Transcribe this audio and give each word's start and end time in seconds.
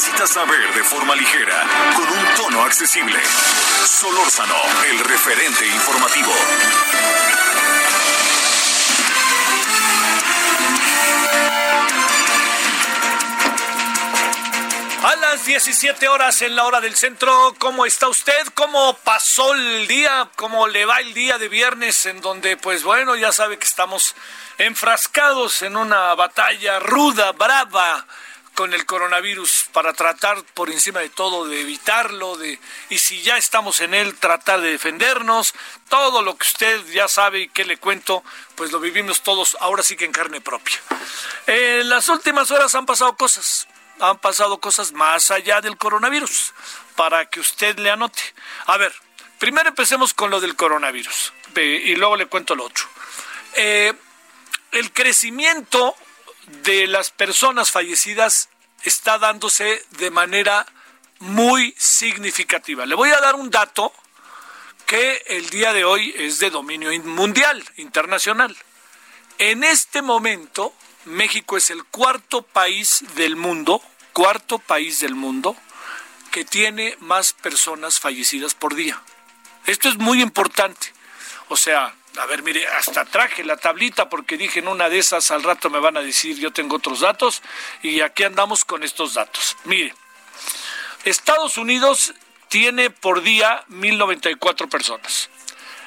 Necesitas 0.00 0.30
saber 0.30 0.72
de 0.72 0.82
forma 0.82 1.14
ligera, 1.14 1.62
con 1.94 2.08
un 2.08 2.34
tono 2.34 2.62
accesible. 2.62 3.20
Solórzano, 3.84 4.54
el 4.88 4.98
referente 5.00 5.66
informativo. 5.66 6.32
A 15.02 15.16
las 15.16 15.44
17 15.44 16.08
horas 16.08 16.40
en 16.40 16.56
la 16.56 16.64
hora 16.64 16.80
del 16.80 16.96
centro, 16.96 17.54
¿cómo 17.58 17.84
está 17.84 18.08
usted? 18.08 18.46
¿Cómo 18.54 18.96
pasó 19.04 19.52
el 19.52 19.86
día? 19.86 20.30
¿Cómo 20.36 20.66
le 20.66 20.86
va 20.86 21.00
el 21.00 21.12
día 21.12 21.36
de 21.36 21.50
viernes? 21.50 22.06
En 22.06 22.22
donde, 22.22 22.56
pues 22.56 22.84
bueno, 22.84 23.16
ya 23.16 23.32
sabe 23.32 23.58
que 23.58 23.66
estamos 23.66 24.14
enfrascados 24.56 25.60
en 25.60 25.76
una 25.76 26.14
batalla 26.14 26.78
ruda, 26.78 27.32
brava 27.32 28.06
con 28.60 28.74
el 28.74 28.84
coronavirus 28.84 29.70
para 29.72 29.94
tratar 29.94 30.44
por 30.52 30.68
encima 30.68 31.00
de 31.00 31.08
todo 31.08 31.46
de 31.46 31.62
evitarlo, 31.62 32.36
de 32.36 32.58
y 32.90 32.98
si 32.98 33.22
ya 33.22 33.38
estamos 33.38 33.80
en 33.80 33.94
él 33.94 34.14
tratar 34.16 34.60
de 34.60 34.72
defendernos, 34.72 35.54
todo 35.88 36.20
lo 36.20 36.36
que 36.36 36.46
usted 36.46 36.84
ya 36.92 37.08
sabe 37.08 37.40
y 37.40 37.48
que 37.48 37.64
le 37.64 37.78
cuento, 37.78 38.22
pues 38.56 38.70
lo 38.70 38.78
vivimos 38.78 39.22
todos 39.22 39.56
ahora 39.60 39.82
sí 39.82 39.96
que 39.96 40.04
en 40.04 40.12
carne 40.12 40.42
propia. 40.42 40.76
En 41.46 41.88
las 41.88 42.10
últimas 42.10 42.50
horas 42.50 42.74
han 42.74 42.84
pasado 42.84 43.16
cosas, 43.16 43.66
han 43.98 44.18
pasado 44.18 44.60
cosas 44.60 44.92
más 44.92 45.30
allá 45.30 45.62
del 45.62 45.78
coronavirus, 45.78 46.52
para 46.96 47.30
que 47.30 47.40
usted 47.40 47.78
le 47.78 47.90
anote. 47.90 48.20
A 48.66 48.76
ver, 48.76 48.92
primero 49.38 49.70
empecemos 49.70 50.12
con 50.12 50.30
lo 50.30 50.38
del 50.38 50.54
coronavirus 50.54 51.32
y 51.56 51.96
luego 51.96 52.14
le 52.14 52.26
cuento 52.26 52.54
lo 52.54 52.64
otro. 52.64 52.84
Eh, 53.54 53.94
el 54.72 54.92
crecimiento 54.92 55.96
de 56.62 56.86
las 56.88 57.10
personas 57.10 57.70
fallecidas 57.70 58.49
está 58.84 59.18
dándose 59.18 59.84
de 59.98 60.10
manera 60.10 60.66
muy 61.20 61.74
significativa. 61.78 62.86
Le 62.86 62.94
voy 62.94 63.10
a 63.10 63.20
dar 63.20 63.34
un 63.34 63.50
dato 63.50 63.92
que 64.86 65.22
el 65.26 65.48
día 65.50 65.72
de 65.72 65.84
hoy 65.84 66.14
es 66.18 66.38
de 66.40 66.50
dominio 66.50 66.90
mundial, 67.04 67.62
internacional. 67.76 68.56
En 69.38 69.62
este 69.64 70.02
momento, 70.02 70.74
México 71.04 71.56
es 71.56 71.70
el 71.70 71.84
cuarto 71.84 72.42
país 72.42 73.04
del 73.14 73.36
mundo, 73.36 73.82
cuarto 74.12 74.58
país 74.58 75.00
del 75.00 75.14
mundo, 75.14 75.56
que 76.30 76.44
tiene 76.44 76.96
más 77.00 77.32
personas 77.32 78.00
fallecidas 78.00 78.54
por 78.54 78.74
día. 78.74 79.00
Esto 79.66 79.88
es 79.88 79.96
muy 79.98 80.22
importante. 80.22 80.92
O 81.48 81.56
sea, 81.56 81.94
a 82.16 82.26
ver, 82.26 82.42
mire, 82.42 82.66
hasta 82.66 83.04
traje 83.04 83.44
la 83.44 83.56
tablita 83.56 84.08
porque 84.08 84.36
dije 84.36 84.58
en 84.58 84.68
una 84.68 84.88
de 84.88 84.98
esas 84.98 85.30
al 85.30 85.42
rato 85.42 85.70
me 85.70 85.78
van 85.78 85.96
a 85.96 86.02
decir 86.02 86.36
yo 86.36 86.52
tengo 86.52 86.76
otros 86.76 87.00
datos 87.00 87.42
y 87.82 88.00
aquí 88.00 88.24
andamos 88.24 88.64
con 88.64 88.82
estos 88.82 89.14
datos. 89.14 89.56
Mire, 89.64 89.94
Estados 91.04 91.56
Unidos 91.56 92.14
tiene 92.48 92.90
por 92.90 93.22
día 93.22 93.64
1094 93.68 94.68
personas. 94.68 95.30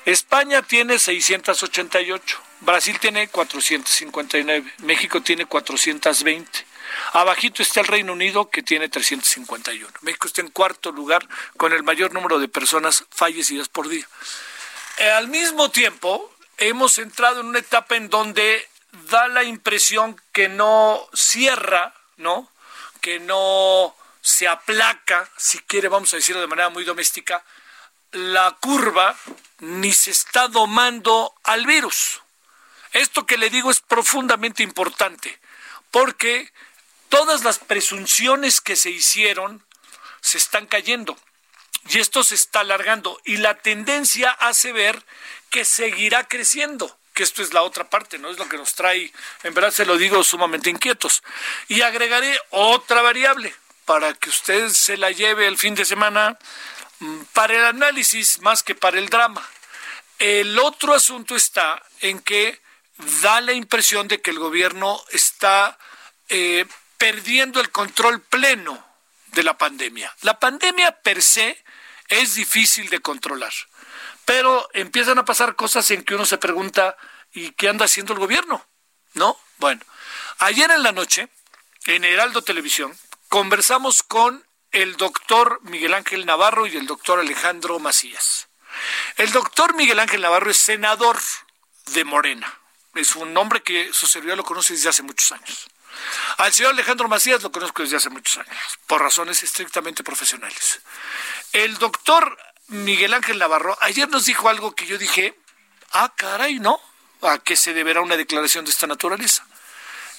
España 0.06 0.62
tiene 0.62 1.00
688, 1.00 2.40
Brasil 2.62 3.00
tiene 3.00 3.28
459, 3.30 4.74
México 4.80 5.22
tiene 5.22 5.46
420. 5.46 6.66
Abajito 7.14 7.62
está 7.62 7.82
el 7.82 7.88
Reino 7.88 8.14
Unido 8.14 8.50
que 8.50 8.64
tiene 8.64 8.90
351. 8.90 9.88
México 10.02 10.28
está 10.28 10.42
en 10.42 10.50
cuarto 10.50 10.92
lugar 10.92 11.28
con 11.58 11.74
el 11.74 11.84
mayor 11.84 12.14
número 12.14 12.40
de 12.40 12.48
personas 12.48 13.06
fallecidas 13.12 13.70
por 13.70 13.88
día. 13.88 14.08
Eh, 14.98 15.10
al 15.10 15.28
mismo 15.28 15.72
tiempo, 15.72 16.32
hemos 16.58 16.98
entrado 17.00 17.42
en 17.42 17.48
una 17.48 17.60
etapa 17.60 17.96
en 17.96 18.10
donde 18.10 18.68
da 19.10 19.28
la 19.28 19.44
impresión 19.44 20.20
que 20.32 20.48
no 20.50 21.08
cierra, 21.14 21.94
¿no? 22.18 22.50
Que 23.02 23.20
no 23.20 23.96
se 24.22 24.48
aplaca, 24.48 25.30
si 25.36 25.60
quiere, 25.60 25.88
vamos 25.88 26.14
a 26.14 26.18
decirlo 26.18 26.42
de 26.42 26.48
manera 26.48 26.70
muy 26.70 26.84
doméstica, 26.84 27.44
la 28.12 28.56
curva 28.62 29.18
ni 29.60 29.92
se 29.92 30.12
está 30.12 30.48
domando 30.48 31.34
al 31.44 31.66
virus. 31.66 32.22
Esto 32.92 33.26
que 33.26 33.38
le 33.38 33.50
digo 33.50 33.72
es 33.72 33.80
profundamente 33.80 34.62
importante, 34.62 35.40
porque 35.90 36.54
todas 37.10 37.44
las 37.44 37.58
presunciones 37.58 38.62
que 38.62 38.76
se 38.76 38.92
hicieron 38.92 39.66
se 40.22 40.38
están 40.38 40.68
cayendo 40.68 41.18
y 41.90 42.00
esto 42.00 42.24
se 42.24 42.36
está 42.36 42.62
alargando 42.62 43.20
y 43.26 43.38
la 43.38 43.56
tendencia 43.56 44.32
hace 44.32 44.72
ver 44.72 45.04
que 45.50 45.66
seguirá 45.66 46.28
creciendo 46.28 46.98
que 47.14 47.24
esto 47.24 47.42
es 47.44 47.54
la 47.54 47.62
otra 47.62 47.90
parte, 47.90 48.18
¿no? 48.18 48.30
Es 48.30 48.38
lo 48.38 48.50
que 48.50 48.58
nos 48.58 48.74
trae, 48.74 49.14
en 49.44 49.54
verdad 49.54 49.72
se 49.72 49.86
lo 49.86 49.98
digo, 49.98 50.24
sumamente 50.24 50.70
inquietos. 50.70 51.22
Y 51.68 51.82
agregaré 51.82 52.38
otra 52.50 53.02
variable 53.02 53.54
para 53.86 54.14
que 54.14 54.30
usted 54.30 54.70
se 54.70 54.98
la 54.98 55.12
lleve 55.12 55.48
el 55.48 55.58
fin 55.58 55.76
de 55.76 55.86
semana 55.86 56.38
mm, 57.00 57.22
para 57.34 57.54
el 57.54 57.66
análisis 57.66 58.42
más 58.42 58.64
que 58.64 58.74
para 58.76 58.98
el 58.98 59.10
drama. 59.10 59.48
El 60.18 60.58
otro 60.58 60.94
asunto 60.94 61.36
está 61.36 61.84
en 62.02 62.20
que 62.20 62.60
da 63.22 63.42
la 63.42 63.54
impresión 63.54 64.08
de 64.08 64.22
que 64.22 64.32
el 64.32 64.40
gobierno 64.40 65.00
está 65.12 65.78
eh, 66.30 66.66
perdiendo 66.98 67.60
el 67.60 67.70
control 67.70 68.22
pleno 68.22 68.93
de 69.34 69.44
la 69.44 69.58
pandemia. 69.58 70.16
La 70.22 70.40
pandemia 70.40 70.92
per 71.02 71.22
se 71.22 71.64
es 72.08 72.36
difícil 72.36 72.90
de 72.90 73.00
controlar. 73.00 73.54
Pero 74.26 74.70
empiezan 74.74 75.18
a 75.18 75.26
pasar 75.26 75.56
cosas 75.56 75.90
en 75.92 76.04
que 76.04 76.16
uno 76.16 76.26
se 76.26 76.38
pregunta, 76.38 76.96
¿y 77.34 77.52
qué 77.52 77.70
anda 77.70 77.86
haciendo 77.86 78.14
el 78.14 78.20
gobierno? 78.20 78.66
¿No? 79.14 79.38
Bueno, 79.58 79.82
ayer 80.40 80.72
en 80.72 80.84
la 80.84 80.92
noche, 80.92 81.30
en 81.86 82.04
Heraldo 82.04 82.42
Televisión, 82.42 82.98
conversamos 83.30 84.04
con 84.04 84.46
el 84.72 84.98
doctor 84.98 85.60
Miguel 85.64 85.94
Ángel 85.94 86.26
Navarro 86.26 86.66
y 86.66 86.76
el 86.78 86.88
doctor 86.88 87.20
Alejandro 87.20 87.80
Macías. 87.80 88.48
El 89.18 89.32
doctor 89.32 89.76
Miguel 89.76 90.00
Ángel 90.00 90.22
Navarro 90.22 90.50
es 90.50 90.58
senador 90.58 91.20
de 91.88 92.04
Morena. 92.04 92.60
Es 92.96 93.16
un 93.16 93.34
nombre 93.34 93.62
que 93.62 93.92
su 93.94 94.08
servidor 94.08 94.38
lo 94.38 94.44
conoce 94.44 94.74
desde 94.74 94.90
hace 94.90 95.04
muchos 95.04 95.32
años. 95.32 95.68
Al 96.38 96.54
señor 96.54 96.74
Alejandro 96.74 97.08
Macías 97.08 97.44
lo 97.44 97.52
conozco 97.52 97.84
desde 97.84 97.98
hace 97.98 98.10
muchos 98.10 98.38
años, 98.38 98.80
por 98.88 99.02
razones 99.02 99.44
estrictamente 99.44 100.04
profesionales. 100.04 100.82
El 101.52 101.78
doctor 101.78 102.38
Miguel 102.68 103.14
Ángel 103.14 103.40
Navarro 103.40 103.78
ayer 103.82 104.10
nos 104.10 104.26
dijo 104.26 104.50
algo 104.50 104.76
que 104.76 104.86
yo 104.86 104.98
dije, 104.98 105.38
ah, 105.92 106.14
caray, 106.16 106.60
¿no? 106.60 106.80
¿A 107.22 107.38
qué 107.40 107.56
se 107.56 107.74
deberá 107.74 108.02
una 108.02 108.18
declaración 108.18 108.66
de 108.66 108.72
esta 108.72 108.88
naturaleza? 108.88 109.46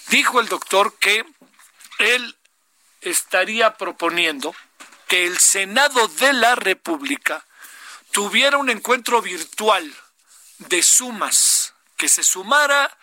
Dijo 0.08 0.40
el 0.40 0.48
doctor 0.48 0.96
que 0.98 1.24
él 1.98 2.36
estaría 3.00 3.74
proponiendo 3.74 4.54
que 5.08 5.26
el 5.26 5.38
Senado 5.38 6.08
de 6.08 6.32
la 6.32 6.54
República 6.54 7.44
tuviera 8.10 8.58
un 8.58 8.70
encuentro 8.70 9.20
virtual 9.20 9.94
de 10.58 10.82
sumas, 10.82 11.74
que 11.96 12.08
se 12.08 12.22
sumara 12.22 12.96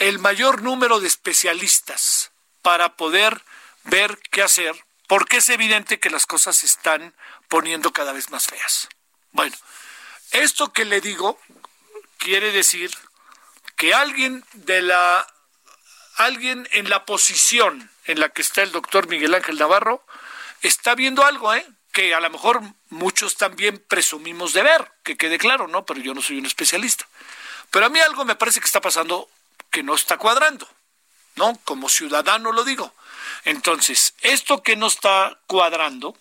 el 0.00 0.18
mayor 0.18 0.62
número 0.62 0.98
de 0.98 1.06
especialistas 1.06 2.32
para 2.62 2.96
poder 2.96 3.42
ver 3.84 4.18
qué 4.30 4.42
hacer, 4.42 4.74
porque 5.06 5.36
es 5.36 5.48
evidente 5.50 6.00
que 6.00 6.10
las 6.10 6.26
cosas 6.26 6.56
se 6.56 6.66
están 6.66 7.14
poniendo 7.48 7.92
cada 7.92 8.12
vez 8.12 8.30
más 8.30 8.46
feas. 8.46 8.88
Bueno, 9.32 9.54
esto 10.32 10.72
que 10.72 10.84
le 10.84 11.00
digo 11.00 11.38
quiere 12.16 12.50
decir 12.50 12.90
que 13.76 13.94
alguien 13.94 14.44
de 14.54 14.82
la 14.82 15.26
alguien 16.16 16.68
en 16.72 16.88
la 16.88 17.04
posición 17.04 17.90
en 18.04 18.20
la 18.20 18.30
que 18.30 18.42
está 18.42 18.62
el 18.62 18.72
doctor 18.72 19.06
Miguel 19.06 19.34
Ángel 19.34 19.58
Navarro 19.58 20.04
está 20.62 20.94
viendo 20.94 21.24
algo, 21.24 21.54
¿eh? 21.54 21.66
que 21.92 22.14
a 22.14 22.20
lo 22.20 22.30
mejor 22.30 22.62
muchos 22.88 23.36
también 23.36 23.82
presumimos 23.88 24.52
de 24.52 24.62
ver, 24.62 24.90
que 25.02 25.16
quede 25.16 25.38
claro, 25.38 25.66
¿no? 25.66 25.84
Pero 25.84 26.00
yo 26.00 26.14
no 26.14 26.22
soy 26.22 26.38
un 26.38 26.46
especialista. 26.46 27.06
Pero 27.70 27.86
a 27.86 27.88
mí 27.88 27.98
algo 28.00 28.24
me 28.24 28.36
parece 28.36 28.60
que 28.60 28.66
está 28.66 28.80
pasando 28.80 29.28
que 29.70 29.82
no 29.82 29.94
está 29.94 30.18
cuadrando, 30.18 30.68
¿no? 31.36 31.58
Como 31.64 31.88
ciudadano 31.88 32.52
lo 32.52 32.64
digo. 32.64 32.92
Entonces, 33.44 34.14
esto 34.20 34.62
que 34.62 34.76
no 34.76 34.86
está 34.86 35.38
cuadrando 35.46 36.16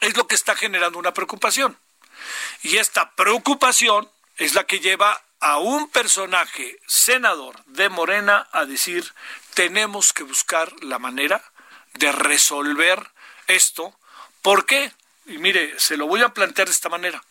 es 0.00 0.16
lo 0.16 0.26
que 0.26 0.34
está 0.34 0.54
generando 0.54 0.98
una 0.98 1.14
preocupación. 1.14 1.78
Y 2.62 2.76
esta 2.76 3.12
preocupación 3.12 4.10
es 4.36 4.54
la 4.54 4.64
que 4.64 4.80
lleva 4.80 5.22
a 5.40 5.58
un 5.58 5.88
personaje 5.90 6.78
senador 6.86 7.62
de 7.66 7.88
Morena 7.88 8.48
a 8.52 8.64
decir 8.64 9.12
tenemos 9.54 10.12
que 10.12 10.22
buscar 10.22 10.72
la 10.82 10.98
manera 10.98 11.42
de 11.94 12.10
resolver 12.12 13.10
esto. 13.46 13.94
¿Por 14.42 14.66
qué? 14.66 14.92
Y 15.26 15.38
mire, 15.38 15.78
se 15.78 15.96
lo 15.96 16.06
voy 16.06 16.22
a 16.22 16.30
plantear 16.30 16.68
de 16.68 16.72
esta 16.72 16.88
manera. 16.88 17.22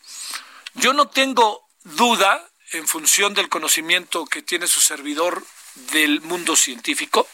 Yo 0.74 0.92
no 0.92 1.08
tengo 1.08 1.68
duda, 1.82 2.48
en 2.74 2.88
función 2.88 3.34
del 3.34 3.48
conocimiento 3.48 4.26
que 4.26 4.42
tiene 4.42 4.66
su 4.66 4.80
servidor 4.80 5.44
del 5.92 6.20
mundo 6.20 6.56
científico, 6.56 7.28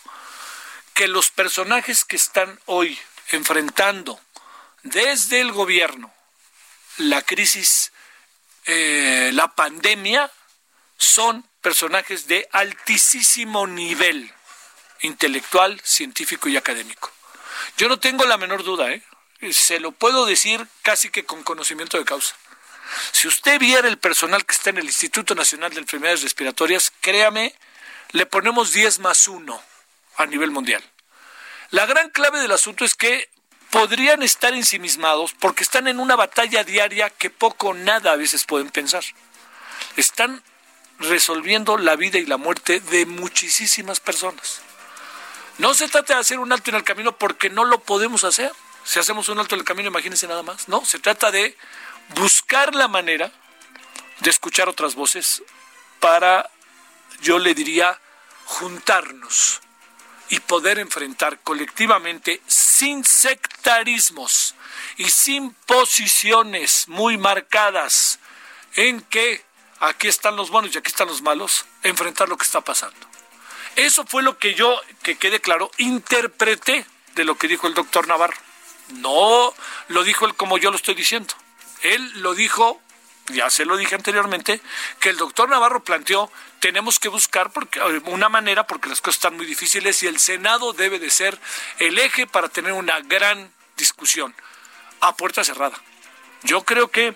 que 0.95 1.09
los 1.09 1.31
personajes 1.31 2.05
que 2.05 2.17
están 2.17 2.61
hoy 2.67 2.99
enfrentando 3.31 4.21
desde 4.83 5.41
el 5.41 5.53
gobierno 5.53 6.13
la 6.99 7.23
crisis, 7.23 7.93
eh, 8.67 9.31
la 9.33 9.55
pandemia, 9.55 10.31
son 10.99 11.49
personajes 11.63 12.27
de 12.27 12.47
altísimo 12.53 13.67
nivel 13.67 14.33
intelectual, 15.01 15.81
científico 15.83 16.49
y 16.51 16.59
académico. 16.59 17.11
Yo 17.79 17.89
no 17.89 17.99
tengo 17.99 18.27
la 18.27 18.37
menor 18.37 18.63
duda, 18.65 18.93
¿eh? 18.93 19.03
se 19.53 19.81
lo 19.81 19.93
puedo 19.93 20.27
decir 20.27 20.67
casi 20.83 21.09
que 21.09 21.25
con 21.25 21.43
conocimiento 21.43 21.97
de 21.97 22.05
causa. 22.05 22.37
Si 23.13 23.29
usted 23.29 23.59
viera 23.59 23.89
el 23.89 23.99
personal 23.99 24.45
que 24.45 24.55
está 24.55 24.71
en 24.71 24.79
el 24.79 24.87
Instituto 24.87 25.35
Nacional 25.35 25.73
de 25.73 25.81
Enfermedades 25.81 26.23
Respiratorias, 26.23 26.93
créame, 27.01 27.55
le 28.13 28.27
ponemos 28.27 28.73
10 28.73 28.99
más 29.01 29.29
1 29.29 29.63
a 30.17 30.27
nivel 30.27 30.51
mundial. 30.51 30.83
La 31.71 31.87
gran 31.87 32.11
clave 32.11 32.41
del 32.41 32.53
asunto 32.53 32.85
es 32.85 32.95
que 32.95 33.31
podrían 33.71 34.23
estar 34.23 34.53
ensimismados 34.55 35.33
porque 35.39 35.63
están 35.63 35.87
en 35.87 36.01
una 36.01 36.17
batalla 36.17 36.65
diaria 36.65 37.11
que 37.11 37.31
poco 37.31 37.69
o 37.69 37.75
nada 37.75 38.13
a 38.13 38.17
veces 38.17 38.45
pueden 38.45 38.71
pensar. 38.71 39.05
Están 39.97 40.43
resolviendo 40.99 41.79
la 41.79 41.97
vida 41.97 42.19
y 42.19 42.27
la 42.27 42.37
muerte 42.37 42.81
de 42.81 43.07
muchísimas 43.07 44.01
personas. 44.01 44.61
No 45.59 45.75
se 45.75 45.89
trata 45.89 46.15
de 46.15 46.21
hacer 46.21 46.39
un 46.39 46.53
alto 46.53 46.71
en 46.71 46.77
el 46.77 46.85
camino 46.85 47.17
porque 47.17 47.51
no 47.51 47.65
lo 47.65 47.81
podemos 47.81 48.25
hacer. 48.25 48.53
Si 48.85 48.99
hacemos 48.99 49.29
un 49.29 49.39
alto 49.39 49.55
en 49.55 49.61
el 49.61 49.65
camino, 49.65 49.89
imagínense 49.89 50.27
nada 50.27 50.43
más. 50.43 50.69
No, 50.69 50.85
se 50.85 50.99
trata 50.99 51.31
de 51.31 51.57
buscar 52.15 52.75
la 52.75 52.89
manera 52.89 53.33
de 54.21 54.31
escuchar 54.31 54.69
otras 54.69 54.95
voces 54.95 55.43
para, 55.99 56.51
yo 57.23 57.39
le 57.39 57.55
diría, 57.55 57.99
juntarnos 58.45 59.61
y 60.29 60.41
poder 60.41 60.79
enfrentar 60.79 61.41
colectivamente 61.41 62.41
sin 62.47 63.05
sectarismos 63.05 64.55
y 64.97 65.11
sin 65.11 65.53
posiciones 65.67 66.87
muy 66.89 67.19
marcadas 67.19 68.19
en 68.77 69.01
que 69.03 69.45
aquí 69.81 70.09
están 70.09 70.37
los 70.37 70.51
buenos 70.51 70.75
y 70.75 70.79
aquí 70.79 70.89
están 70.89 71.09
los 71.09 71.23
malos, 71.23 71.65
enfrentar 71.83 72.29
lo 72.29 72.37
que 72.37 72.45
está 72.45 72.61
pasando. 72.61 72.97
Eso 73.77 74.05
fue 74.07 74.23
lo 74.23 74.39
que 74.39 74.55
yo, 74.55 74.81
que 75.03 75.17
quede 75.17 75.41
claro, 75.41 75.71
interpreté 75.79 76.87
de 77.15 77.25
lo 77.25 77.37
que 77.37 77.49
dijo 77.49 77.67
el 77.67 77.75
doctor 77.75 78.07
Navarro. 78.07 78.37
No 78.95 79.55
lo 79.89 80.05
dijo 80.05 80.27
él 80.27 80.35
como 80.35 80.59
yo 80.59 80.71
lo 80.71 80.77
estoy 80.77 80.95
diciendo. 80.95 81.35
Él 81.83 82.23
lo 82.23 82.35
dijo, 82.35 82.81
ya 83.29 83.51
se 83.51 83.65
lo 83.65 83.77
dije 83.77 83.95
anteriormente, 83.95 84.61
que 84.99 85.11
el 85.11 85.17
doctor 85.17 85.49
Navarro 85.49 85.83
planteó, 85.83 86.31
tenemos 86.61 86.99
que 86.99 87.09
buscar 87.09 87.51
porque, 87.51 87.81
una 88.07 88.29
manera 88.29 88.67
porque 88.67 88.89
las 88.89 89.01
cosas 89.01 89.17
están 89.17 89.37
muy 89.37 89.47
difíciles 89.47 90.03
y 90.03 90.07
el 90.07 90.19
Senado 90.19 90.73
debe 90.73 90.99
de 90.99 91.11
ser 91.11 91.39
el 91.79 91.99
eje 91.99 92.27
para 92.27 92.49
tener 92.49 92.73
una 92.73 93.01
gran 93.01 93.53
discusión 93.77 94.35
a 95.01 95.17
puerta 95.17 95.43
cerrada. 95.45 95.81
Yo 96.43 96.65
creo 96.65 96.91
que 96.91 97.15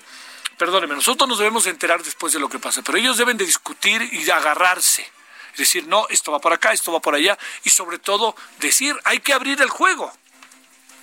perdóneme, 0.56 0.94
nosotros 0.94 1.28
nos 1.28 1.38
debemos 1.38 1.67
enterar 1.67 2.02
después 2.02 2.32
de 2.32 2.38
lo 2.38 2.49
que 2.49 2.58
pasa, 2.58 2.82
pero 2.82 2.99
ellos 2.99 3.17
deben 3.17 3.37
de 3.37 3.44
discutir 3.44 4.02
y 4.12 4.25
de 4.25 4.32
agarrarse. 4.32 5.10
Decir, 5.56 5.87
no, 5.87 6.06
esto 6.08 6.32
va 6.32 6.40
por 6.40 6.52
acá, 6.52 6.72
esto 6.72 6.93
va 6.93 7.00
por 7.00 7.14
allá, 7.14 7.38
y 7.62 7.70
sobre 7.70 7.99
todo 7.99 8.34
decir, 8.58 8.99
hay 9.05 9.20
que 9.20 9.32
abrir 9.32 9.60
el 9.62 9.70
juego. 9.70 10.12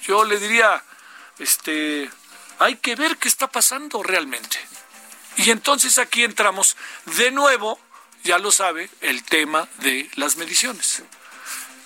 Yo 0.04 0.26
le 0.26 0.40
diría, 0.40 0.84
este, 1.40 2.10
hay 2.62 2.76
que 2.76 2.96
ver 2.96 3.18
qué 3.18 3.28
está 3.28 3.48
pasando 3.48 4.04
realmente. 4.04 4.58
Y 5.38 5.50
entonces 5.52 5.98
aquí 5.98 6.24
entramos 6.24 6.78
de 7.18 7.32
nuevo, 7.32 7.80
ya 8.24 8.38
lo 8.38 8.52
sabe, 8.52 8.90
el 9.02 9.24
tema 9.24 9.68
de 9.80 10.10
las 10.16 10.36
mediciones, 10.38 11.04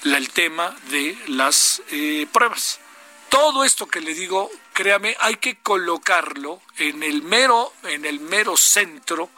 el 0.04 0.30
tema 0.30 0.75
de 0.89 1.18
las 1.27 1.81
eh, 1.92 2.27
pruebas 2.31 2.80
todo 3.36 3.66
esto 3.66 3.86
que 3.88 4.00
le 4.00 4.13
digo, 4.13 4.50
créame, 4.72 5.18
hay 5.19 5.36
que 5.36 5.57
colocarlo 5.57 6.62
en 6.78 7.04
el 7.04 7.21
mero, 7.21 7.74
en 7.83 8.06
el 8.06 8.21
mero 8.21 8.56
centro 8.56 9.30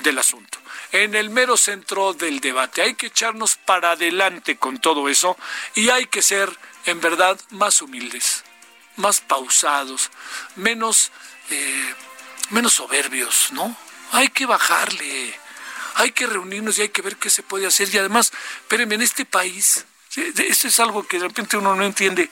del 0.00 0.18
asunto, 0.18 0.58
en 0.92 1.14
el 1.14 1.30
mero 1.30 1.56
centro 1.56 2.12
del 2.12 2.40
debate. 2.40 2.82
Hay 2.82 2.96
que 2.96 3.06
echarnos 3.06 3.56
para 3.56 3.92
adelante 3.92 4.58
con 4.58 4.78
todo 4.78 5.08
eso 5.08 5.38
y 5.74 5.88
hay 5.88 6.04
que 6.04 6.20
ser, 6.20 6.54
en 6.84 7.00
verdad, 7.00 7.40
más 7.48 7.80
humildes, 7.80 8.44
más 8.96 9.20
pausados, 9.20 10.10
menos, 10.56 11.12
eh, 11.50 11.94
menos 12.50 12.74
soberbios, 12.74 13.48
¿no? 13.52 13.76
Hay 14.12 14.28
que 14.28 14.46
bajarle, 14.46 15.38
hay 15.96 16.12
que 16.12 16.26
reunirnos 16.26 16.78
y 16.78 16.82
hay 16.82 16.88
que 16.88 17.02
ver 17.02 17.16
qué 17.16 17.30
se 17.30 17.42
puede 17.42 17.66
hacer. 17.66 17.88
Y 17.92 17.98
además, 17.98 18.32
espérenme, 18.62 18.94
en 18.96 19.02
este 19.02 19.24
país, 19.24 19.84
esto 20.14 20.68
es 20.68 20.80
algo 20.80 21.06
que 21.06 21.18
de 21.18 21.28
repente 21.28 21.56
uno 21.56 21.74
no 21.74 21.84
entiende 21.84 22.30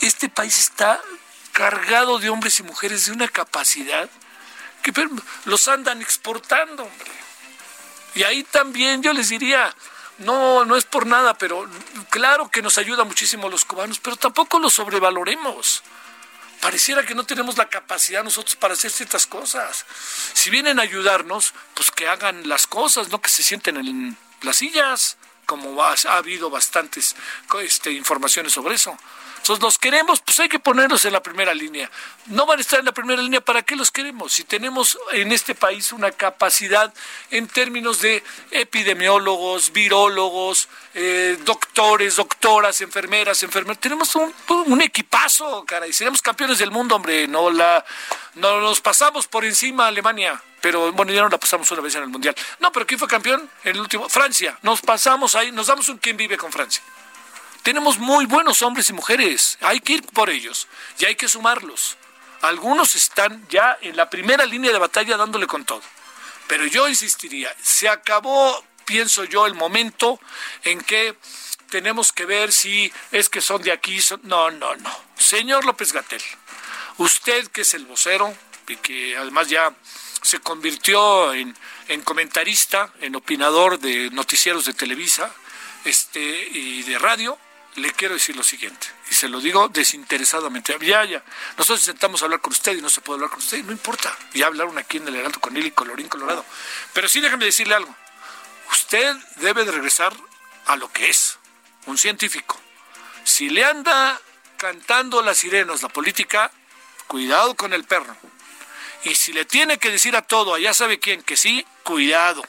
este 0.00 0.28
país 0.28 0.58
está 0.58 1.00
cargado 1.52 2.18
de 2.18 2.30
hombres 2.30 2.58
y 2.60 2.62
mujeres 2.62 3.06
de 3.06 3.12
una 3.12 3.28
capacidad 3.28 4.08
que 4.82 4.92
los 5.44 5.68
andan 5.68 6.00
exportando. 6.00 6.88
Y 8.14 8.22
ahí 8.22 8.42
también 8.44 9.02
yo 9.02 9.12
les 9.12 9.28
diría, 9.28 9.74
no, 10.20 10.64
no 10.64 10.76
es 10.76 10.84
por 10.84 11.06
nada, 11.06 11.34
pero 11.34 11.68
claro 12.10 12.50
que 12.50 12.62
nos 12.62 12.78
ayuda 12.78 13.04
muchísimo 13.04 13.48
los 13.48 13.64
cubanos, 13.64 13.98
pero 13.98 14.16
tampoco 14.16 14.58
los 14.58 14.74
sobrevaloremos. 14.74 15.82
Pareciera 16.60 17.04
que 17.04 17.14
no 17.14 17.24
tenemos 17.24 17.56
la 17.56 17.70
capacidad 17.70 18.22
nosotros 18.22 18.54
para 18.56 18.74
hacer 18.74 18.90
ciertas 18.90 19.26
cosas. 19.26 19.86
Si 20.34 20.50
vienen 20.50 20.78
a 20.78 20.82
ayudarnos, 20.82 21.54
pues 21.74 21.90
que 21.90 22.06
hagan 22.06 22.48
las 22.48 22.66
cosas, 22.66 23.08
no 23.08 23.22
que 23.22 23.30
se 23.30 23.42
sienten 23.42 23.78
en 23.78 24.16
las 24.42 24.58
sillas, 24.58 25.16
como 25.46 25.82
ha, 25.82 25.94
ha 26.08 26.16
habido 26.16 26.50
bastantes 26.50 27.16
este, 27.62 27.92
informaciones 27.92 28.52
sobre 28.52 28.74
eso. 28.74 28.96
Entonces, 29.40 29.62
los 29.62 29.78
queremos, 29.78 30.20
pues 30.20 30.38
hay 30.40 30.48
que 30.50 30.58
ponerlos 30.58 31.04
en 31.06 31.14
la 31.14 31.22
primera 31.22 31.54
línea. 31.54 31.90
No 32.26 32.44
van 32.44 32.58
a 32.58 32.60
estar 32.60 32.78
en 32.78 32.84
la 32.84 32.92
primera 32.92 33.22
línea, 33.22 33.40
¿para 33.40 33.62
qué 33.62 33.74
los 33.74 33.90
queremos? 33.90 34.34
Si 34.34 34.44
tenemos 34.44 34.98
en 35.12 35.32
este 35.32 35.54
país 35.54 35.92
una 35.92 36.12
capacidad 36.12 36.92
en 37.30 37.48
términos 37.48 38.02
de 38.02 38.22
epidemiólogos, 38.50 39.72
virólogos, 39.72 40.68
eh, 40.92 41.38
doctores, 41.42 42.16
doctoras, 42.16 42.82
enfermeras, 42.82 43.42
enfermeros, 43.42 43.80
tenemos 43.80 44.14
un, 44.14 44.82
equipazo, 44.82 45.64
caray, 45.64 45.92
seremos 45.92 46.20
campeones 46.20 46.58
del 46.58 46.70
mundo, 46.70 46.96
hombre, 46.96 47.26
no 47.26 47.50
la, 47.50 47.84
no 48.34 48.60
nos 48.60 48.80
pasamos 48.80 49.26
por 49.26 49.44
encima 49.44 49.86
a 49.86 49.88
Alemania 49.88 50.40
pero 50.60 50.92
bueno, 50.92 51.10
ya 51.10 51.22
no 51.22 51.30
la 51.30 51.38
pasamos 51.38 51.70
una 51.70 51.80
vez 51.80 51.94
en 51.94 52.02
el 52.02 52.08
Mundial. 52.10 52.34
No, 52.58 52.70
pero 52.70 52.86
¿quién 52.86 52.98
fue 52.98 53.08
campeón 53.08 53.48
el 53.64 53.80
último? 53.80 54.10
Francia. 54.10 54.58
Nos 54.60 54.82
pasamos 54.82 55.34
ahí, 55.34 55.50
nos 55.52 55.68
damos 55.68 55.88
un 55.88 55.96
quién 55.96 56.18
vive 56.18 56.36
con 56.36 56.52
Francia. 56.52 56.82
Tenemos 57.62 57.98
muy 57.98 58.24
buenos 58.24 58.62
hombres 58.62 58.88
y 58.88 58.94
mujeres, 58.94 59.58
hay 59.60 59.80
que 59.80 59.94
ir 59.94 60.02
por 60.02 60.30
ellos 60.30 60.66
y 60.98 61.04
hay 61.04 61.14
que 61.14 61.28
sumarlos. 61.28 61.96
Algunos 62.40 62.94
están 62.94 63.46
ya 63.48 63.76
en 63.82 63.96
la 63.96 64.08
primera 64.08 64.46
línea 64.46 64.72
de 64.72 64.78
batalla 64.78 65.16
dándole 65.16 65.46
con 65.46 65.64
todo. 65.64 65.82
Pero 66.46 66.64
yo 66.66 66.88
insistiría, 66.88 67.54
se 67.62 67.88
acabó, 67.88 68.64
pienso 68.86 69.24
yo, 69.24 69.46
el 69.46 69.54
momento 69.54 70.18
en 70.64 70.80
que 70.80 71.16
tenemos 71.68 72.12
que 72.12 72.24
ver 72.24 72.50
si 72.50 72.92
es 73.12 73.28
que 73.28 73.42
son 73.42 73.62
de 73.62 73.72
aquí. 73.72 74.00
No, 74.22 74.50
no, 74.50 74.74
no. 74.76 74.90
Señor 75.16 75.64
López 75.66 75.92
Gatel, 75.92 76.22
usted 76.96 77.48
que 77.48 77.60
es 77.60 77.74
el 77.74 77.84
vocero 77.84 78.34
y 78.68 78.76
que 78.76 79.16
además 79.16 79.48
ya 79.48 79.74
se 80.22 80.40
convirtió 80.40 81.32
en, 81.34 81.54
en 81.88 82.00
comentarista, 82.02 82.92
en 83.00 83.16
opinador 83.16 83.78
de 83.78 84.10
noticieros 84.10 84.64
de 84.64 84.72
Televisa 84.72 85.30
este, 85.84 86.20
y 86.20 86.82
de 86.82 86.98
radio, 86.98 87.38
le 87.76 87.92
quiero 87.92 88.14
decir 88.14 88.36
lo 88.36 88.42
siguiente, 88.42 88.88
y 89.10 89.14
se 89.14 89.28
lo 89.28 89.40
digo 89.40 89.68
desinteresadamente. 89.68 90.76
Ya, 90.80 91.04
ya, 91.04 91.22
nosotros 91.56 91.80
intentamos 91.80 92.22
hablar 92.22 92.40
con 92.40 92.52
usted 92.52 92.76
y 92.76 92.82
no 92.82 92.88
se 92.88 93.00
puede 93.00 93.16
hablar 93.16 93.30
con 93.30 93.38
usted, 93.38 93.62
no 93.64 93.72
importa. 93.72 94.16
Ya 94.34 94.46
hablaron 94.46 94.76
aquí 94.78 94.96
en 94.96 95.08
el 95.08 95.16
Heraldo 95.16 95.40
con 95.40 95.56
él 95.56 95.66
y 95.66 95.70
Colorín 95.70 96.08
Colorado. 96.08 96.44
Pero 96.92 97.08
sí 97.08 97.20
déjame 97.20 97.44
decirle 97.44 97.74
algo. 97.74 97.94
Usted 98.70 99.16
debe 99.36 99.64
de 99.64 99.72
regresar 99.72 100.12
a 100.66 100.76
lo 100.76 100.90
que 100.92 101.08
es, 101.08 101.38
un 101.86 101.98
científico. 101.98 102.60
Si 103.24 103.48
le 103.48 103.64
anda 103.64 104.20
cantando 104.56 105.22
las 105.22 105.38
sirenas 105.38 105.82
la 105.82 105.88
política, 105.88 106.50
cuidado 107.06 107.54
con 107.54 107.72
el 107.72 107.84
perro. 107.84 108.16
Y 109.04 109.14
si 109.14 109.32
le 109.32 109.44
tiene 109.44 109.78
que 109.78 109.90
decir 109.90 110.14
a 110.14 110.22
todo, 110.22 110.54
allá 110.54 110.74
sabe 110.74 110.98
quién, 110.98 111.22
que 111.22 111.36
sí, 111.36 111.64
cuidado. 111.82 112.46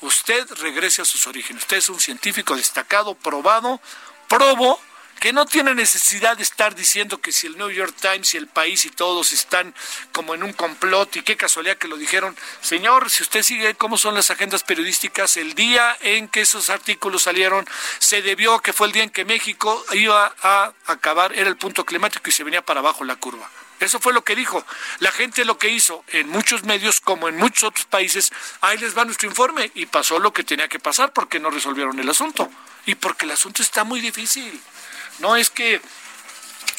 Usted 0.00 0.48
regrese 0.58 1.02
a 1.02 1.04
sus 1.04 1.26
orígenes. 1.26 1.62
Usted 1.62 1.78
es 1.78 1.88
un 1.88 2.00
científico 2.00 2.56
destacado, 2.56 3.14
probado, 3.14 3.80
probo 4.28 4.78
que 5.18 5.32
no 5.32 5.46
tiene 5.46 5.74
necesidad 5.74 6.36
de 6.36 6.42
estar 6.42 6.74
diciendo 6.74 7.20
que 7.20 7.32
si 7.32 7.48
el 7.48 7.58
New 7.58 7.70
York 7.70 7.94
Times 8.00 8.34
y 8.34 8.36
el 8.36 8.46
país 8.46 8.84
y 8.84 8.90
todos 8.90 9.32
están 9.32 9.74
como 10.12 10.34
en 10.34 10.44
un 10.44 10.52
complot 10.52 11.16
y 11.16 11.22
qué 11.22 11.36
casualidad 11.36 11.76
que 11.76 11.88
lo 11.88 11.96
dijeron. 11.96 12.36
Señor, 12.60 13.10
si 13.10 13.24
usted 13.24 13.42
sigue 13.42 13.74
cómo 13.74 13.98
son 13.98 14.14
las 14.14 14.30
agendas 14.30 14.62
periodísticas, 14.62 15.36
el 15.36 15.54
día 15.54 15.96
en 16.00 16.28
que 16.28 16.42
esos 16.42 16.70
artículos 16.70 17.22
salieron 17.22 17.66
se 17.98 18.22
debió 18.22 18.60
que 18.60 18.72
fue 18.72 18.86
el 18.86 18.92
día 18.92 19.02
en 19.02 19.10
que 19.10 19.24
México 19.24 19.84
iba 19.92 20.34
a 20.42 20.72
acabar, 20.86 21.32
era 21.32 21.48
el 21.48 21.56
punto 21.56 21.84
climático 21.84 22.30
y 22.30 22.32
se 22.32 22.44
venía 22.44 22.62
para 22.62 22.80
abajo 22.80 23.04
la 23.04 23.16
curva. 23.16 23.50
Eso 23.80 24.00
fue 24.00 24.12
lo 24.12 24.22
que 24.22 24.34
dijo. 24.34 24.64
La 24.98 25.12
gente 25.12 25.44
lo 25.44 25.56
que 25.56 25.68
hizo 25.68 26.04
en 26.08 26.28
muchos 26.28 26.64
medios, 26.64 27.00
como 27.00 27.28
en 27.28 27.36
muchos 27.36 27.64
otros 27.64 27.86
países, 27.86 28.32
ahí 28.60 28.76
les 28.78 28.96
va 28.96 29.04
nuestro 29.04 29.28
informe 29.28 29.70
y 29.74 29.86
pasó 29.86 30.18
lo 30.18 30.32
que 30.32 30.44
tenía 30.44 30.68
que 30.68 30.80
pasar 30.80 31.12
porque 31.12 31.38
no 31.40 31.50
resolvieron 31.50 31.98
el 31.98 32.08
asunto 32.08 32.48
y 32.88 32.94
porque 32.94 33.26
el 33.26 33.32
asunto 33.32 33.60
está 33.60 33.84
muy 33.84 34.00
difícil. 34.00 34.58
No 35.18 35.36
es 35.36 35.50
que 35.50 35.82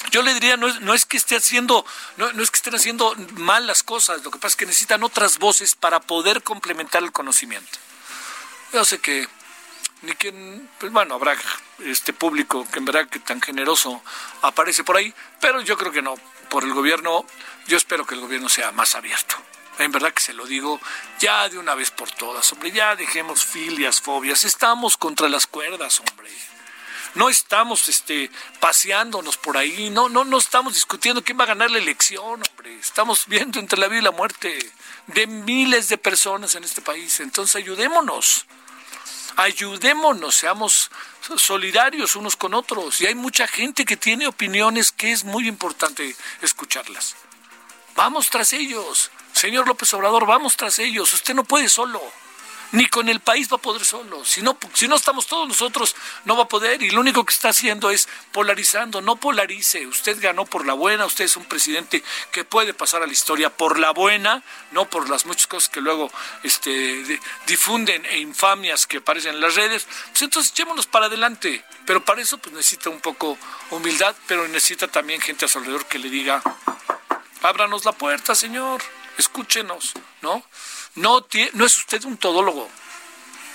yo 0.09 0.23
le 0.23 0.33
diría, 0.33 0.57
no 0.57 0.67
es, 0.67 0.81
no 0.81 0.95
es 0.95 1.05
que 1.05 1.17
esté 1.17 1.35
haciendo, 1.35 1.85
no, 2.17 2.33
no, 2.33 2.41
es 2.41 2.49
que 2.49 2.57
estén 2.57 2.73
haciendo 2.73 3.15
mal 3.33 3.67
las 3.67 3.83
cosas, 3.83 4.23
lo 4.23 4.31
que 4.31 4.39
pasa 4.39 4.53
es 4.53 4.55
que 4.55 4.65
necesitan 4.65 5.03
otras 5.03 5.37
voces 5.37 5.75
para 5.75 5.99
poder 5.99 6.41
complementar 6.41 7.03
el 7.03 7.11
conocimiento. 7.11 7.77
Yo 8.73 8.83
sé 8.85 8.97
que 8.97 9.27
ni 10.01 10.13
quien, 10.13 10.67
pues 10.79 10.91
bueno, 10.91 11.13
habrá 11.13 11.35
este 11.85 12.11
público 12.11 12.67
que 12.71 12.79
en 12.79 12.85
verdad 12.85 13.07
que 13.07 13.19
tan 13.19 13.39
generoso 13.39 14.01
aparece 14.41 14.83
por 14.83 14.97
ahí, 14.97 15.13
pero 15.39 15.61
yo 15.61 15.77
creo 15.77 15.91
que 15.91 16.01
no. 16.01 16.15
Por 16.49 16.63
el 16.63 16.73
gobierno, 16.73 17.23
yo 17.67 17.77
espero 17.77 18.07
que 18.07 18.15
el 18.15 18.21
gobierno 18.21 18.49
sea 18.49 18.71
más 18.71 18.95
abierto. 18.95 19.35
En 19.79 19.91
verdad 19.91 20.13
que 20.13 20.21
se 20.21 20.33
lo 20.33 20.45
digo 20.45 20.79
ya 21.19 21.50
de 21.50 21.57
una 21.57 21.74
vez 21.74 21.89
por 21.91 22.12
todas, 22.12 22.51
hombre, 22.53 22.71
ya 22.71 22.95
dejemos 22.95 23.45
filias, 23.45 24.01
fobias, 24.01 24.43
estamos 24.43 24.98
contra 24.98 25.27
las 25.29 25.48
cuerdas, 25.48 26.00
hombre 26.00 26.29
no 27.15 27.29
estamos 27.29 27.88
este, 27.88 28.29
paseándonos 28.59 29.38
por 29.38 29.57
ahí, 29.57 29.89
no, 29.89 30.09
no, 30.09 30.24
no 30.24 30.38
estamos 30.38 30.74
discutiendo 30.74 31.24
quién 31.24 31.39
va 31.39 31.43
a 31.43 31.48
ganar 31.48 31.71
la 31.71 31.77
elección, 31.77 32.41
hombre. 32.50 32.77
Estamos 32.79 33.25
viendo 33.27 33.59
entre 33.59 33.79
la 33.79 33.88
vida 33.88 34.00
y 34.00 34.03
la 34.03 34.12
muerte 34.12 34.57
de 35.07 35.27
miles 35.27 35.89
de 35.89 35.98
personas 35.98 36.55
en 36.55 36.63
este 36.63 36.81
país. 36.81 37.19
Entonces 37.19 37.55
ayudémonos, 37.55 38.45
ayudémonos, 39.36 40.36
seamos 40.36 40.91
solidarios 41.38 42.15
unos 42.15 42.36
con 42.36 42.53
otros. 42.53 43.01
Y 43.01 43.07
hay 43.07 43.15
mucha 43.15 43.48
gente 43.48 43.86
que 43.86 43.98
tiene 43.98 44.27
opiniones 44.27 44.91
que 44.91 45.12
es 45.12 45.24
muy 45.24 45.48
importante 45.48 46.15
escucharlas. 46.41 47.15
Vamos 47.95 48.29
tras 48.29 48.53
ellos. 48.53 49.12
Señor 49.39 49.69
López 49.69 49.93
Obrador, 49.93 50.25
vamos 50.25 50.58
tras 50.58 50.79
ellos. 50.79 51.13
Usted 51.13 51.34
no 51.34 51.46
puede 51.46 51.69
solo 51.69 52.01
ni 52.72 52.86
con 52.88 53.10
el 53.10 53.19
país 53.19 53.50
va 53.51 53.55
a 53.55 53.62
poder 53.62 53.84
solo. 53.84 54.24
Si 54.25 54.41
no, 54.41 54.58
si 54.74 54.88
no 54.88 54.96
estamos 54.96 55.27
todos 55.27 55.48
nosotros, 55.48 55.96
no 56.25 56.36
va 56.36 56.43
a 56.43 56.48
poder. 56.48 56.84
Y 56.84 56.91
lo 56.91 57.00
único 57.00 57.25
que 57.25 57.34
está 57.34 57.50
haciendo 57.50 57.89
es 57.89 58.10
polarizando. 58.34 59.01
No 59.01 59.15
polarice. 59.15 59.88
Usted 59.88 60.22
ganó 60.22 60.46
por 60.46 60.67
la 60.67 60.74
buena. 60.74 61.05
Usted 61.05 61.25
es 61.25 61.38
un 61.38 61.46
presidente 61.46 62.03
que 62.31 62.43
puede 62.43 62.74
pasar 62.74 63.01
a 63.01 63.08
la 63.08 63.13
historia 63.13 63.50
por 63.50 63.79
la 63.79 63.91
buena, 63.91 64.43
no 64.72 64.89
por 64.89 65.10
las 65.10 65.25
muchas 65.25 65.48
cosas 65.48 65.69
que 65.69 65.81
luego 65.81 66.12
este, 66.43 67.19
difunden 67.48 68.05
e 68.08 68.19
infamias 68.19 68.86
que 68.88 68.98
aparecen 68.98 69.36
en 69.36 69.41
las 69.41 69.55
redes. 69.55 69.88
Pues 70.12 70.22
entonces 70.22 70.51
echémonos 70.51 70.86
para 70.86 71.05
adelante. 71.05 71.63
Pero 71.86 72.03
para 72.05 72.22
eso 72.22 72.38
pues 72.38 72.53
necesita 72.53 72.89
un 72.89 73.00
poco 73.00 73.38
humildad, 73.72 74.15
pero 74.27 74.48
necesita 74.48 74.88
también 74.88 75.22
gente 75.22 75.46
a 75.46 75.48
su 75.48 75.60
alrededor 75.60 75.86
que 75.88 75.98
le 75.98 76.10
diga, 76.10 76.43
ábranos 77.41 77.86
la 77.86 77.93
puerta, 77.93 78.36
señor. 78.36 78.81
Escúchenos, 79.19 79.91
¿no? 80.21 80.41
No, 80.95 81.27
es 81.29 81.77
usted 81.77 82.01
un 82.05 82.15
todólogo. 82.15 82.69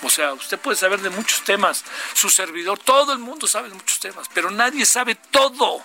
O 0.03 0.09
sea, 0.11 0.33
usted 0.33 0.59
puede 0.59 0.77
saber 0.77 1.01
de 1.01 1.09
muchos 1.09 1.43
temas. 1.43 1.83
Su 2.13 2.29
servidor, 2.29 2.77
todo 2.77 3.13
el 3.13 3.17
mundo 3.17 3.47
sabe 3.47 3.69
de 3.69 3.73
muchos 3.73 3.99
temas, 3.99 4.29
pero 4.31 4.51
nadie 4.51 4.85
sabe 4.85 5.15
todo. 5.15 5.81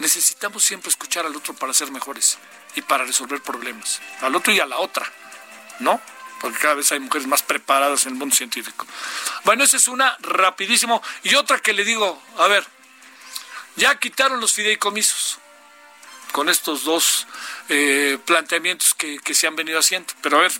Necesitamos 0.00 0.64
siempre 0.64 0.90
escuchar 0.90 1.24
al 1.24 1.36
otro 1.36 1.54
para 1.54 1.72
ser 1.72 1.92
mejores 1.92 2.38
y 2.74 2.82
para 2.82 3.04
resolver 3.04 3.40
problemas. 3.40 4.00
Al 4.20 4.34
otro 4.34 4.52
y 4.52 4.58
a 4.58 4.66
la 4.66 4.78
otra, 4.78 5.08
¿no? 5.78 6.00
Porque 6.40 6.58
cada 6.58 6.74
vez 6.74 6.90
hay 6.90 6.98
mujeres 6.98 7.28
más 7.28 7.44
preparadas 7.44 8.04
en 8.06 8.14
el 8.14 8.18
mundo 8.18 8.34
científico. 8.34 8.84
Bueno, 9.44 9.62
esa 9.62 9.76
es 9.76 9.86
una 9.86 10.16
rapidísimo. 10.20 11.00
Y 11.22 11.36
otra 11.36 11.60
que 11.60 11.72
le 11.72 11.84
digo, 11.84 12.20
a 12.36 12.48
ver, 12.48 12.66
ya 13.76 13.96
quitaron 13.96 14.40
los 14.40 14.52
fideicomisos 14.52 15.38
con 16.32 16.48
estos 16.48 16.84
dos 16.84 17.26
eh, 17.68 18.18
planteamientos 18.24 18.94
que, 18.94 19.20
se 19.34 19.46
han 19.46 19.56
venido 19.56 19.78
haciendo. 19.78 20.12
Pero 20.22 20.38
a 20.38 20.42
ver, 20.42 20.52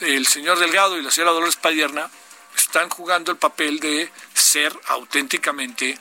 el 0.00 0.26
señor 0.26 0.58
Delgado 0.58 0.98
y 0.98 1.02
la 1.02 1.10
señora 1.10 1.32
Dolores 1.32 1.56
Padierna 1.56 2.10
están 2.56 2.88
jugando 2.88 3.32
el 3.32 3.38
papel 3.38 3.80
de 3.80 4.10
ser 4.34 4.78
auténticamente 4.88 5.98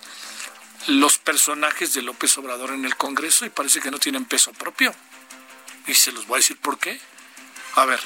los 0.88 1.18
personajes 1.18 1.94
de 1.94 2.02
López 2.02 2.38
Obrador 2.38 2.72
en 2.72 2.86
el 2.86 2.96
Congreso 2.96 3.46
y 3.46 3.50
parece 3.50 3.82
que 3.82 3.92
no 3.92 4.00
tienen 4.00 4.26
peso 4.26 4.52
propio. 4.54 4.94
Y 5.88 5.94
se 5.94 6.12
los 6.12 6.28
voy 6.28 6.38
a 6.38 6.40
decir 6.40 6.58
por 6.58 6.78
qué. 6.80 7.00
A 7.76 7.86
ver, 7.86 8.00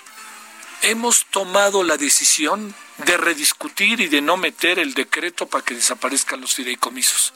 hemos 0.81 1.25
tomado 1.25 1.83
la 1.83 1.97
decisión 1.97 2.73
de 2.97 3.17
rediscutir 3.17 3.99
y 3.99 4.07
de 4.07 4.21
no 4.21 4.37
meter 4.37 4.79
el 4.79 4.93
decreto 4.93 5.47
para 5.47 5.63
que 5.63 5.75
desaparezcan 5.75 6.41
los 6.41 6.53
fideicomisos. 6.53 7.33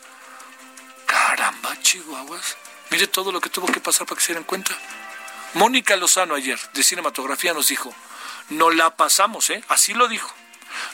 Caramba, 1.05 1.79
chihuahuas. 1.81 2.57
Mire 2.89 3.07
todo 3.07 3.31
lo 3.31 3.41
que 3.41 3.49
tuvo 3.49 3.67
que 3.67 3.79
pasar 3.79 4.05
para 4.05 4.19
que 4.19 4.25
se 4.25 4.33
den 4.33 4.43
cuenta. 4.43 4.77
Mónica 5.53 5.95
Lozano 5.95 6.35
ayer, 6.35 6.59
de 6.73 6.83
cinematografía, 6.83 7.53
nos 7.53 7.67
dijo, 7.67 7.93
no 8.49 8.69
la 8.71 8.95
pasamos, 8.95 9.49
¿eh? 9.49 9.63
Así 9.67 9.93
lo 9.93 10.07
dijo. 10.07 10.33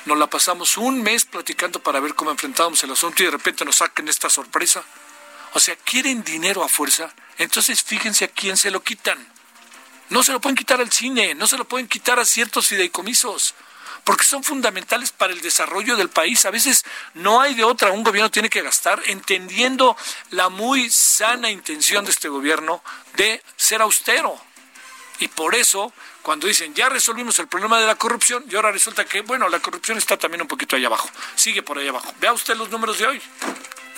Nos 0.06 0.18
la 0.18 0.28
pasamos 0.28 0.78
un 0.78 1.02
mes 1.02 1.26
platicando 1.26 1.82
para 1.82 2.00
ver 2.00 2.14
cómo 2.14 2.32
enfrentábamos 2.32 2.84
el 2.84 2.92
asunto 2.92 3.24
y 3.24 3.26
de 3.26 3.32
repente 3.32 3.64
nos 3.64 3.78
saquen 3.78 4.08
esta 4.08 4.30
sorpresa. 4.30 4.84
O 5.54 5.60
sea, 5.60 5.76
quieren 5.78 6.24
dinero 6.24 6.64
a 6.64 6.70
fuerza, 6.70 7.14
entonces 7.38 7.82
fíjense 7.82 8.26
a 8.26 8.28
quién 8.28 8.58
se 8.58 8.72
lo 8.72 8.84
quitan. 8.84 9.18
No 10.10 10.24
se 10.24 10.32
lo 10.32 10.42
pueden 10.42 10.56
quitar 10.56 10.82
al 10.82 10.92
cine, 10.92 11.36
no 11.36 11.48
se 11.48 11.58
lo 11.58 11.66
pueden 11.66 11.88
quitar 11.88 12.20
a 12.20 12.26
ciertos 12.26 12.68
fideicomisos 12.68 13.56
porque 14.10 14.26
son 14.26 14.44
fundamentales 14.44 15.12
para 15.12 15.34
el 15.34 15.40
desarrollo 15.40 15.96
del 15.96 16.10
país. 16.10 16.44
A 16.46 16.50
veces 16.50 16.84
no 17.14 17.42
hay 17.42 17.54
de 17.54 17.64
otra, 17.64 17.92
un 17.92 18.04
gobierno 18.04 18.32
tiene 18.32 18.50
que 18.50 18.64
gastar 18.64 19.00
entendiendo 19.06 19.96
la 20.32 20.50
muy 20.50 20.90
sana 20.90 21.52
intención 21.52 22.06
de 22.06 22.10
este 22.10 22.28
gobierno 22.28 22.82
de 23.18 23.44
ser 23.56 23.84
austero. 23.84 24.36
Y 25.20 25.28
por 25.28 25.54
eso, 25.54 25.94
cuando 26.24 26.48
dicen 26.48 26.74
ya 26.74 26.90
resolvimos 26.90 27.38
el 27.38 27.48
problema 27.48 27.80
de 27.80 27.86
la 27.86 27.94
corrupción, 27.94 28.44
y 28.50 28.56
ahora 28.56 28.72
resulta 28.72 29.06
que, 29.06 29.22
bueno, 29.22 29.48
la 29.48 29.60
corrupción 29.60 30.00
está 30.00 30.18
también 30.18 30.42
un 30.42 30.48
poquito 30.48 30.76
allá 30.76 30.88
abajo, 30.88 31.08
sigue 31.36 31.62
por 31.62 31.78
allá 31.78 31.92
abajo. 31.92 32.12
Vea 32.20 32.34
usted 32.34 32.56
los 32.56 32.72
números 32.72 32.98
de 32.98 33.06
hoy. 33.06 33.22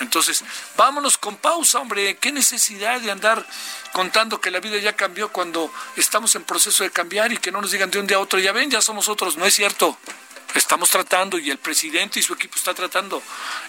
Entonces, 0.02 0.44
vámonos 0.76 1.16
con 1.16 1.36
pausa, 1.36 1.78
hombre. 1.78 2.16
¿Qué 2.16 2.32
necesidad 2.32 3.00
de 3.00 3.10
andar 3.10 3.46
contando 3.92 4.40
que 4.40 4.50
la 4.50 4.60
vida 4.60 4.76
ya 4.78 4.94
cambió 4.94 5.30
cuando 5.30 5.72
estamos 5.96 6.34
en 6.34 6.44
proceso 6.44 6.84
de 6.84 6.90
cambiar 6.90 7.32
y 7.32 7.38
que 7.38 7.52
no 7.52 7.60
nos 7.60 7.70
digan 7.70 7.90
de 7.90 7.98
un 7.98 8.06
día 8.06 8.16
a 8.18 8.20
otro, 8.20 8.38
ya 8.38 8.52
ven, 8.52 8.70
ya 8.70 8.82
somos 8.82 9.08
otros? 9.08 9.36
No 9.36 9.46
es 9.46 9.54
cierto. 9.54 9.96
Estamos 10.54 10.90
tratando 10.90 11.38
y 11.38 11.50
el 11.50 11.56
presidente 11.56 12.20
y 12.20 12.22
su 12.22 12.34
equipo 12.34 12.56
está 12.56 12.74
tratando. 12.74 13.22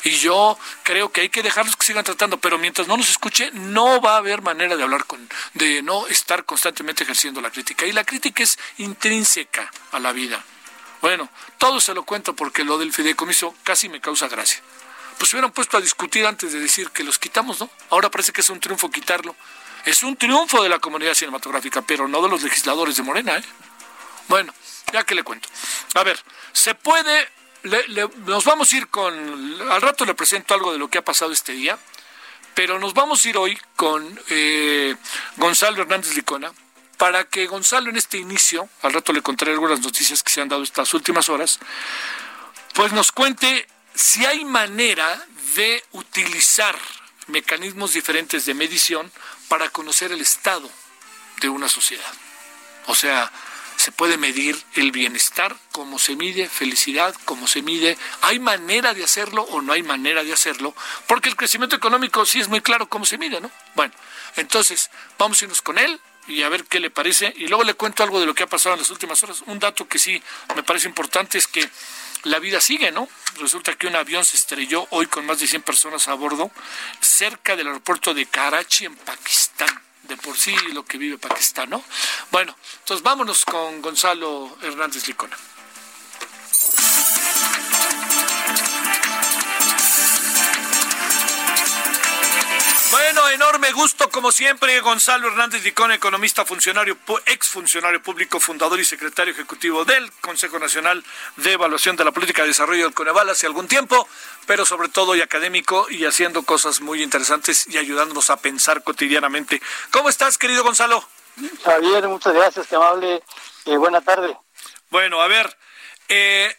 Y 0.04 0.12
yo 0.18 0.58
creo 0.84 1.14
que 1.14 1.22
hay 1.22 1.30
que 1.30 1.42
dejarlos 1.42 1.78
que 1.78 1.86
sigan 1.86 2.04
tratando, 2.04 2.38
pero 2.40 2.58
mientras 2.58 2.90
no 2.90 2.98
nos 2.98 3.10
escuche, 3.10 3.52
no 3.54 4.02
va 4.02 4.16
a 4.16 4.18
haber 4.18 4.42
manera 4.42 4.76
de 4.76 4.84
hablar 4.84 5.06
con, 5.06 5.30
de 5.54 5.82
no 5.82 6.08
estar 6.08 6.44
constantemente 6.44 7.04
ejerciendo 7.04 7.40
la 7.40 7.52
crítica. 7.52 7.86
Y 7.86 7.94
la 7.94 8.04
crítica 8.04 8.44
es 8.44 8.60
intrínseca 8.80 9.72
a 9.94 10.00
la 10.00 10.12
vida. 10.12 10.44
Bueno, 11.02 11.30
todo 11.58 11.80
se 11.80 11.94
lo 11.94 12.04
cuento 12.04 12.36
porque 12.36 12.66
lo 12.66 12.78
del 12.78 12.92
fideicomiso 12.92 13.56
casi 13.64 13.88
me 13.88 14.02
causa 14.02 14.28
gracia 14.28 14.62
pues 15.18 15.30
se 15.30 15.36
hubieran 15.36 15.52
puesto 15.52 15.78
a 15.78 15.82
discutir 15.82 16.26
antes 16.26 16.54
de 16.54 16.60
decir 16.60 16.90
que 16.92 17.04
los 17.04 17.20
quitamos, 17.20 17.60
¿no? 17.60 17.70
Ahora 17.90 18.10
parece 18.10 18.32
que 18.32 18.42
es 18.42 18.50
un 18.50 18.60
triunfo 18.60 18.90
quitarlo. 18.90 19.36
Es 19.86 20.04
un 20.04 20.16
triunfo 20.16 20.64
de 20.64 20.70
la 20.70 20.80
comunidad 20.80 21.14
cinematográfica, 21.14 21.82
pero 21.82 22.08
no 22.08 22.22
de 22.22 22.30
los 22.30 22.42
legisladores 22.42 22.96
de 22.96 23.04
Morena, 23.04 23.38
¿eh? 23.38 23.44
Bueno, 24.28 24.54
ya 24.92 25.04
que 25.04 25.16
le 25.16 25.24
cuento. 25.24 25.50
A 25.96 26.04
ver, 26.04 26.20
se 26.54 26.76
puede, 26.76 27.28
nos 28.26 28.46
vamos 28.46 28.72
a 28.72 28.78
ir 28.78 28.88
con, 28.88 29.62
al 29.72 29.82
rato 29.82 30.06
le 30.06 30.14
presento 30.14 30.54
algo 30.54 30.72
de 30.72 30.80
lo 30.80 30.90
que 30.90 31.00
ha 31.00 31.04
pasado 31.04 31.32
este 31.32 31.54
día, 31.54 31.78
pero 32.54 32.80
nos 32.80 32.94
vamos 32.94 33.26
a 33.26 33.30
ir 33.30 33.38
hoy 33.38 33.60
con 33.76 34.20
eh, 34.30 34.96
Gonzalo 35.38 35.82
Hernández 35.82 36.16
Licona, 36.16 36.52
para 36.98 37.26
que 37.26 37.48
Gonzalo 37.48 37.90
en 37.90 37.98
este 37.98 38.18
inicio, 38.18 38.70
al 38.82 38.94
rato 38.94 39.12
le 39.12 39.22
contaré 39.22 39.52
algunas 39.52 39.82
noticias 39.82 40.24
que 40.24 40.32
se 40.32 40.42
han 40.42 40.48
dado 40.48 40.64
estas 40.64 40.94
últimas 40.94 41.28
horas, 41.28 41.60
pues 42.74 42.94
nos 42.94 43.12
cuente 43.12 43.68
si 43.96 44.26
hay 44.26 44.46
manera 44.46 45.26
de 45.56 45.84
utilizar 45.92 46.78
mecanismos 47.28 47.94
diferentes 47.94 48.46
de 48.46 48.54
medición 48.54 49.12
para 49.48 49.70
conocer 49.70 50.12
el 50.12 50.22
estado 50.22 50.70
de 51.42 51.50
una 51.50 51.70
sociedad. 51.70 52.14
O 52.88 52.96
sea, 52.96 53.32
se 53.76 53.92
puede 53.92 54.18
medir 54.18 54.62
el 54.76 54.92
bienestar, 54.92 55.56
cómo 55.72 56.00
se 56.00 56.16
mide, 56.16 56.48
felicidad, 56.48 57.16
cómo 57.26 57.48
se 57.48 57.62
mide. 57.62 57.98
¿Hay 58.22 58.40
manera 58.40 58.94
de 58.94 59.04
hacerlo 59.04 59.44
o 59.44 59.62
no 59.62 59.74
hay 59.74 59.84
manera 59.84 60.24
de 60.24 60.34
hacerlo? 60.34 60.76
Porque 61.08 61.30
el 61.30 61.36
crecimiento 61.36 61.76
económico 61.76 62.26
sí 62.26 62.40
es 62.40 62.48
muy 62.48 62.62
claro 62.62 62.88
cómo 62.88 63.06
se 63.06 63.18
mide, 63.18 63.42
¿no? 63.42 63.52
Bueno, 63.76 63.94
entonces 64.36 64.90
vamos 65.18 65.42
a 65.42 65.46
irnos 65.46 65.62
con 65.62 65.78
él 65.78 66.00
y 66.28 66.44
a 66.44 66.50
ver 66.50 66.66
qué 66.66 66.80
le 66.80 66.90
parece. 66.90 67.34
Y 67.36 67.48
luego 67.48 67.64
le 67.64 67.74
cuento 67.74 68.04
algo 68.04 68.20
de 68.20 68.26
lo 68.26 68.34
que 68.34 68.44
ha 68.44 68.48
pasado 68.48 68.76
en 68.76 68.82
las 68.82 68.90
últimas 68.90 69.22
horas. 69.24 69.44
Un 69.48 69.60
dato 69.60 69.88
que 69.88 70.00
sí 70.00 70.22
me 70.56 70.64
parece 70.64 70.88
importante 70.88 71.38
es 71.38 71.48
que 71.48 71.70
la 72.24 72.40
vida 72.40 72.62
sigue, 72.62 72.92
¿no? 72.92 73.08
Resulta 73.40 73.76
que 73.76 73.88
un 73.88 73.96
avión 73.96 74.24
se 74.24 74.38
estrelló 74.38 74.88
hoy 74.92 75.08
con 75.08 75.26
más 75.26 75.40
de 75.40 75.48
100 75.48 75.62
personas 75.62 76.08
a 76.08 76.14
bordo 76.14 76.52
cerca 77.02 77.56
del 77.56 77.68
aeropuerto 77.68 78.14
de 78.14 78.26
Karachi 78.26 78.86
en 78.86 78.96
Pakistán. 78.96 79.70
De 80.04 80.18
por 80.18 80.38
sí 80.38 80.54
lo 80.74 80.84
que 80.86 80.98
vive 80.98 81.18
Pakistán, 81.18 81.70
¿no? 81.70 81.84
Bueno, 82.30 82.56
entonces 82.80 83.04
vámonos 83.04 83.46
con 83.46 83.82
Gonzalo 83.82 84.58
Hernández 84.62 85.08
Licona. 85.08 85.38
Bueno, 92.94 93.28
enorme 93.30 93.72
gusto, 93.72 94.08
como 94.12 94.32
siempre, 94.32 94.80
Gonzalo 94.82 95.28
Hernández 95.28 95.64
Dicón, 95.64 95.92
economista, 95.92 96.46
funcionario, 96.46 96.96
ex 97.26 97.48
funcionario 97.48 98.04
público, 98.04 98.40
fundador 98.40 98.80
y 98.80 98.86
secretario 98.86 99.34
ejecutivo 99.34 99.84
del 99.84 100.12
Consejo 100.22 100.60
Nacional 100.60 101.04
de 101.38 101.54
Evaluación 101.54 101.96
de 101.96 102.06
la 102.06 102.12
Política 102.12 102.44
de 102.44 102.50
Desarrollo 102.50 102.84
del 102.84 102.94
Coneval 102.94 103.32
hace 103.32 103.48
algún 103.48 103.68
tiempo, 103.68 104.08
pero 104.46 104.64
sobre 104.64 104.90
todo 104.90 105.16
y 105.16 105.22
académico 105.22 105.88
y 105.90 106.06
haciendo 106.06 106.44
cosas 106.44 106.82
muy 106.82 107.02
interesantes 107.02 107.66
y 107.68 107.80
ayudándonos 107.80 108.30
a 108.30 108.38
pensar 108.38 108.84
cotidianamente. 108.84 109.60
¿Cómo 109.90 110.08
estás, 110.08 110.38
querido 110.38 110.64
Gonzalo? 110.64 111.04
Javier, 111.66 112.08
muchas 112.08 112.36
gracias, 112.36 112.68
qué 112.68 112.76
amable. 112.76 113.24
Eh, 113.66 113.76
buena 113.76 114.02
tarde. 114.02 114.38
Bueno, 114.92 115.20
a 115.20 115.28
ver, 115.28 115.58
eh, 116.16 116.56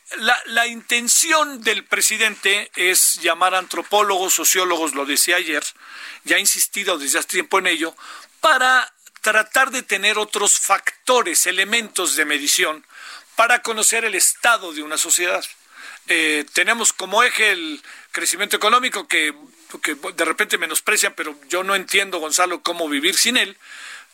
la, 0.46 0.66
intención 0.66 1.62
del 1.62 1.84
presidente 1.84 2.72
es 2.74 3.20
llamar 3.22 3.54
antropólogos, 3.54 4.34
sociólogos, 4.34 4.94
lo 4.94 5.06
decía 5.06 5.36
ayer, 5.36 5.62
ya 6.24 6.34
ha 6.34 6.40
insistido 6.40 6.98
desde 6.98 7.20
hace 7.20 7.28
tiempo 7.28 7.60
en 7.60 7.68
ello, 7.68 7.94
para 8.40 8.92
tratar 9.20 9.70
de 9.70 9.82
tener 9.82 10.18
otros 10.18 10.58
factores, 10.58 11.46
elementos 11.46 12.16
de 12.16 12.24
medición 12.24 12.84
para 13.36 13.62
conocer 13.62 14.04
el 14.04 14.16
estado 14.16 14.72
de 14.72 14.82
una 14.82 14.98
sociedad. 14.98 15.44
Eh, 16.08 16.44
tenemos 16.52 16.92
como 16.92 17.22
eje 17.22 17.52
el 17.52 17.80
crecimiento 18.10 18.56
económico 18.56 19.06
que 19.06 19.32
de 20.16 20.24
repente 20.24 20.58
menosprecian, 20.58 21.14
pero 21.14 21.38
yo 21.48 21.62
no 21.62 21.76
entiendo, 21.76 22.18
Gonzalo, 22.18 22.60
cómo 22.60 22.88
vivir 22.88 23.16
sin 23.16 23.36
él. 23.36 23.56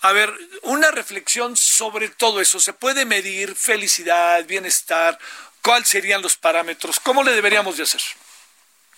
A 0.02 0.12
ver, 0.12 0.33
una 0.62 0.90
reflexión 0.90 1.57
sobre 1.57 2.09
todo 2.09 2.40
eso. 2.40 2.59
¿Se 2.59 2.73
puede 2.73 3.04
medir 3.04 3.54
felicidad, 3.54 4.45
bienestar? 4.47 5.19
¿Cuáles 5.62 5.88
serían 5.88 6.23
los 6.23 6.37
parámetros? 6.37 7.00
¿Cómo 7.00 7.23
le 7.23 7.33
deberíamos 7.33 7.76
de 7.76 7.83
hacer? 7.83 8.00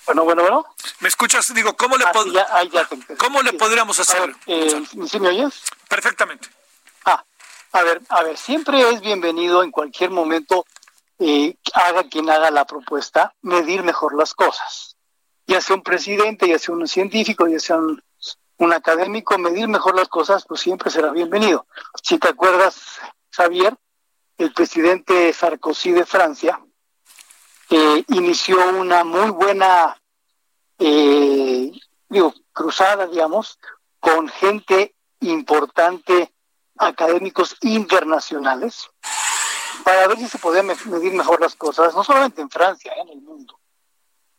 Bueno, 0.07 0.25
bueno, 0.25 0.43
bueno. 0.43 0.67
¿Me 1.01 1.09
escuchas? 1.09 1.53
Digo, 1.55 1.77
¿cómo 1.77 1.97
le, 1.97 2.05
ah, 2.05 2.13
¿cómo 3.19 3.43
le 3.43 3.53
podríamos 3.53 3.99
hacer? 3.99 4.35
Eh, 4.47 4.85
¿Sí 5.09 5.21
me 5.21 5.29
oyes? 5.29 5.63
Perfectamente. 5.89 6.49
Ah, 7.05 7.25
a 7.73 7.83
ver, 7.83 8.01
a 8.09 8.23
ver, 8.23 8.37
siempre 8.37 8.89
es 8.91 9.01
bienvenido 9.01 9.63
en 9.63 9.71
cualquier 9.71 10.11
momento, 10.11 10.67
eh, 11.19 11.57
haga 11.75 12.05
quien 12.05 12.29
haga 12.31 12.51
la 12.51 12.65
propuesta, 12.65 13.35
medir 13.43 13.83
mejor 13.83 14.17
las 14.17 14.35
cosas. 14.35 14.97
Ya 15.47 15.61
sea 15.61 15.77
un 15.77 15.83
presidente, 15.83 16.49
ya 16.49 16.59
sea 16.59 16.75
un 16.75 16.87
científico, 16.87 17.47
ya 17.47 17.61
sea 17.61 17.77
un 17.77 18.03
un 18.59 18.73
académico 18.73 19.39
medir 19.39 19.69
mejor 19.69 19.97
las 19.97 20.09
cosas, 20.09 20.45
pues 20.47 20.61
siempre 20.61 20.91
será 20.91 21.11
bienvenido. 21.11 21.67
Si 22.03 22.19
te 22.19 22.29
acuerdas, 22.29 23.01
Javier, 23.31 23.77
el 24.39 24.53
presidente 24.53 25.33
Sarkozy 25.33 25.93
de 25.93 26.05
Francia 26.05 26.61
eh, 27.71 28.05
inició 28.09 28.59
una 28.71 29.05
muy 29.05 29.31
buena 29.31 29.97
eh, 30.79 31.73
cruzada, 32.53 33.07
digamos, 33.07 33.59
con 33.99 34.29
gente 34.29 34.95
importante, 35.21 36.33
académicos 36.77 37.57
internacionales, 37.63 38.91
para 39.85 40.07
ver 40.09 40.19
si 40.19 40.29
se 40.29 40.39
podía 40.39 40.63
medir 40.63 41.13
mejor 41.15 41.41
las 41.41 41.55
cosas, 41.55 41.95
no 41.95 42.05
solamente 42.05 42.43
en 42.43 42.51
Francia, 42.51 42.93
en 43.01 43.09
el 43.09 43.21
mundo. 43.23 43.59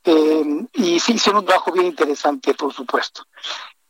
Eh, 0.05 0.67
y 0.73 0.99
sí, 0.99 1.13
hicieron 1.13 1.39
un 1.39 1.45
trabajo 1.45 1.71
bien 1.71 1.87
interesante, 1.87 2.53
por 2.53 2.73
supuesto 2.73 3.25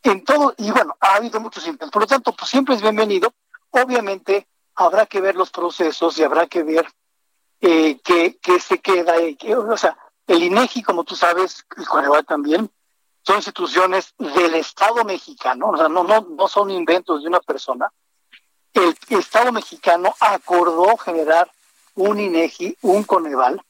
en 0.03 0.24
todo, 0.24 0.53
y 0.57 0.69
bueno, 0.72 0.95
ha 1.00 1.15
habido 1.15 1.39
muchos 1.39 1.65
intentos, 1.65 1.91
por 1.91 2.03
lo 2.03 2.07
tanto, 2.07 2.33
pues 2.33 2.50
siempre 2.50 2.75
es 2.75 2.81
bienvenido. 2.81 3.33
Obviamente 3.72 4.48
habrá 4.75 5.05
que 5.05 5.22
ver 5.22 5.36
los 5.36 5.50
procesos 5.50 6.17
y 6.17 6.24
habrá 6.24 6.48
que 6.48 6.63
ver 6.63 6.86
eh, 7.62 8.00
qué, 8.03 8.60
se 8.60 8.79
queda, 8.79 9.13
o 9.69 9.77
sea, 9.77 9.98
el 10.27 10.43
INEGI, 10.43 10.83
como 10.83 11.03
tú 11.03 11.15
sabes, 11.15 11.65
el 11.77 11.88
Coneval 11.88 12.25
también, 12.25 12.69
son 13.22 13.38
instituciones 13.38 14.13
del 14.17 14.55
Estado 14.55 15.05
mexicano, 15.05 15.70
o 15.70 15.77
sea, 15.77 15.87
no, 15.87 16.03
no, 16.03 16.27
no 16.29 16.48
son 16.50 16.70
inventos 16.70 17.22
de 17.22 17.29
una 17.29 17.39
persona. 17.39 17.89
El 18.74 18.98
Estado 19.09 19.51
mexicano 19.53 20.13
acordó 20.20 20.98
generar 20.98 21.50
un 21.96 22.20
INEGI, 22.20 22.77
un 22.81 23.03
Coneval, 23.03 23.63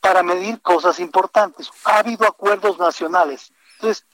para 0.00 0.22
medir 0.22 0.60
cosas 0.60 0.98
importantes. 1.00 1.70
Ha 1.84 1.98
habido 1.98 2.26
acuerdos 2.26 2.78
nacionales. 2.78 3.52
Entonces, 3.76 4.04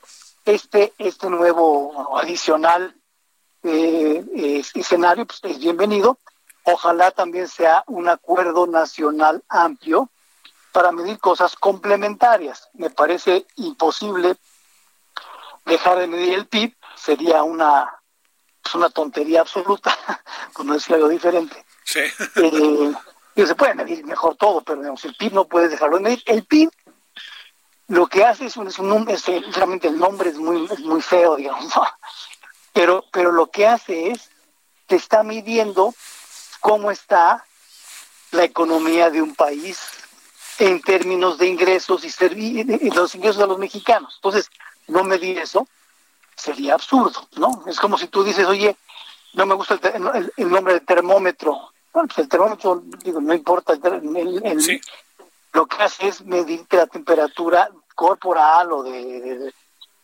este, 0.48 0.94
este 0.96 1.28
nuevo 1.28 2.16
adicional 2.18 2.96
eh, 3.62 4.62
escenario 4.74 5.26
pues, 5.26 5.40
es 5.42 5.58
bienvenido. 5.58 6.18
Ojalá 6.64 7.10
también 7.10 7.48
sea 7.48 7.84
un 7.86 8.08
acuerdo 8.08 8.66
nacional 8.66 9.44
amplio 9.48 10.10
para 10.72 10.90
medir 10.90 11.18
cosas 11.18 11.54
complementarias. 11.54 12.70
Me 12.72 12.88
parece 12.88 13.46
imposible 13.56 14.36
dejar 15.66 15.98
de 15.98 16.06
medir 16.06 16.32
el 16.32 16.46
PIB, 16.46 16.74
sería 16.96 17.42
una, 17.42 18.00
pues, 18.62 18.74
una 18.74 18.88
tontería 18.88 19.42
absoluta, 19.42 19.94
como 20.54 20.72
decía 20.72 20.96
algo 20.96 21.08
diferente. 21.08 21.62
Sí. 21.84 22.00
Eh, 22.36 23.46
se 23.46 23.54
puede 23.54 23.74
medir 23.74 24.04
mejor 24.04 24.34
todo, 24.36 24.62
pero 24.62 24.80
digamos, 24.80 25.04
el 25.04 25.14
PIB 25.14 25.32
no 25.32 25.44
puedes 25.44 25.70
dejarlo 25.70 25.98
de 25.98 26.04
medir. 26.04 26.22
El 26.24 26.44
PIB 26.44 26.70
lo 27.88 28.06
que 28.06 28.24
hace 28.24 28.46
es 28.46 28.56
un, 28.56 28.68
es 28.68 28.78
un 28.78 29.06
realmente 29.52 29.88
el 29.88 29.98
nombre 29.98 30.30
es 30.30 30.36
muy, 30.36 30.68
muy 30.84 31.00
feo, 31.00 31.36
digamos, 31.36 31.72
pero, 32.72 33.04
pero 33.10 33.32
lo 33.32 33.50
que 33.50 33.66
hace 33.66 34.10
es, 34.10 34.30
te 34.86 34.96
está 34.96 35.22
midiendo 35.22 35.94
cómo 36.60 36.90
está 36.90 37.44
la 38.30 38.44
economía 38.44 39.10
de 39.10 39.22
un 39.22 39.34
país 39.34 39.80
en 40.58 40.82
términos 40.82 41.38
de 41.38 41.46
ingresos 41.46 42.04
y, 42.04 42.64
los 42.90 43.14
ingresos 43.14 43.38
de 43.38 43.46
los 43.46 43.58
mexicanos. 43.58 44.14
Entonces, 44.16 44.50
no 44.86 45.04
medir 45.04 45.38
eso 45.38 45.66
sería 46.36 46.74
absurdo, 46.74 47.26
¿no? 47.36 47.64
Es 47.66 47.80
como 47.80 47.96
si 47.96 48.08
tú 48.08 48.22
dices, 48.22 48.46
oye, 48.46 48.76
no 49.34 49.46
me 49.46 49.54
gusta 49.54 49.78
el, 50.36 50.50
nombre 50.50 50.74
del 50.74 50.84
termómetro. 50.84 51.72
Bueno, 51.92 52.08
pues 52.08 52.18
el 52.18 52.28
termómetro, 52.28 52.82
digo, 53.02 53.20
no 53.20 53.34
importa, 53.34 53.72
el, 53.72 54.60
sí 54.60 54.80
lo 55.52 55.66
que 55.66 55.82
hace 55.82 56.08
es 56.08 56.22
medir 56.22 56.66
la 56.70 56.86
temperatura 56.86 57.70
corporal 57.94 58.72
o 58.72 58.82
de, 58.82 59.52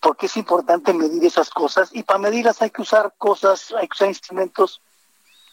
porque 0.01 0.27
es 0.27 0.37
importante 0.37 0.93
medir 0.93 1.25
esas 1.25 1.51
cosas 1.51 1.91
y 1.93 2.03
para 2.03 2.19
medirlas 2.19 2.61
hay 2.63 2.71
que 2.71 2.83
usar 2.83 3.15
cosas, 3.19 3.73
hay 3.73 3.89
que 3.89 3.95
usar 3.95 4.09
instrumentos 4.09 4.81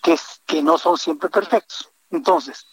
que, 0.02 0.18
que 0.46 0.62
no 0.62 0.78
son 0.78 0.98
siempre 0.98 1.30
perfectos. 1.30 1.90
Entonces, 2.10 2.66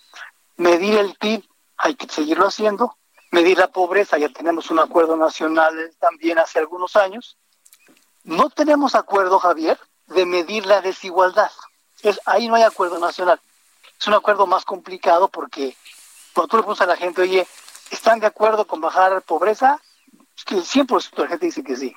medir 0.56 0.98
el 0.98 1.14
PIB 1.16 1.44
hay 1.76 1.94
que 1.94 2.08
seguirlo 2.08 2.46
haciendo, 2.46 2.96
medir 3.30 3.58
la 3.58 3.68
pobreza, 3.68 4.18
ya 4.18 4.28
tenemos 4.28 4.70
un 4.70 4.78
acuerdo 4.78 5.16
nacional 5.16 5.94
también 6.00 6.38
hace 6.38 6.58
algunos 6.58 6.96
años. 6.96 7.36
No 8.24 8.50
tenemos 8.50 8.94
acuerdo, 8.94 9.38
Javier, 9.38 9.78
de 10.06 10.26
medir 10.26 10.66
la 10.66 10.80
desigualdad. 10.80 11.50
Es, 12.02 12.20
ahí 12.26 12.48
no 12.48 12.54
hay 12.54 12.62
acuerdo 12.62 12.98
nacional. 12.98 13.40
Es 13.98 14.06
un 14.06 14.14
acuerdo 14.14 14.46
más 14.46 14.64
complicado 14.64 15.28
porque 15.28 15.76
cuando 16.38 16.50
tú 16.50 16.56
le 16.58 16.62
preguntas 16.62 16.86
a 16.86 16.90
la 16.90 16.96
gente, 16.96 17.22
oye, 17.22 17.48
¿están 17.90 18.20
de 18.20 18.26
acuerdo 18.28 18.64
con 18.64 18.80
bajar 18.80 19.22
pobreza? 19.22 19.82
Que 20.46 20.54
el 20.54 20.62
100% 20.62 21.16
de 21.16 21.22
la 21.24 21.28
gente 21.30 21.46
dice 21.46 21.64
que 21.64 21.74
sí. 21.74 21.96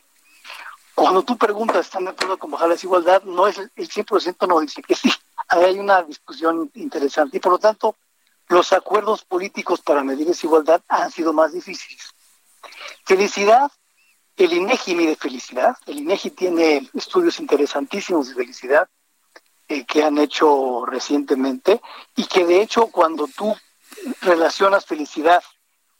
Cuando 0.96 1.22
tú 1.22 1.38
preguntas, 1.38 1.86
¿están 1.86 2.06
de 2.06 2.10
acuerdo 2.10 2.40
con 2.40 2.50
bajar 2.50 2.70
la 2.70 2.74
desigualdad? 2.74 3.22
No 3.22 3.46
es 3.46 3.60
el 3.60 3.70
100% 3.76 4.48
no 4.48 4.60
dice 4.62 4.82
que 4.82 4.96
sí. 4.96 5.14
Ahí 5.48 5.66
hay 5.66 5.80
una 5.80 6.02
discusión 6.02 6.72
interesante 6.74 7.38
y 7.38 7.40
por 7.40 7.52
lo 7.52 7.60
tanto 7.60 7.96
los 8.48 8.74
acuerdos 8.74 9.24
políticos 9.26 9.80
para 9.82 10.04
medir 10.04 10.26
desigualdad 10.26 10.82
han 10.88 11.12
sido 11.12 11.34
más 11.34 11.54
difíciles. 11.54 12.10
Felicidad, 13.06 13.72
el 14.38 14.54
INEGI 14.54 14.96
mide 14.96 15.16
felicidad. 15.18 15.78
El 15.86 16.00
INEGI 16.00 16.32
tiene 16.32 16.90
estudios 16.96 17.40
interesantísimos 17.40 18.30
de 18.30 18.34
felicidad 18.34 18.90
eh, 19.68 19.86
que 19.86 20.04
han 20.04 20.18
hecho 20.18 20.84
recientemente 20.88 21.80
y 22.16 22.26
que 22.26 22.44
de 22.44 22.64
hecho 22.64 22.88
cuando 22.88 23.28
tú 23.28 23.56
relacionas 24.22 24.86
felicidad 24.86 25.44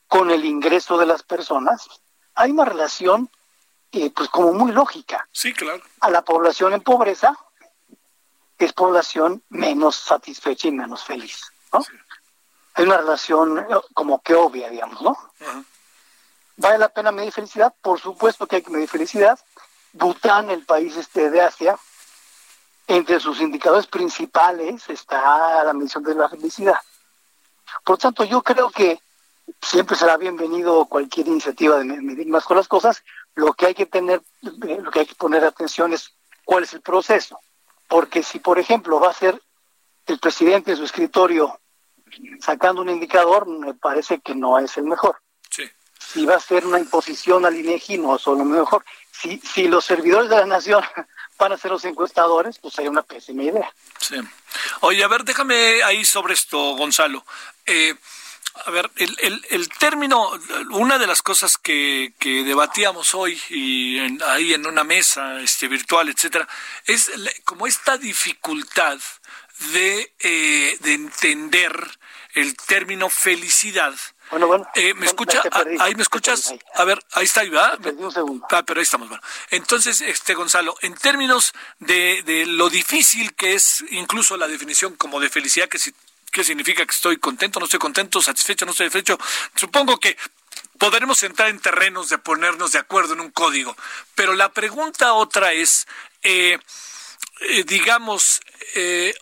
con 0.08 0.32
el 0.32 0.46
ingreso 0.46 0.98
de 0.98 1.06
las 1.06 1.24
personas, 1.24 1.88
hay 2.36 2.52
una 2.52 2.66
relación 2.66 3.30
eh, 3.92 4.12
pues 4.12 4.30
como 4.30 4.54
muy 4.54 4.72
lógica. 4.72 5.28
Sí, 5.32 5.54
claro. 5.54 5.82
A 6.00 6.10
la 6.10 6.22
población 6.24 6.74
en 6.74 6.82
pobreza 6.82 7.38
es 8.58 8.74
población 8.74 9.44
menos 9.50 9.96
satisfecha 9.96 10.68
y 10.68 10.72
menos 10.72 11.04
feliz, 11.04 11.42
¿no? 11.74 11.84
Hay 12.74 12.86
una 12.86 12.98
relación 12.98 13.60
eh, 13.60 13.66
como 13.94 14.22
que 14.22 14.34
obvia, 14.34 14.70
digamos, 14.70 15.02
¿no? 15.02 15.18
¿Vale 16.58 16.78
la 16.78 16.90
pena 16.90 17.12
medir 17.12 17.32
felicidad? 17.32 17.74
Por 17.82 18.00
supuesto 18.00 18.48
que 18.48 18.58
hay 18.58 18.62
que 18.62 18.70
medir 18.70 18.88
felicidad. 18.88 19.40
Bután, 19.94 20.50
el 20.52 20.66
país 20.66 20.96
este 20.96 21.30
de 21.30 21.42
Asia, 21.42 21.78
entre 22.88 23.20
sus 23.20 23.42
indicadores 23.42 23.88
principales 23.88 24.88
está 24.90 25.64
la 25.64 25.74
medición 25.74 26.04
de 26.04 26.16
la 26.16 26.30
felicidad. 26.30 26.80
Por 27.84 27.98
tanto, 27.98 28.24
yo 28.24 28.42
creo 28.42 28.70
que 28.70 29.00
siempre 29.62 29.96
será 29.96 30.18
bienvenido 30.18 30.86
cualquier 30.86 31.28
iniciativa 31.28 31.78
de 31.78 31.86
medir 31.86 32.28
más 32.28 32.46
con 32.46 32.58
las 32.58 32.68
cosas. 32.68 33.04
Lo 33.36 33.54
que 33.54 33.68
hay 33.68 33.74
que 33.74 33.86
tener, 33.86 34.22
eh, 34.44 34.80
lo 34.82 34.92
que 34.92 35.02
hay 35.02 35.06
que 35.06 35.16
poner 35.16 35.44
atención 35.44 35.94
es 35.94 36.14
cuál 36.46 36.64
es 36.64 36.74
el 36.74 36.82
proceso. 36.82 37.40
Porque 37.88 38.24
si, 38.24 38.40
por 38.40 38.60
ejemplo, 38.60 39.00
va 39.00 39.10
a 39.10 39.14
ser 39.14 39.42
el 40.06 40.20
presidente 40.20 40.72
en 40.72 40.78
su 40.78 40.84
escritorio 40.84 41.60
sacando 42.42 42.82
un 42.82 42.90
indicador, 42.90 43.48
me 43.48 43.74
parece 43.74 44.20
que 44.20 44.36
no 44.36 44.60
es 44.60 44.78
el 44.78 44.84
mejor. 44.84 45.18
Sí. 45.50 45.64
Si 46.00 46.26
va 46.26 46.36
a 46.36 46.40
ser 46.40 46.66
una 46.66 46.80
imposición 46.80 47.46
al 47.46 47.56
INEGI, 47.56 47.98
no 47.98 48.16
es 48.16 48.26
lo 48.26 48.44
mejor. 48.44 48.84
Si, 49.12 49.38
si 49.40 49.68
los 49.68 49.86
servidores 49.86 50.30
de 50.30 50.38
la 50.38 50.46
nación 50.46 50.84
van 51.42 51.54
a 51.54 51.58
ser 51.58 51.72
los 51.72 51.84
encuestadores, 51.86 52.60
pues 52.60 52.78
hay 52.78 52.88
una 52.88 53.02
pésima 53.02 53.42
idea. 53.42 53.74
Sí. 54.00 54.16
Oye, 54.82 55.04
a 55.04 55.08
ver, 55.08 55.24
déjame 55.24 55.82
ahí 55.84 56.06
sobre 56.06 56.36
esto, 56.36 56.76
Gonzalo. 56.76 57.26
Eh, 57.66 57.96
a 58.66 58.70
ver, 58.70 58.92
el, 58.98 59.18
el, 59.20 59.46
el, 59.50 59.70
término, 59.70 60.30
una 60.72 61.00
de 61.00 61.08
las 61.08 61.24
cosas 61.24 61.58
que, 61.58 62.14
que 62.20 62.44
debatíamos 62.44 63.16
hoy 63.16 63.42
y 63.50 63.98
ahí 64.24 64.54
en 64.54 64.68
una 64.68 64.84
mesa 64.84 65.40
este, 65.40 65.68
virtual, 65.68 66.10
etcétera, 66.10 66.48
es 66.86 67.12
como 67.44 67.66
esta 67.66 67.98
dificultad 67.98 69.00
de, 69.74 70.14
eh, 70.20 70.78
de 70.80 70.94
entender 70.94 71.74
el 72.36 72.56
término 72.56 73.10
felicidad. 73.10 73.96
Bueno, 74.32 74.48
bueno. 74.48 74.68
Eh, 74.76 74.94
¿Me 74.96 75.06
escucha? 75.06 75.42
Ah, 75.52 75.64
¿Ahí 75.80 75.94
me 75.96 76.04
escuchas? 76.04 76.54
A 76.76 76.84
ver, 76.86 77.04
ahí 77.14 77.26
está, 77.26 77.44
¿verdad? 77.44 77.80
un 77.98 78.12
segundo. 78.12 78.48
Ah, 78.50 78.64
pero 78.64 78.80
ahí 78.80 78.84
estamos. 78.84 79.10
Bueno. 79.10 79.22
Entonces, 79.50 80.02
este 80.02 80.34
Gonzalo, 80.34 80.76
en 80.82 80.96
términos 80.96 81.54
de, 81.80 82.24
de 82.24 82.46
lo 82.46 82.70
difícil 82.70 83.34
que 83.36 83.54
es 83.54 83.84
incluso 83.92 84.38
la 84.38 84.48
definición 84.48 84.96
como 84.96 85.20
de 85.20 85.30
felicidad, 85.30 85.68
que 85.68 85.78
si 85.78 85.94
¿Qué 86.32 86.46
significa 86.46 86.86
que 86.86 86.92
estoy 86.92 87.18
contento, 87.18 87.60
no 87.60 87.66
estoy 87.66 87.80
contento, 87.80 88.22
satisfecho, 88.22 88.66
no 88.66 88.72
estoy 88.72 88.88
satisfecho? 88.88 89.20
Supongo 89.54 90.00
que 90.00 90.16
podremos 90.78 91.22
entrar 91.24 91.50
en 91.50 91.60
terrenos 91.60 92.08
de 92.08 92.18
ponernos 92.18 92.72
de 92.72 92.80
acuerdo 92.80 93.14
en 93.14 93.20
un 93.20 93.32
código. 93.32 93.76
Pero 94.16 94.34
la 94.34 94.50
pregunta 94.50 95.14
otra 95.14 95.52
es, 95.52 95.88
eh, 96.24 96.58
eh, 97.42 97.64
digamos, 97.66 98.40
eh, 98.76 99.14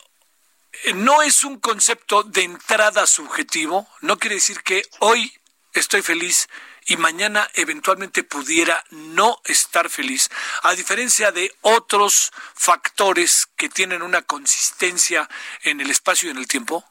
no 0.95 1.21
es 1.21 1.43
un 1.43 1.59
concepto 1.59 2.23
de 2.23 2.43
entrada 2.43 3.05
subjetivo, 3.05 3.87
no 4.01 4.17
quiere 4.17 4.35
decir 4.35 4.61
que 4.63 4.83
hoy 4.99 5.31
estoy 5.73 6.01
feliz 6.01 6.47
y 6.87 6.97
mañana 6.97 7.47
eventualmente 7.53 8.23
pudiera 8.23 8.83
no 8.89 9.37
estar 9.45 9.89
feliz, 9.89 10.29
a 10.63 10.73
diferencia 10.73 11.31
de 11.31 11.51
otros 11.61 12.31
factores 12.55 13.47
que 13.55 13.69
tienen 13.69 14.01
una 14.01 14.23
consistencia 14.23 15.29
en 15.63 15.81
el 15.81 15.91
espacio 15.91 16.29
y 16.29 16.31
en 16.31 16.37
el 16.37 16.47
tiempo? 16.47 16.83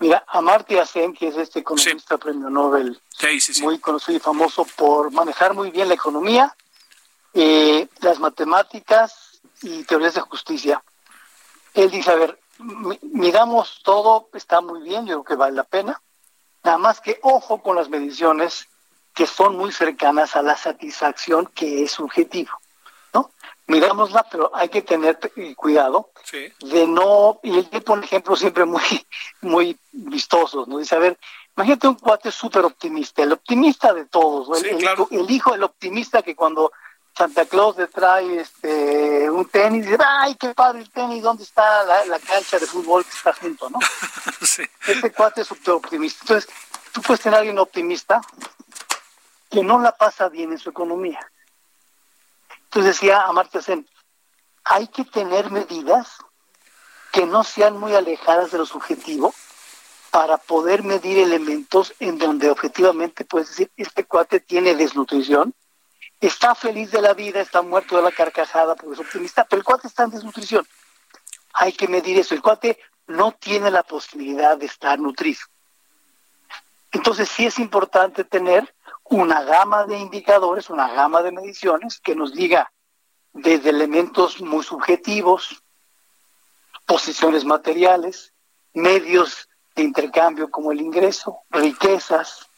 Mira, 0.00 0.24
Amartya 0.28 0.84
Sen, 0.84 1.14
que 1.14 1.28
es 1.28 1.36
este 1.36 1.60
economista 1.60 2.18
premio 2.18 2.50
Nobel, 2.50 3.00
muy 3.60 3.78
conocido 3.78 4.18
y 4.18 4.20
famoso 4.20 4.66
por 4.76 5.12
manejar 5.12 5.54
muy 5.54 5.70
bien 5.70 5.88
la 5.88 5.94
economía, 5.94 6.54
eh, 7.32 7.88
las 8.00 8.18
matemáticas 8.18 9.40
y 9.62 9.84
teorías 9.84 10.14
de 10.14 10.20
justicia. 10.20 10.82
Él 11.72 11.90
dice, 11.90 12.10
a 12.10 12.16
ver, 12.16 12.41
miramos 13.02 13.80
todo, 13.82 14.28
está 14.34 14.60
muy 14.60 14.82
bien, 14.82 15.06
yo 15.06 15.22
creo 15.22 15.24
que 15.24 15.34
vale 15.36 15.56
la 15.56 15.64
pena, 15.64 16.00
nada 16.64 16.78
más 16.78 17.00
que 17.00 17.18
ojo 17.22 17.62
con 17.62 17.76
las 17.76 17.88
mediciones 17.88 18.68
que 19.14 19.26
son 19.26 19.56
muy 19.56 19.72
cercanas 19.72 20.36
a 20.36 20.42
la 20.42 20.56
satisfacción 20.56 21.46
que 21.46 21.82
es 21.82 21.92
subjetivo, 21.92 22.52
¿no? 23.12 23.30
Mirámosla, 23.66 24.26
pero 24.30 24.50
hay 24.54 24.68
que 24.68 24.82
tener 24.82 25.18
eh, 25.36 25.54
cuidado 25.54 26.10
de 26.60 26.86
no, 26.86 27.38
y 27.42 27.58
él 27.58 27.82
pone 27.84 28.04
ejemplos 28.04 28.40
siempre 28.40 28.64
muy, 28.64 28.82
muy 29.42 29.78
vistosos, 29.92 30.66
¿no? 30.68 30.78
Dice, 30.78 30.94
a 30.94 30.98
ver, 30.98 31.18
imagínate 31.56 31.88
un 31.88 31.96
cuate 31.96 32.30
súper 32.30 32.64
optimista, 32.64 33.22
el 33.22 33.32
optimista 33.32 33.92
de 33.92 34.06
todos, 34.06 34.62
el, 34.62 34.82
el, 35.10 35.30
hijo 35.30 35.52
del 35.52 35.64
optimista 35.64 36.22
que 36.22 36.34
cuando 36.34 36.72
Santa 37.16 37.44
Claus 37.44 37.76
le 37.76 37.86
trae 37.88 38.40
este 38.40 39.30
un 39.30 39.44
tenis, 39.46 39.86
dice, 39.86 39.98
ay, 40.06 40.34
qué 40.36 40.54
padre 40.54 40.80
el 40.80 40.90
tenis, 40.90 41.22
¿dónde 41.22 41.44
está 41.44 41.84
la, 41.84 42.18
cancha 42.18 42.58
de 42.58 42.66
fútbol 42.66 43.04
que 43.04 43.10
está 43.10 43.32
junto, 43.34 43.68
no? 43.70 43.78
sí. 44.42 44.62
Ese 44.86 45.12
cuate 45.12 45.42
es 45.42 45.46
súper 45.46 45.74
optimista. 45.74 46.20
Entonces, 46.22 46.50
tú 46.92 47.02
puedes 47.02 47.20
tener 47.20 47.36
a 47.36 47.38
alguien 47.38 47.58
optimista 47.58 48.20
que 49.50 49.62
no 49.62 49.78
la 49.78 49.92
pasa 49.96 50.28
bien 50.28 50.52
en 50.52 50.58
su 50.58 50.70
economía. 50.70 51.20
Entonces 52.64 52.94
decía 52.94 53.22
Amartya 53.26 53.60
Sen, 53.60 53.86
hay 54.64 54.88
que 54.88 55.04
tener 55.04 55.50
medidas 55.50 56.16
que 57.12 57.26
no 57.26 57.44
sean 57.44 57.78
muy 57.78 57.94
alejadas 57.94 58.50
de 58.50 58.58
lo 58.58 58.64
subjetivo 58.64 59.34
para 60.10 60.38
poder 60.38 60.82
medir 60.82 61.18
elementos 61.18 61.94
en 62.00 62.18
donde 62.18 62.50
objetivamente 62.50 63.24
puedes 63.24 63.48
decir, 63.48 63.70
este 63.76 64.04
cuate 64.04 64.40
tiene 64.40 64.74
desnutrición, 64.74 65.54
está 66.26 66.54
feliz 66.54 66.90
de 66.92 67.02
la 67.02 67.14
vida, 67.14 67.40
está 67.40 67.62
muerto 67.62 67.96
de 67.96 68.02
la 68.02 68.12
carcajada 68.12 68.76
porque 68.76 68.94
es 68.94 69.00
optimista, 69.00 69.44
pero 69.44 69.58
el 69.58 69.64
cuate 69.64 69.88
está 69.88 70.04
en 70.04 70.10
desnutrición. 70.10 70.66
Hay 71.54 71.72
que 71.72 71.88
medir 71.88 72.18
eso. 72.18 72.34
El 72.34 72.40
cuate 72.40 72.78
no 73.08 73.32
tiene 73.32 73.70
la 73.70 73.82
posibilidad 73.82 74.56
de 74.56 74.66
estar 74.66 74.98
nutrido. 74.98 75.40
Entonces 76.92 77.28
sí 77.28 77.44
es 77.44 77.58
importante 77.58 78.22
tener 78.22 78.72
una 79.04 79.42
gama 79.42 79.84
de 79.84 79.98
indicadores, 79.98 80.70
una 80.70 80.92
gama 80.92 81.22
de 81.22 81.32
mediciones 81.32 82.00
que 82.00 82.14
nos 82.14 82.32
diga 82.32 82.72
desde 83.32 83.70
elementos 83.70 84.40
muy 84.40 84.62
subjetivos, 84.62 85.62
posiciones 86.86 87.44
materiales, 87.44 88.32
medios 88.74 89.48
de 89.74 89.82
intercambio 89.82 90.50
como 90.50 90.70
el 90.70 90.80
ingreso, 90.80 91.40
riquezas, 91.50 92.48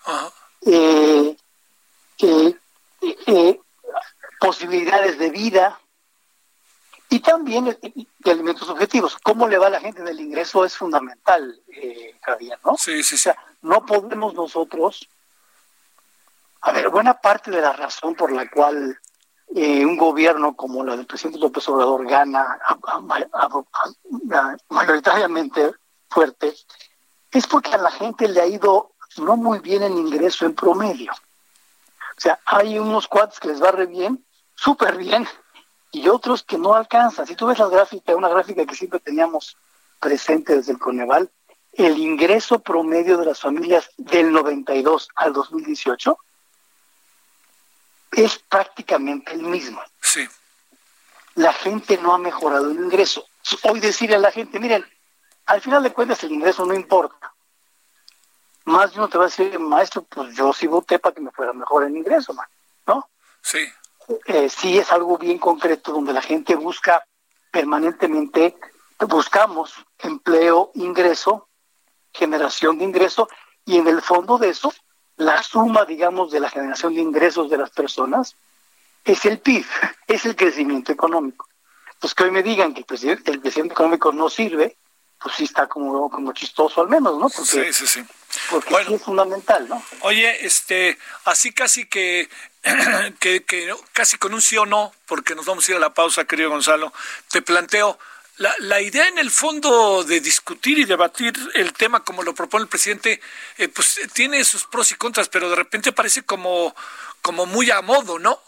eh, 0.67 1.37
eh, 2.19 2.57
eh, 3.27 3.61
posibilidades 4.41 5.19
de 5.19 5.31
vida 5.31 5.79
y 7.09 7.21
también 7.21 7.65
de 7.65 8.31
elementos 8.31 8.69
objetivos. 8.69 9.17
¿Cómo 9.23 9.47
le 9.47 9.59
va 9.59 9.69
a 9.69 9.71
la 9.71 9.81
gente 9.81 10.03
del 10.03 10.21
ingreso? 10.21 10.65
Es 10.65 10.77
fundamental, 10.77 11.61
Javier, 12.23 12.59
¿no? 12.65 12.77
Sí, 12.77 13.03
sí, 13.03 13.03
sí. 13.03 13.15
O 13.15 13.19
sea, 13.19 13.37
no 13.63 13.85
podemos 13.87 14.35
nosotros 14.35 15.09
a 16.67 16.73
ver, 16.73 16.89
buena 16.89 17.13
parte 17.13 17.51
de 17.51 17.61
la 17.61 17.75
razón 17.75 18.15
por 18.15 18.33
la 18.33 18.49
cual 18.49 18.99
eh, 19.55 19.85
un 19.85 19.99
gobierno 19.99 20.57
como 20.57 20.83
la 20.83 20.97
del 20.97 21.05
presidente 21.05 21.39
López 21.39 21.69
Obrador 21.69 22.07
gana 22.09 22.59
mayoritariamente 24.71 25.75
fuerte 26.09 26.55
es 27.31 27.47
porque 27.47 27.75
a 27.75 27.77
la 27.77 27.91
gente 27.91 28.29
le 28.29 28.41
ha 28.41 28.47
ido 28.47 28.93
no 29.19 29.37
muy 29.37 29.59
bien 29.59 29.83
en 29.83 29.99
ingreso 29.99 30.47
en 30.47 30.55
promedio. 30.55 31.13
O 32.17 32.21
sea, 32.21 32.39
hay 32.45 32.79
unos 32.79 33.09
cuates 33.09 33.41
que 33.41 33.49
les 33.49 33.63
va 33.63 33.73
re 33.73 33.87
bien, 33.87 34.25
súper 34.55 34.97
bien, 34.97 35.27
y 35.91 36.09
otros 36.09 36.43
que 36.43 36.59
no 36.59 36.75
alcanzan. 36.75 37.27
Si 37.27 37.35
tú 37.35 37.47
ves 37.47 37.59
la 37.59 37.69
gráfica, 37.69 38.15
una 38.17 38.29
gráfica 38.29 38.65
que 38.67 38.75
siempre 38.75 39.01
teníamos 39.01 39.57
presente 40.01 40.57
desde 40.57 40.73
el 40.73 40.79
Coneval, 40.79 41.31
el 41.73 41.99
ingreso 41.99 42.61
promedio 42.61 43.19
de 43.19 43.27
las 43.27 43.41
familias 43.41 43.91
del 43.97 44.33
92 44.33 45.09
al 45.17 45.33
2018 45.33 46.19
es 48.13 48.39
prácticamente 48.39 49.33
el 49.33 49.43
mismo. 49.43 49.83
Sí. 50.01 50.27
La 51.35 51.53
gente 51.53 51.99
no 51.99 52.15
ha 52.15 52.19
mejorado 52.19 52.71
el 52.71 52.77
ingreso. 52.77 53.27
Hoy 53.63 53.81
decirle 53.81 54.17
a 54.17 54.21
la 54.21 54.31
gente, 54.31 54.61
miren, 54.61 54.85
al 55.47 55.61
final 55.61 55.83
de 55.83 55.93
cuentas 55.93 56.23
el 56.23 56.33
ingreso 56.33 56.65
no 56.65 56.75
importa. 56.75 57.34
Más 58.65 58.93
de 58.93 58.99
uno 58.99 59.09
te 59.09 59.19
va 59.19 59.25
a 59.25 59.29
decir, 59.29 59.59
maestro, 59.59 60.03
pues 60.03 60.35
yo 60.35 60.53
sí 60.53 60.67
voté 60.67 60.99
para 60.99 61.15
que 61.15 61.21
me 61.21 61.31
fuera 61.31 61.53
mejor 61.53 61.85
el 61.85 61.97
ingreso, 61.97 62.35
¿no? 62.87 63.09
Sí. 63.43 63.67
Eh, 64.27 64.49
sí 64.49 64.79
es 64.79 64.91
algo 64.93 65.19
bien 65.19 65.39
concreto 65.39 65.93
donde 65.93 66.13
la 66.13 66.23
gente 66.23 66.55
busca 66.55 67.05
permanentemente, 67.51 68.57
buscamos 69.01 69.75
empleo, 69.99 70.71
ingreso, 70.75 71.49
generación 72.13 72.79
de 72.79 72.85
ingreso, 72.85 73.29
y 73.67 73.79
en 73.79 73.89
el 73.89 74.03
fondo 74.03 74.39
de 74.39 74.51
eso 74.51 74.73
la 75.17 75.43
suma, 75.43 75.85
digamos, 75.85 76.33
de 76.33 76.41
la 76.41 76.51
generación 76.51 76.95
de 76.95 77.01
ingresos 77.01 77.49
de 77.51 77.59
las 77.59 77.71
personas 77.71 78.37
es 79.05 79.25
el 79.25 79.39
PIB, 79.39 79.65
es 80.07 80.25
el 80.25 80.37
crecimiento 80.37 80.93
económico. 80.93 81.49
Pues 82.01 82.15
que 82.15 82.25
hoy 82.25 82.31
me 82.31 82.43
digan 82.43 82.75
que 82.75 82.81
el, 82.81 82.87
crecimiento 83.41 83.75
económico 83.75 84.13
no 84.13 84.29
sirve, 84.29 84.77
pues 85.21 85.37
sí 85.37 85.45
está 85.45 85.67
como, 85.67 86.11
como 86.11 86.33
chistoso 86.33 86.83
al 86.83 86.89
menos, 86.89 87.19
¿no? 87.19 87.29
Porque, 87.29 87.73
sí, 87.73 87.73
sí, 87.73 87.87
sí. 87.87 88.05
Porque 88.51 88.75
sí 88.87 88.95
es 88.95 89.03
fundamental, 89.03 89.69
¿no? 89.69 89.83
Oye, 90.01 90.45
este, 90.45 90.99
así 91.25 91.53
casi 91.53 91.87
que, 91.87 92.29
que, 93.21 93.45
que 93.45 93.75
casi 93.93 94.19
con 94.19 94.35
un 94.35 94.43
sí 94.43 94.57
o 94.57 94.67
no, 94.67 94.93
porque 95.07 95.35
nos 95.35 95.47
vamos 95.47 95.67
a 95.67 95.73
ir 95.73 95.77
a 95.77 95.81
la 95.81 95.95
pausa, 95.95 96.25
querido 96.25 96.51
Gonzalo, 96.51 96.93
te 97.31 97.43
planteo, 97.43 97.99
la, 98.37 98.53
la, 98.59 98.81
idea 98.81 99.07
en 99.07 99.19
el 99.19 99.31
fondo 99.31 100.03
de 100.03 100.21
discutir 100.21 100.79
y 100.79 100.85
debatir 100.85 101.33
el 101.55 101.73
tema 101.73 102.03
como 102.05 102.25
lo 102.25 102.35
propone 102.35 102.65
el 102.65 102.69
presidente, 102.69 103.21
eh, 103.59 103.69
pues 103.69 104.01
tiene 104.13 104.43
sus 104.43 104.65
pros 104.65 104.91
y 104.91 104.97
contras, 104.97 105.29
pero 105.29 105.49
de 105.49 105.57
repente 105.57 105.93
parece 105.93 106.25
como, 106.25 106.75
como 107.23 107.47
muy 107.47 107.71
a 107.71 107.81
modo, 107.81 108.19
¿no? 108.19 108.41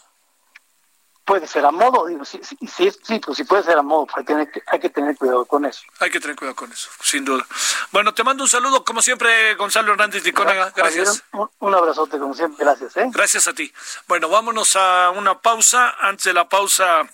Puede 1.27 1.45
ser 1.45 1.65
a 1.65 1.71
modo, 1.71 2.07
digo, 2.07 2.23
sí, 2.23 2.39
sí, 2.41 2.57
sí, 2.65 2.89
sí, 3.03 3.19
pues 3.19 3.37
sí 3.37 3.43
puede 3.43 3.61
ser 3.61 3.77
a 3.77 3.81
modo, 3.81 4.07
hay 4.15 4.23
que, 4.23 4.33
tener, 4.33 4.63
hay 4.65 4.79
que 4.79 4.89
tener 4.89 5.17
cuidado 5.17 5.45
con 5.45 5.65
eso. 5.65 5.81
Hay 5.99 6.09
que 6.09 6.21
tener 6.21 6.37
cuidado 6.37 6.55
con 6.55 6.71
eso, 6.71 6.89
sin 7.03 7.25
duda. 7.25 7.45
Bueno, 7.91 8.13
te 8.13 8.23
mando 8.23 8.45
un 8.45 8.49
saludo, 8.49 8.85
como 8.85 9.01
siempre, 9.01 9.53
Gonzalo 9.55 9.91
Hernández 9.91 10.23
Licónaga. 10.23 10.71
Gracias. 10.73 11.21
Un, 11.33 11.49
un, 11.59 11.75
abrazote, 11.75 12.17
como 12.17 12.33
siempre, 12.33 12.63
gracias. 12.63 12.95
¿eh? 12.95 13.09
Gracias 13.11 13.45
a 13.49 13.53
ti. 13.53 13.71
Bueno, 14.07 14.29
vámonos 14.29 14.77
a 14.77 15.09
una 15.09 15.37
pausa. 15.39 15.95
Antes 15.99 16.23
de 16.23 16.33
la 16.33 16.47
pausa, 16.47 17.05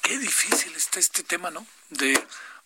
qué 0.00 0.16
difícil 0.18 0.74
está 0.74 0.98
este 0.98 1.22
tema, 1.22 1.50
¿no? 1.50 1.66
De 1.90 2.18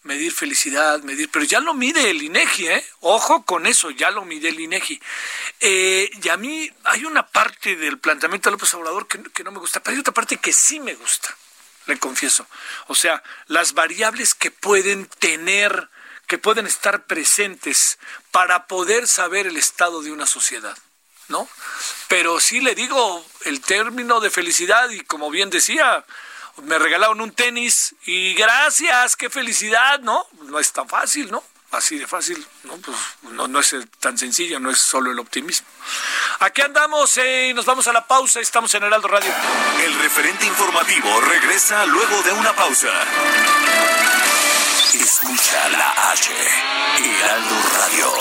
medir 0.02 0.32
felicidad, 0.32 1.02
medir, 1.02 1.30
pero 1.30 1.44
ya 1.44 1.61
lo 1.61 1.74
mide 1.74 2.11
el 2.11 2.22
INEGI, 2.22 2.68
¿eh? 2.68 2.87
Ojo 3.00 3.44
con 3.44 3.66
eso, 3.66 3.90
ya 3.90 4.11
lo 4.11 4.24
mide 4.24 4.48
el 4.48 4.61
INEGI. 4.61 5.00
Eh, 5.61 6.11
y 6.22 6.28
a 6.28 6.37
mí 6.37 6.70
hay 6.84 7.04
una 7.04 7.26
parte 7.26 7.76
del 7.76 7.98
planteamiento 7.98 8.48
de 8.48 8.52
López 8.52 8.72
Obrador 8.74 9.06
que, 9.06 9.22
que 9.22 9.44
no 9.44 9.50
me 9.50 9.58
gusta, 9.58 9.80
pero 9.80 9.94
hay 9.94 10.00
otra 10.00 10.14
parte 10.14 10.37
que 10.37 10.52
sí 10.52 10.80
me 10.80 10.94
gusta, 10.94 11.37
le 11.87 11.98
confieso. 11.98 12.46
O 12.87 12.94
sea, 12.94 13.22
las 13.46 13.74
variables 13.74 14.34
que 14.34 14.50
pueden 14.50 15.06
tener, 15.06 15.88
que 16.26 16.38
pueden 16.38 16.66
estar 16.66 17.06
presentes 17.06 17.98
para 18.30 18.66
poder 18.66 19.08
saber 19.08 19.46
el 19.46 19.56
estado 19.56 20.02
de 20.02 20.12
una 20.12 20.26
sociedad. 20.26 20.76
¿No? 21.28 21.46
Pero 22.08 22.40
sí 22.40 22.62
le 22.62 22.74
digo 22.74 23.22
el 23.44 23.61
término 23.61 24.18
de 24.18 24.30
felicidad 24.30 24.88
y 24.88 25.02
como 25.02 25.28
bien 25.28 25.50
decía, 25.50 26.06
me 26.62 26.78
regalaron 26.78 27.20
un 27.20 27.32
tenis 27.32 27.94
y 28.06 28.34
gracias, 28.34 29.16
qué 29.16 29.30
felicidad, 29.30 30.00
¿no? 30.00 30.26
No 30.44 30.58
es 30.58 30.72
tan 30.72 30.88
fácil, 30.88 31.30
¿no? 31.30 31.42
Así 31.70 31.98
de 31.98 32.06
fácil, 32.06 32.44
¿no? 32.64 32.76
Pues 32.78 32.96
no, 33.34 33.46
no 33.46 33.60
es 33.60 33.74
tan 34.00 34.16
sencillo, 34.16 34.58
no 34.58 34.70
es 34.70 34.78
solo 34.78 35.12
el 35.12 35.18
optimismo. 35.18 35.66
Aquí 36.40 36.62
andamos 36.62 37.14
eh, 37.18 37.52
nos 37.54 37.66
vamos 37.66 37.86
a 37.88 37.92
la 37.92 38.06
pausa, 38.06 38.40
estamos 38.40 38.74
en 38.74 38.84
Heraldo 38.84 39.08
Radio. 39.08 39.30
El 39.84 39.98
referente 40.00 40.46
informativo 40.46 41.20
regresa 41.20 41.84
luego 41.86 42.22
de 42.22 42.32
una 42.32 42.54
pausa. 42.54 42.88
Escucha 44.94 45.68
la 45.68 46.10
H, 46.12 46.32
Heraldo 46.96 47.56
Radio. 47.76 48.12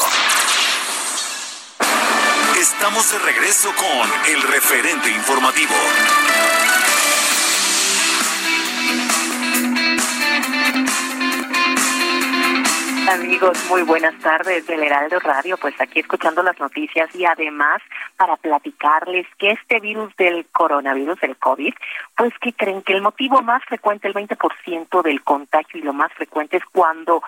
Estamos 2.59 3.11
de 3.11 3.19
regreso 3.19 3.73
con 3.75 4.25
el 4.25 4.41
referente 4.41 5.09
informativo. 5.09 5.75
Amigos, 13.17 13.57
muy 13.67 13.81
buenas 13.81 14.13
tardes 14.19 14.67
del 14.67 14.83
Heraldo 14.83 15.19
Radio, 15.19 15.57
pues 15.57 15.73
aquí 15.81 15.99
escuchando 15.99 16.43
las 16.43 16.59
noticias 16.59 17.13
y 17.15 17.25
además 17.25 17.81
para 18.15 18.37
platicarles 18.37 19.25
que 19.39 19.51
este 19.51 19.79
virus 19.79 20.15
del 20.17 20.45
coronavirus, 20.51 21.17
el 21.23 21.35
COVID, 21.35 21.73
pues 22.15 22.31
que 22.39 22.53
creen 22.53 22.83
que 22.83 22.93
el 22.93 23.01
motivo 23.01 23.41
más 23.41 23.63
frecuente, 23.65 24.07
el 24.07 24.13
20% 24.13 25.01
del 25.01 25.23
contagio 25.23 25.79
y 25.79 25.83
lo 25.83 25.93
más 25.93 26.13
frecuente 26.13 26.57
es 26.57 26.65
cuando 26.65 27.23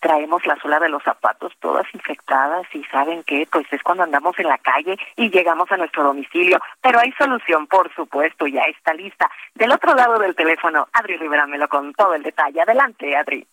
traemos 0.00 0.44
la 0.44 0.56
suela 0.56 0.80
de 0.80 0.88
los 0.88 1.04
zapatos 1.04 1.52
todas 1.60 1.86
infectadas 1.94 2.66
y 2.74 2.82
saben 2.84 3.22
que 3.22 3.46
pues 3.50 3.66
es 3.72 3.82
cuando 3.84 4.02
andamos 4.02 4.36
en 4.40 4.48
la 4.48 4.58
calle 4.58 4.98
y 5.14 5.30
llegamos 5.30 5.70
a 5.70 5.76
nuestro 5.76 6.02
domicilio, 6.02 6.58
pero 6.80 6.98
hay 6.98 7.12
solución, 7.12 7.68
por 7.68 7.94
supuesto, 7.94 8.48
ya 8.48 8.62
está 8.62 8.92
lista. 8.92 9.30
Del 9.54 9.70
otro 9.70 9.94
lado 9.94 10.18
del 10.18 10.34
teléfono, 10.34 10.88
Adri 10.92 11.16
Rivera 11.16 11.46
me 11.46 11.58
lo 11.58 11.68
con 11.68 11.92
todo 11.94 12.14
el 12.14 12.24
detalle. 12.24 12.60
Adelante, 12.60 13.16
Adri. 13.16 13.46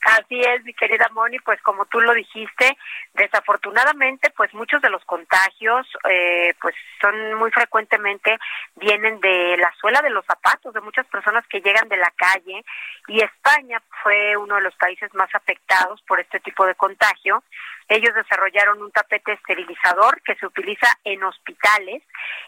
Así 0.00 0.40
es, 0.40 0.64
mi 0.64 0.72
querida 0.74 1.08
Moni, 1.12 1.38
pues 1.40 1.60
como 1.62 1.84
tú 1.86 2.00
lo 2.00 2.14
dijiste, 2.14 2.78
desafortunadamente, 3.14 4.30
pues 4.30 4.54
muchos 4.54 4.80
de 4.80 4.90
los 4.90 5.04
contagios, 5.04 5.86
eh, 6.08 6.54
pues 6.60 6.74
son 7.00 7.34
muy 7.34 7.50
frecuentemente 7.50 8.38
vienen 8.76 9.20
de 9.20 9.56
la 9.56 9.72
suela 9.80 10.00
de 10.00 10.10
los 10.10 10.24
zapatos 10.24 10.72
de 10.72 10.80
muchas 10.80 11.06
personas 11.06 11.44
que 11.48 11.60
llegan 11.60 11.88
de 11.88 11.96
la 11.96 12.12
calle 12.16 12.64
y 13.08 13.20
España 13.20 13.82
fue 14.02 14.36
uno 14.36 14.54
de 14.56 14.62
los 14.62 14.74
países 14.76 15.12
más 15.14 15.34
afectados 15.34 16.00
por 16.02 16.20
este 16.20 16.38
tipo 16.40 16.64
de 16.64 16.76
contagio. 16.76 17.42
Ellos 17.88 18.14
desarrollaron 18.14 18.82
un 18.82 18.92
tapete 18.92 19.32
esterilizador 19.32 20.20
que 20.22 20.34
se 20.36 20.46
utiliza 20.46 20.86
en 21.04 21.24
hospitales, 21.24 22.02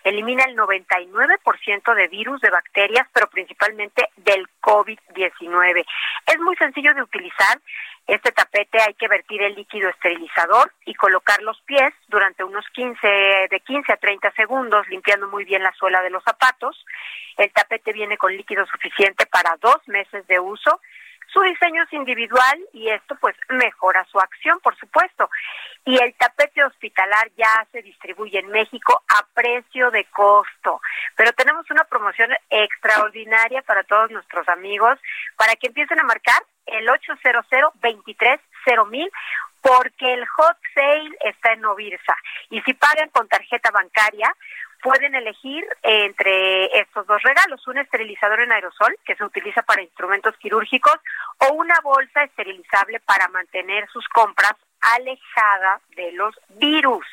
elimina 0.04 0.44
el 0.44 0.56
99% 0.56 1.94
de 1.94 2.08
virus, 2.08 2.40
de 2.42 2.50
bacterias, 2.50 3.08
pero 3.12 3.26
principalmente 3.28 4.08
del 4.16 4.46
COVID-19. 4.60 5.84
Es 6.26 6.38
muy 6.40 6.56
sencillo 6.56 6.94
de 6.94 7.02
utilizar. 7.02 7.39
Este 8.06 8.32
tapete 8.32 8.80
hay 8.80 8.94
que 8.94 9.08
vertir 9.08 9.42
el 9.42 9.54
líquido 9.54 9.88
esterilizador 9.88 10.72
y 10.84 10.94
colocar 10.94 11.40
los 11.42 11.60
pies 11.62 11.92
durante 12.08 12.42
unos 12.42 12.64
15, 12.74 13.06
de 13.50 13.60
15 13.60 13.92
a 13.92 13.96
30 13.96 14.32
segundos, 14.32 14.88
limpiando 14.88 15.28
muy 15.28 15.44
bien 15.44 15.62
la 15.62 15.72
suela 15.74 16.02
de 16.02 16.10
los 16.10 16.24
zapatos. 16.24 16.84
El 17.36 17.52
tapete 17.52 17.92
viene 17.92 18.16
con 18.16 18.36
líquido 18.36 18.66
suficiente 18.66 19.26
para 19.26 19.56
dos 19.60 19.86
meses 19.86 20.26
de 20.26 20.40
uso 20.40 20.80
su 21.32 21.40
diseño 21.42 21.84
es 21.84 21.92
individual 21.92 22.58
y 22.72 22.88
esto 22.88 23.14
pues 23.20 23.36
mejora 23.48 24.04
su 24.10 24.18
acción, 24.18 24.58
por 24.60 24.76
supuesto. 24.76 25.30
Y 25.84 25.96
el 26.02 26.12
tapete 26.14 26.64
hospitalar 26.64 27.30
ya 27.36 27.66
se 27.70 27.82
distribuye 27.82 28.40
en 28.40 28.48
México 28.48 29.02
a 29.08 29.24
precio 29.32 29.90
de 29.92 30.04
costo. 30.06 30.80
Pero 31.16 31.32
tenemos 31.32 31.70
una 31.70 31.84
promoción 31.84 32.30
extraordinaria 32.48 33.62
para 33.62 33.84
todos 33.84 34.10
nuestros 34.10 34.48
amigos 34.48 34.98
para 35.36 35.54
que 35.54 35.68
empiecen 35.68 36.00
a 36.00 36.04
marcar 36.04 36.42
el 36.72 36.88
800 36.88 37.46
23 37.80 38.40
mil 38.88 39.10
porque 39.60 40.14
el 40.14 40.26
hot 40.26 40.56
sale 40.74 41.10
está 41.24 41.52
en 41.52 41.60
Novirsa 41.60 42.16
y 42.50 42.60
si 42.62 42.74
pagan 42.74 43.10
con 43.10 43.28
tarjeta 43.28 43.70
bancaria 43.70 44.34
pueden 44.82 45.14
elegir 45.14 45.64
entre 45.82 46.66
estos 46.80 47.06
dos 47.06 47.22
regalos, 47.22 47.66
un 47.68 47.78
esterilizador 47.78 48.40
en 48.40 48.52
aerosol 48.52 48.96
que 49.04 49.14
se 49.14 49.24
utiliza 49.24 49.62
para 49.62 49.82
instrumentos 49.82 50.36
quirúrgicos 50.38 50.96
o 51.38 51.52
una 51.52 51.78
bolsa 51.82 52.24
esterilizable 52.24 53.00
para 53.00 53.28
mantener 53.28 53.88
sus 53.90 54.06
compras 54.08 54.54
alejada 54.80 55.80
de 55.96 56.12
los 56.12 56.34
virus. 56.48 57.06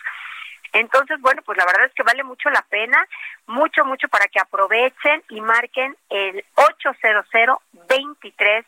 Entonces, 0.74 1.20
bueno, 1.22 1.42
pues 1.44 1.58
la 1.58 1.66
verdad 1.66 1.86
es 1.86 1.94
que 1.94 2.04
vale 2.04 2.24
mucho 2.24 2.50
la 2.50 2.62
pena, 2.62 3.06
mucho, 3.48 3.86
mucho 3.86 4.08
para 4.10 4.28
que 4.28 4.40
aprovechen 4.40 5.24
y 5.30 5.42
marquen 5.42 5.96
el 6.10 6.44
800 6.56 7.26
23 7.90 8.66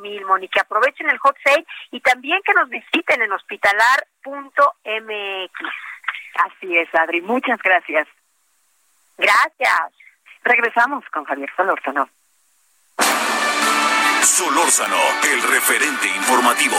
mil, 0.00 0.24
Moni, 0.24 0.48
que 0.48 0.60
aprovechen 0.60 1.08
el 1.08 1.18
hot 1.18 1.36
sale 1.44 1.66
y 1.90 2.00
también 2.00 2.40
que 2.44 2.54
nos 2.54 2.68
visiten 2.68 3.22
en 3.22 3.32
hospitalar.mx. 3.32 5.50
Así 6.34 6.76
es, 6.76 6.92
Adri, 6.94 7.22
muchas 7.22 7.60
gracias. 7.62 8.08
Gracias. 9.16 9.92
Regresamos 10.42 11.04
con 11.10 11.24
Javier 11.24 11.50
Solórzano. 11.56 12.08
Solórzano, 14.22 14.98
el 15.22 15.42
referente 15.42 16.08
informativo. 16.08 16.76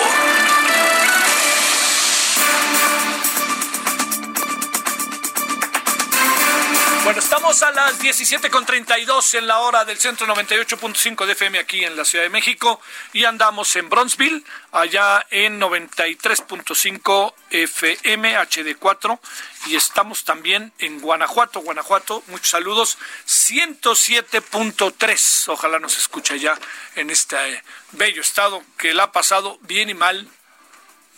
Bueno, 7.06 7.20
estamos 7.20 7.62
a 7.62 7.72
las 7.72 8.02
17.32 8.02 9.38
en 9.38 9.46
la 9.46 9.60
hora 9.60 9.86
del 9.86 10.00
centro 10.00 10.26
98.5 10.26 11.28
de 11.28 11.34
FM 11.34 11.60
aquí 11.60 11.86
en 11.86 11.96
la 11.96 12.04
Ciudad 12.04 12.26
de 12.26 12.32
México. 12.32 12.82
Y 13.13 13.26
andamos 13.26 13.76
en 13.76 13.89
Bronzeville, 13.89 14.44
allá 14.72 15.24
en 15.30 15.62
93.5 15.62 17.36
FM 17.52 18.39
HD4 18.39 19.20
y 19.68 19.76
estamos 19.76 20.24
también 20.24 20.74
en 20.80 21.00
Guanajuato, 21.00 21.60
Guanajuato, 21.60 22.24
muchos 22.26 22.50
saludos, 22.50 22.98
107.3, 23.28 25.50
ojalá 25.50 25.78
nos 25.78 26.00
escuche 26.00 26.39
ya 26.39 26.58
en 26.96 27.12
este 27.12 27.62
bello 27.91 28.22
estado 28.22 28.63
que 28.80 28.96
la 28.96 29.04
ha 29.04 29.12
pasado 29.12 29.60
bien 29.62 29.91
y 29.91 29.94
mal, 29.94 30.28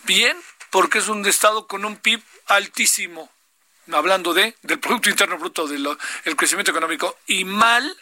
bien 0.04 0.36
porque 0.68 0.98
es 0.98 1.08
un 1.08 1.24
estado 1.24 1.66
con 1.66 1.86
un 1.86 1.96
PIB 1.96 2.22
altísimo, 2.46 3.30
hablando 3.92 4.34
de 4.34 4.54
del 4.62 4.78
Producto 4.78 5.10
Interno 5.10 5.38
Bruto, 5.38 5.66
del 5.66 6.36
crecimiento 6.36 6.70
económico, 6.70 7.16
y 7.26 7.44
mal 7.44 7.96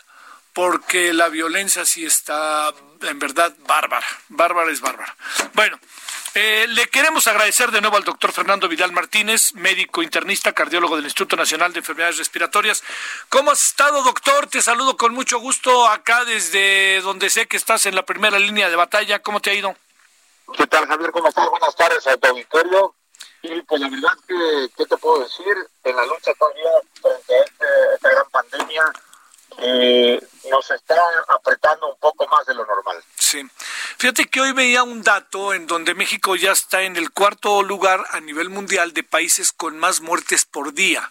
porque 0.52 1.12
la 1.12 1.28
violencia 1.28 1.84
sí 1.84 2.04
está 2.04 2.72
en 3.02 3.18
verdad 3.18 3.54
bárbara, 3.66 4.06
bárbara 4.28 4.70
es 4.70 4.80
bárbara. 4.80 5.14
Bueno, 5.52 5.78
eh, 6.34 6.66
le 6.68 6.86
queremos 6.88 7.26
agradecer 7.26 7.70
de 7.70 7.80
nuevo 7.80 7.96
al 7.96 8.04
doctor 8.04 8.32
Fernando 8.32 8.68
Vidal 8.68 8.92
Martínez, 8.92 9.54
médico 9.54 10.02
internista, 10.02 10.52
cardiólogo 10.52 10.96
del 10.96 11.06
Instituto 11.06 11.36
Nacional 11.36 11.72
de 11.72 11.78
Enfermedades 11.78 12.18
Respiratorias. 12.18 12.82
¿Cómo 13.28 13.50
has 13.50 13.68
estado, 13.68 14.02
doctor? 14.02 14.46
Te 14.46 14.60
saludo 14.60 14.96
con 14.96 15.14
mucho 15.14 15.38
gusto 15.38 15.88
acá 15.88 16.24
desde 16.24 17.00
donde 17.00 17.30
sé 17.30 17.46
que 17.46 17.56
estás 17.56 17.86
en 17.86 17.94
la 17.94 18.04
primera 18.04 18.38
línea 18.38 18.68
de 18.68 18.76
batalla. 18.76 19.20
¿Cómo 19.20 19.40
te 19.40 19.50
ha 19.50 19.54
ido? 19.54 19.76
¿Qué 20.56 20.66
tal, 20.66 20.86
Javier? 20.86 21.10
¿Cómo 21.10 21.28
estás? 21.28 21.48
Buenas 21.48 21.74
tardes 21.74 22.06
a 22.06 22.16
tu 22.16 22.28
auditorio. 22.28 22.94
Y 23.42 23.62
pues 23.62 23.80
la 23.80 23.88
verdad 23.88 24.16
que, 24.26 24.68
¿qué 24.76 24.86
te 24.86 24.96
puedo 24.96 25.22
decir? 25.22 25.54
En 25.84 25.96
la 25.96 26.04
lucha 26.06 26.32
todavía 26.38 26.70
frente 27.00 27.34
a 27.34 27.44
este, 27.44 27.66
esta 27.94 28.10
gran 28.10 28.30
pandemia, 28.30 28.92
eh, 29.58 30.20
nos 30.50 30.70
está 30.70 30.96
apretando 31.28 31.88
un 31.88 31.98
poco 31.98 32.26
más 32.28 32.44
de 32.46 32.54
lo 32.54 32.66
normal. 32.66 33.02
Sí. 33.18 33.42
Fíjate 33.98 34.26
que 34.26 34.40
hoy 34.40 34.52
veía 34.52 34.82
un 34.82 35.02
dato 35.02 35.54
en 35.54 35.66
donde 35.66 35.94
México 35.94 36.36
ya 36.36 36.52
está 36.52 36.82
en 36.82 36.96
el 36.96 37.10
cuarto 37.10 37.62
lugar 37.62 38.04
a 38.10 38.20
nivel 38.20 38.50
mundial 38.50 38.92
de 38.92 39.02
países 39.02 39.52
con 39.52 39.78
más 39.78 40.00
muertes 40.00 40.44
por 40.44 40.74
día. 40.74 41.08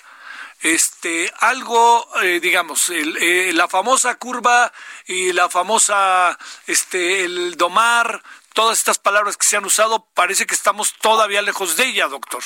este 0.61 1.31
algo 1.39 2.07
eh, 2.23 2.39
digamos 2.39 2.89
eh, 2.89 3.51
la 3.53 3.67
famosa 3.67 4.15
curva 4.15 4.71
y 5.05 5.33
la 5.33 5.49
famosa 5.49 6.37
este 6.65 7.25
el 7.25 7.57
domar 7.57 8.23
todas 8.55 8.79
estas 8.79 8.97
palabras 8.97 9.37
que 9.37 9.45
se 9.45 9.57
han 9.57 9.65
usado 9.65 10.07
parece 10.15 10.47
que 10.47 10.55
estamos 10.55 10.93
todavía 10.93 11.43
lejos 11.43 11.77
de 11.77 11.85
ella 11.85 12.07
doctor 12.07 12.41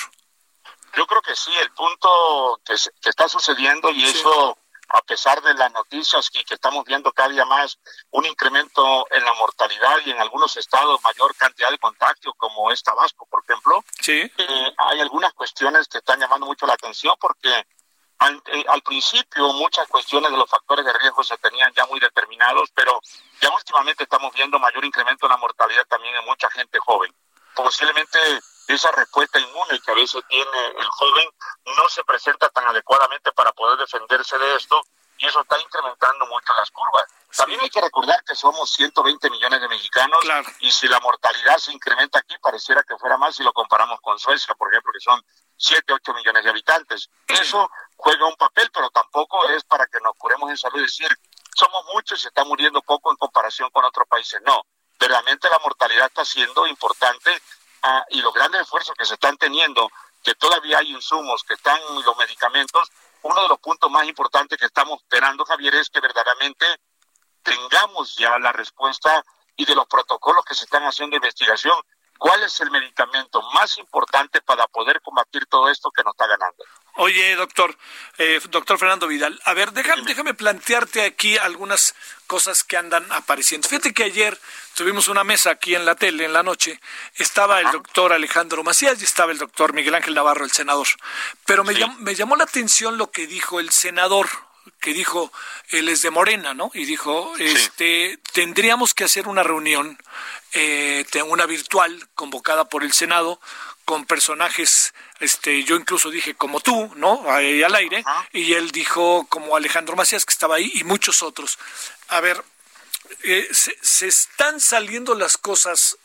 yo 0.97 1.07
creo 1.07 1.21
que 1.21 1.35
sí 1.35 1.51
el 1.61 1.71
punto 1.71 2.59
que, 2.65 2.73
está 2.73 3.29
sucediendo 3.29 3.91
y 3.91 4.03
eso 4.03 4.57
a 4.89 5.01
pesar 5.03 5.41
de 5.43 5.53
las 5.53 5.71
noticias 5.71 6.29
que, 6.29 6.43
que, 6.43 6.55
estamos 6.55 6.83
viendo 6.83 7.11
cada 7.11 7.29
día 7.29 7.45
más 7.45 7.77
un 8.09 8.25
incremento 8.25 9.07
en 9.11 9.23
la 9.23 9.33
mortalidad 9.35 9.97
y 10.03 10.09
en 10.09 10.19
algunos 10.19 10.57
estados 10.57 10.99
mayor 11.03 11.35
cantidad 11.35 11.69
de 11.69 11.77
contagio, 11.77 12.33
como 12.33 12.71
es 12.71 12.81
Tabasco, 12.81 13.27
por 13.29 13.43
ejemplo, 13.43 13.83
sí. 14.01 14.31
Eh, 14.35 14.73
hay 14.77 14.99
algunas 14.99 15.33
cuestiones 15.33 15.87
que 15.87 15.99
están 15.99 16.19
llamando 16.19 16.47
mucho 16.47 16.65
la 16.65 16.73
atención 16.73 17.15
porque 17.19 17.67
al, 18.19 18.41
eh, 18.47 18.65
al, 18.67 18.81
principio 18.81 19.53
muchas 19.53 19.87
cuestiones 19.87 20.31
de 20.31 20.37
los 20.37 20.49
factores 20.49 20.85
de 20.85 20.93
riesgo 20.93 21.23
se 21.23 21.37
tenían 21.37 21.71
ya 21.73 21.85
muy 21.85 21.99
determinados, 21.99 22.69
pero 22.73 22.99
ya 23.41 23.49
últimamente 23.49 24.03
estamos 24.03 24.33
viendo 24.33 24.59
mayor 24.59 24.83
incremento 24.85 25.25
en 25.25 25.31
la 25.31 25.37
mortalidad 25.37 25.85
también 25.87 26.15
en 26.15 26.25
mucha 26.25 26.49
gente 26.51 26.79
joven. 26.79 27.13
Posiblemente 27.55 28.19
esa 28.67 28.91
respuesta 28.91 29.39
inmune 29.39 29.79
que 29.83 29.91
a 29.91 29.95
veces 29.95 30.21
tiene 30.27 30.67
el 30.77 30.87
joven 30.87 31.27
no 31.77 31.89
se 31.89 32.03
presenta 32.03 32.49
tan 32.49 32.67
adecuadamente 32.67 33.31
para 33.31 33.51
poder 33.51 33.79
defenderse 33.79 34.37
de 34.37 34.55
esto 34.55 34.81
y 35.19 35.27
eso 35.27 35.41
está 35.41 35.59
incrementando 35.59 36.25
mucho 36.27 36.53
las 36.53 36.71
curvas. 36.71 37.05
También 37.35 37.59
hay 37.61 37.69
que 37.69 37.81
recordar 37.81 38.23
que 38.23 38.35
somos 38.35 38.71
120 38.71 39.29
millones 39.29 39.61
de 39.61 39.67
mexicanos 39.67 40.19
y 40.59 40.71
si 40.71 40.87
la 40.87 40.99
mortalidad 40.99 41.57
se 41.57 41.73
incrementa 41.73 42.19
aquí 42.19 42.37
pareciera 42.41 42.83
que 42.83 42.97
fuera 42.97 43.17
más 43.17 43.35
si 43.35 43.43
lo 43.43 43.53
comparamos 43.53 43.99
con 44.01 44.17
Suecia, 44.17 44.55
por 44.55 44.69
ejemplo, 44.69 44.91
que 44.93 44.99
son 44.99 45.21
7, 45.57 45.93
8 45.93 46.13
millones 46.13 46.43
de 46.43 46.49
habitantes. 46.49 47.09
Eso 47.27 47.69
juega 47.99 48.25
un 48.25 48.35
papel, 48.35 48.69
pero 48.73 48.89
tampoco 48.89 49.47
es 49.49 49.63
para 49.65 49.85
que 49.87 49.99
nos 49.99 50.13
curemos 50.17 50.49
en 50.49 50.57
salud 50.57 50.79
y 50.79 50.83
decir, 50.83 51.09
somos 51.55 51.83
muchos 51.93 52.19
y 52.19 52.21
se 52.23 52.27
está 52.29 52.43
muriendo 52.45 52.81
poco 52.81 53.11
en 53.11 53.17
comparación 53.17 53.69
con 53.71 53.83
otros 53.83 54.07
países. 54.07 54.41
No, 54.45 54.63
verdaderamente 54.99 55.49
la 55.49 55.59
mortalidad 55.59 56.07
está 56.07 56.23
siendo 56.23 56.65
importante 56.67 57.31
Ah, 57.81 58.05
y 58.09 58.21
los 58.21 58.33
grandes 58.33 58.61
esfuerzos 58.61 58.93
que 58.97 59.05
se 59.05 59.13
están 59.13 59.37
teniendo, 59.37 59.89
que 60.23 60.35
todavía 60.35 60.79
hay 60.79 60.91
insumos, 60.91 61.43
que 61.43 61.53
están 61.53 61.79
los 62.03 62.17
medicamentos, 62.17 62.91
uno 63.21 63.41
de 63.41 63.47
los 63.47 63.59
puntos 63.59 63.89
más 63.89 64.05
importantes 64.05 64.57
que 64.57 64.65
estamos 64.65 65.01
esperando, 65.01 65.45
Javier, 65.45 65.75
es 65.75 65.89
que 65.89 66.01
verdaderamente 66.01 66.65
tengamos 67.41 68.15
ya 68.15 68.37
la 68.39 68.51
respuesta 68.51 69.23
y 69.55 69.65
de 69.65 69.75
los 69.75 69.87
protocolos 69.87 70.43
que 70.43 70.55
se 70.55 70.65
están 70.65 70.83
haciendo 70.83 71.15
investigación, 71.15 71.79
cuál 72.19 72.43
es 72.43 72.59
el 72.59 72.69
medicamento 72.69 73.41
más 73.53 73.77
importante 73.79 74.41
para 74.41 74.67
poder 74.67 75.01
combatir 75.01 75.47
todo 75.47 75.69
esto 75.69 75.89
que 75.89 76.03
nos 76.03 76.13
está 76.13 76.27
ganando. 76.27 76.63
Oye, 76.95 77.35
doctor, 77.35 77.77
eh, 78.17 78.41
doctor 78.49 78.77
Fernando 78.77 79.07
Vidal, 79.07 79.39
a 79.45 79.53
ver, 79.53 79.71
déjame, 79.71 80.01
déjame 80.03 80.33
plantearte 80.33 81.03
aquí 81.03 81.37
algunas 81.37 81.95
cosas 82.27 82.63
que 82.65 82.75
andan 82.75 83.09
apareciendo. 83.11 83.69
Fíjate 83.69 83.93
que 83.93 84.03
ayer 84.03 84.37
tuvimos 84.75 85.07
una 85.07 85.23
mesa 85.23 85.51
aquí 85.51 85.75
en 85.75 85.85
la 85.85 85.95
tele, 85.95 86.25
en 86.25 86.33
la 86.33 86.43
noche, 86.43 86.79
estaba 87.15 87.61
el 87.61 87.71
doctor 87.71 88.11
Alejandro 88.11 88.63
Macías 88.63 89.01
y 89.01 89.05
estaba 89.05 89.31
el 89.31 89.37
doctor 89.37 89.71
Miguel 89.73 89.95
Ángel 89.95 90.13
Navarro, 90.13 90.43
el 90.43 90.51
senador. 90.51 90.87
Pero 91.45 91.63
me, 91.63 91.73
llamó, 91.73 91.95
me 91.99 92.15
llamó 92.15 92.35
la 92.35 92.43
atención 92.43 92.97
lo 92.97 93.11
que 93.11 93.27
dijo 93.27 93.61
el 93.61 93.69
senador, 93.69 94.27
que 94.79 94.93
dijo, 94.93 95.31
él 95.69 95.89
es 95.89 96.01
de 96.01 96.09
Morena, 96.09 96.53
¿no? 96.53 96.71
Y 96.73 96.85
dijo, 96.85 97.33
este, 97.37 98.19
tendríamos 98.33 98.93
que 98.93 99.03
hacer 99.03 99.27
una 99.27 99.43
reunión, 99.43 99.97
eh, 100.53 101.05
una 101.27 101.45
virtual 101.45 102.07
convocada 102.15 102.69
por 102.69 102.83
el 102.83 102.93
Senado 102.93 103.39
con 103.85 104.05
personajes, 104.05 104.93
este, 105.19 105.63
yo 105.63 105.75
incluso 105.75 106.11
dije 106.11 106.35
como 106.35 106.59
tú, 106.59 106.91
¿no? 106.95 107.23
Ahí 107.27 107.63
al 107.63 107.73
aire, 107.73 108.03
y 108.31 108.53
él 108.53 108.69
dijo 108.69 109.25
como 109.29 109.55
Alejandro 109.55 109.95
Macías 109.95 110.25
que 110.25 110.33
estaba 110.33 110.57
ahí 110.57 110.71
y 110.75 110.83
muchos 110.83 111.23
otros. 111.23 111.57
A 112.09 112.21
ver, 112.21 112.43
eh, 113.23 113.47
se, 113.51 113.75
se, 113.81 114.07
están 114.07 114.59
saliendo 114.59 115.15
las 115.15 115.37
cosas 115.37 115.97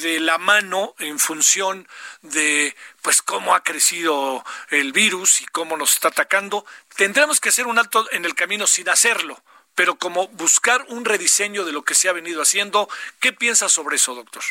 de 0.00 0.20
la 0.20 0.38
mano 0.38 0.94
en 1.00 1.18
función 1.18 1.88
de 2.22 2.76
pues 3.02 3.20
cómo 3.20 3.54
ha 3.56 3.64
crecido 3.64 4.44
el 4.70 4.92
virus 4.92 5.40
y 5.40 5.46
cómo 5.46 5.76
nos 5.76 5.94
está 5.94 6.08
atacando. 6.08 6.64
Tendremos 6.96 7.40
que 7.40 7.48
hacer 7.48 7.66
un 7.66 7.78
alto 7.78 8.06
en 8.12 8.24
el 8.24 8.34
camino 8.34 8.66
sin 8.66 8.88
hacerlo, 8.88 9.40
pero 9.74 9.96
como 9.96 10.28
buscar 10.28 10.84
un 10.88 11.04
rediseño 11.04 11.64
de 11.64 11.72
lo 11.72 11.82
que 11.82 11.94
se 11.94 12.08
ha 12.08 12.12
venido 12.12 12.42
haciendo. 12.42 12.88
¿Qué 13.20 13.32
piensas 13.32 13.72
sobre 13.72 13.96
eso, 13.96 14.14
doctor? 14.14 14.42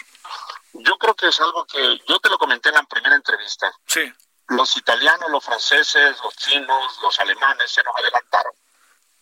Yo 0.74 0.98
creo 0.98 1.16
que 1.16 1.28
es 1.28 1.40
algo 1.40 1.66
que 1.66 2.00
yo 2.08 2.20
te 2.20 2.30
lo 2.30 2.38
comenté 2.38 2.70
en 2.70 2.76
la 2.76 2.84
primera 2.84 3.16
entrevista. 3.16 3.72
Sí. 3.86 4.12
Los 4.48 4.76
italianos, 4.78 5.30
los 5.30 5.44
franceses, 5.44 6.18
los 6.24 6.36
chinos, 6.36 7.00
los 7.02 7.20
alemanes 7.20 7.72
se 7.72 7.84
nos 7.84 7.96
adelantaron. 7.96 8.54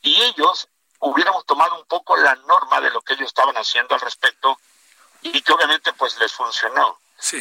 Y 0.01 0.21
ellos 0.21 0.67
hubiéramos 0.99 1.45
tomado 1.45 1.79
un 1.79 1.85
poco 1.85 2.15
la 2.17 2.35
norma 2.35 2.81
de 2.81 2.89
lo 2.91 3.01
que 3.01 3.13
ellos 3.13 3.27
estaban 3.27 3.55
haciendo 3.55 3.95
al 3.95 4.01
respecto 4.01 4.59
y 5.21 5.41
que 5.41 5.53
obviamente 5.53 5.93
pues 5.93 6.17
les 6.19 6.31
funcionó. 6.31 6.99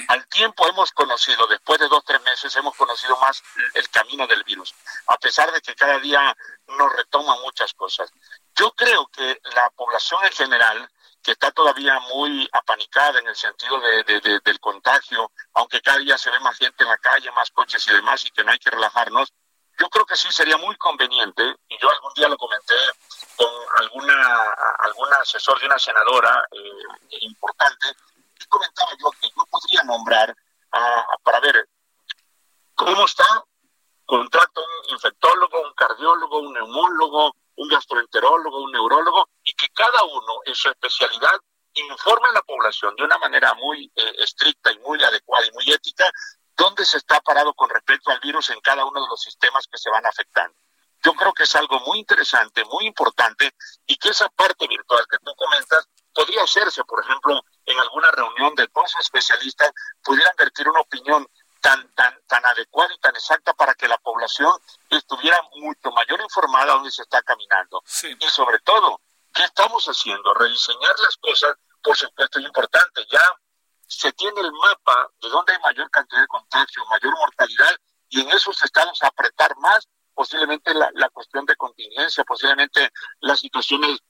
Al 0.08 0.26
tiempo 0.28 0.66
hemos 0.68 0.90
conocido, 0.92 1.46
después 1.46 1.78
de 1.78 1.88
dos, 1.88 2.02
tres 2.04 2.20
meses, 2.22 2.54
hemos 2.56 2.76
conocido 2.76 3.16
más 3.18 3.42
el 3.74 3.88
camino 3.90 4.26
del 4.26 4.42
virus, 4.44 4.74
a 5.06 5.16
pesar 5.18 5.52
de 5.52 5.60
que 5.60 5.74
cada 5.74 5.98
día 5.98 6.36
nos 6.66 6.92
retoma 6.96 7.36
muchas 7.40 7.72
cosas. 7.74 8.10
Yo 8.54 8.72
creo 8.72 9.06
que 9.06 9.40
la 9.54 9.70
población 9.70 10.24
en 10.24 10.32
general 10.32 10.90
que 11.22 11.32
está 11.32 11.50
todavía 11.50 11.98
muy 12.00 12.48
apanicada 12.52 13.18
en 13.18 13.26
el 13.26 13.36
sentido 13.36 13.80
de, 13.80 14.40
del 14.44 14.60
contagio, 14.60 15.30
aunque 15.54 15.80
cada 15.80 15.98
día 15.98 16.16
se 16.16 16.30
ve 16.30 16.40
más 16.40 16.56
gente 16.56 16.84
en 16.84 16.90
la 16.90 16.98
calle, 16.98 17.30
más 17.32 17.50
coches 17.50 17.86
y 17.88 17.92
demás, 17.92 18.24
y 18.24 18.30
que 18.30 18.44
no 18.44 18.52
hay 18.52 18.58
que 18.58 18.70
relajarnos, 18.70 19.32
yo 19.78 19.88
creo 19.90 20.06
que 20.06 20.16
sí 20.16 20.28
sería 20.32 20.56
muy 20.56 20.76
conveniente, 20.76 21.54
y 21.68 21.78
yo 21.78 21.90
algún 21.90 22.12
día 22.14 22.28
lo 22.28 22.36
comenté 22.36 22.74
con 23.36 23.48
alguna, 23.76 24.54
algún 24.80 25.12
asesor 25.14 25.60
de 25.60 25.66
una 25.66 25.78
senadora 25.78 26.44
eh, 26.50 27.18
importante, 27.20 27.88
y 28.40 28.46
comentaba 28.46 28.90
yo 28.98 29.10
que 29.20 29.28
yo 29.28 29.44
podría 29.50 29.82
nombrar 29.84 30.34
para 31.22 31.40
ver 31.40 31.68
cómo 32.74 33.04
está, 33.04 33.24
contrato 34.06 34.60
un 34.60 34.94
infectólogo, 34.94 35.60
un 35.62 35.74
cardiólogo, 35.74 36.38
un 36.38 36.52
neumólogo, 36.52 37.34
un 37.56 37.68
gastroenterólogo, 37.68 38.62
un 38.62 38.72
neurólogo, 38.72 39.28
y 39.42 39.52
que 39.54 39.68
cada 39.70 40.04
uno 40.04 40.40
en 40.46 40.54
su 40.54 40.68
especialidad 40.68 41.34
informe 41.74 42.28
a 42.28 42.32
la 42.32 42.42
población 42.42 42.94
de 42.96 43.04
una 43.04 43.18
manera 43.18 43.54
muy 43.54 43.90
eh, 43.94 44.14
estricta 44.18 44.72
y 44.72 44.78
muy 44.78 45.02
adecuada 45.02 45.46
y 45.46 45.52
muy 45.52 45.70
ética 45.72 46.10
dónde 46.56 46.84
se 46.84 46.98
está 46.98 47.20
parado 47.20 47.54
con 47.54 47.68
respecto 47.70 48.10
al 48.10 48.20
virus 48.20 48.50
en 48.50 48.60
cada 48.60 48.84
uno 48.84 49.00
de 49.00 49.08
los 49.08 49.20
sistemas 49.20 49.66
que 49.70 49.78
se 49.78 49.90
van 49.90 50.06
afectando. 50.06 50.56
Yo 51.04 51.12
creo 51.14 51.32
que 51.32 51.44
es 51.44 51.54
algo 51.54 51.78
muy 51.80 52.00
interesante, 52.00 52.64
muy 52.64 52.86
importante, 52.86 53.52
y 53.86 53.96
que 53.96 54.08
esa 54.08 54.28
parte 54.30 54.66
virtual 54.66 55.04
que 55.08 55.18
tú 55.18 55.32
comentas 55.36 55.88
podría 56.18 56.42
hacerse, 56.42 56.82
por 56.82 57.00
ejemplo, 57.04 57.40
en 57.64 57.78
alguna 57.78 58.10
reunión 58.10 58.52
de 58.56 58.68
dos 58.74 58.92
especialistas, 58.98 59.70
pudieran 60.02 60.34
vertir 60.36 60.68
una 60.68 60.80
opinión 60.80 61.24
tan, 61.60 61.94
tan, 61.94 62.12
tan 62.26 62.44
adecuada 62.44 62.92
y 62.92 62.98
tan 62.98 63.14
exacta 63.14 63.52
para 63.54 63.72
que 63.74 63.86
la 63.86 63.98
población 63.98 64.52
estuviera 64.90 65.40
mucho 65.54 65.92
mayor 65.92 66.20
informada 66.20 66.72
dónde 66.74 66.90
se 66.90 67.02
está 67.02 67.22
caminando. 67.22 67.82
Y 68.18 68.28
sobre 68.30 68.58
todo, 68.60 69.00
¿qué 69.32 69.44
estamos 69.44 69.86
haciendo? 69.86 70.34
Rediseñar 70.34 70.98
las 70.98 71.16
cosas, 71.18 71.54
por 71.82 71.96
supuesto, 71.96 72.40
es 72.40 72.46
importante. 72.46 73.06
Ya 73.12 73.22
se 73.86 74.12
tiene 74.12 74.40
el 74.40 74.52
mapa 74.52 75.08
de 75.20 75.28
dónde 75.28 75.52
hay 75.52 75.60
mayor 75.60 75.88
cantidad 75.90 76.20
de 76.20 76.26
contagio, 76.26 76.84
mayor 76.86 77.16
mortalidad, 77.16 77.76
y 78.08 78.22
en 78.22 78.30
esos 78.30 78.60
estados 78.60 79.00
apretar 79.04 79.56
más 79.58 79.86
posiblemente 80.14 80.74
la, 80.74 80.90
la 80.94 81.10
cuestión 81.10 81.46
de 81.46 81.54
contingencia, 81.54 82.24
posiblemente 82.24 82.90
las 83.20 83.38
situaciones 83.38 84.00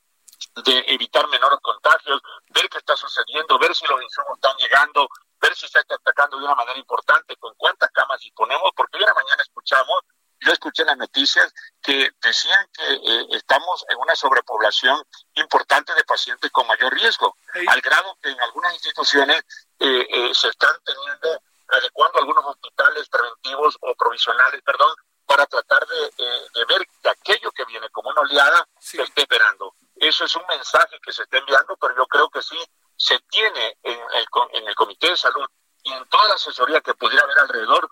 de 0.65 0.85
evitar 0.89 1.27
menores 1.29 1.59
contagios, 1.63 2.21
ver 2.51 2.69
qué 2.69 2.79
está 2.79 2.97
sucediendo, 2.97 3.59
ver 3.59 3.75
si 3.75 3.87
los 3.87 4.03
insumos 4.03 4.37
están 4.37 4.57
llegando, 4.59 5.09
ver 5.41 5.55
si 5.55 5.69
se 5.69 5.79
está 5.79 5.95
atacando 5.95 6.39
de 6.39 6.45
una 6.45 6.55
manera 6.55 6.79
importante, 6.79 7.37
con 7.37 7.55
cuántas 7.57 7.91
camas 7.91 8.21
disponemos, 8.21 8.71
porque 8.77 8.97
hoy 8.97 9.03
en 9.03 9.09
la 9.09 9.15
mañana 9.15 9.43
escuchamos, 9.43 10.03
yo 10.41 10.53
escuché 10.53 10.85
las 10.85 10.97
noticias 10.97 11.53
que 11.83 12.11
decían 12.23 12.67
que 12.73 12.95
eh, 12.95 13.27
estamos 13.33 13.85
en 13.89 13.99
una 13.99 14.15
sobrepoblación 14.15 15.03
importante 15.35 15.95
de 15.95 16.05
pacientes 16.05 16.51
con 16.51 16.67
mayor 16.67 16.93
riesgo, 16.93 17.37
al 17.67 17.81
grado 17.81 18.17
que 18.23 18.31
en 18.31 18.41
algunas 18.41 18.73
instituciones 18.75 19.43
eh, 19.81 20.07
eh, 20.09 20.31
se 20.35 20.49
están 20.49 20.77
teniendo, 20.85 21.41
adecuando 21.69 22.19
algunos 22.19 22.45
hospitales 22.47 23.09
preventivos 23.09 23.77
o 23.81 23.95
provisionales, 23.95 24.63
perdón, 24.63 24.95
para 25.27 25.45
tratar 25.47 25.87
de, 25.87 26.25
de 26.55 26.65
ver 26.67 26.87
que 27.03 27.09
aquello 27.09 27.51
que 27.53 27.65
viene 27.67 27.91
como 27.91 28.11
una 28.11 28.23
oleada 28.23 28.67
se 28.79 29.03
esté 29.03 29.23
esperando. 29.23 29.75
Eso 30.01 30.25
es 30.25 30.37
un 30.37 30.45
mensaje 30.49 30.99
que 31.03 31.13
se 31.13 31.23
está 31.23 31.39
enviando, 31.39 31.77
pero 31.77 31.97
yo 31.97 32.07
creo 32.07 32.29
que 32.31 32.43
sí 32.43 32.59
se 32.97 33.19
tiene 33.31 33.79
en 33.83 33.99
el, 33.99 34.27
en 34.53 34.69
el 34.69 34.75
Comité 34.75 35.11
de 35.11 35.17
Salud 35.17 35.47
y 35.83 35.93
en 35.93 36.09
toda 36.09 36.29
la 36.29 36.35
asesoría 36.35 36.81
que 36.81 36.95
pudiera 36.95 37.23
haber 37.25 37.39
alrededor, 37.39 37.89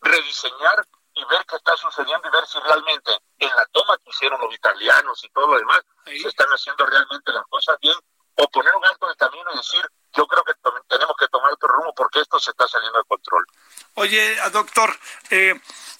rediseñar 0.00 0.86
y 1.14 1.24
ver 1.24 1.44
qué 1.46 1.56
está 1.56 1.76
sucediendo 1.76 2.28
y 2.28 2.30
ver 2.30 2.46
si 2.46 2.58
realmente 2.60 3.18
en 3.38 3.48
la 3.48 3.66
toma 3.72 3.96
que 3.98 4.10
hicieron 4.10 4.40
los 4.40 4.54
italianos 4.54 5.22
y 5.24 5.28
todo 5.30 5.48
lo 5.48 5.58
demás 5.58 5.80
se 6.04 6.28
están 6.28 6.48
haciendo 6.48 6.86
realmente 6.86 7.32
las 7.32 7.44
cosas 7.48 7.76
bien 7.80 7.96
o 8.38 8.48
poner 8.48 8.74
un 8.74 8.84
alto 8.84 9.06
en 9.06 9.10
el 9.10 9.16
camino 9.16 9.44
y 9.52 9.56
decir 9.56 9.82
yo 10.16 10.26
creo 10.26 10.42
que 10.42 10.52
tenemos 10.88 11.14
que 11.18 11.28
tomar 11.28 11.52
otro 11.52 11.68
rumbo 11.68 11.94
porque 11.94 12.20
esto 12.20 12.40
se 12.40 12.50
está 12.50 12.66
saliendo 12.66 12.98
de 12.98 13.04
control. 13.04 13.44
Oye, 13.94 14.36
doctor, 14.50 14.98
eh, 15.30 15.54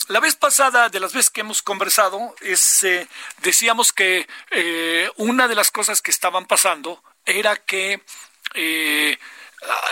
la 0.08 0.20
vez 0.20 0.36
pasada, 0.36 0.88
de 0.88 1.00
las 1.00 1.12
veces 1.12 1.30
que 1.30 1.42
hemos 1.42 1.60
conversado, 1.60 2.34
es, 2.40 2.82
eh, 2.82 3.06
decíamos 3.42 3.92
que 3.92 4.26
eh, 4.50 5.10
una 5.16 5.48
de 5.48 5.54
las 5.54 5.70
cosas 5.70 6.00
que 6.00 6.10
estaban 6.10 6.46
pasando 6.46 7.02
era 7.26 7.56
que 7.56 8.02
eh, 8.54 9.18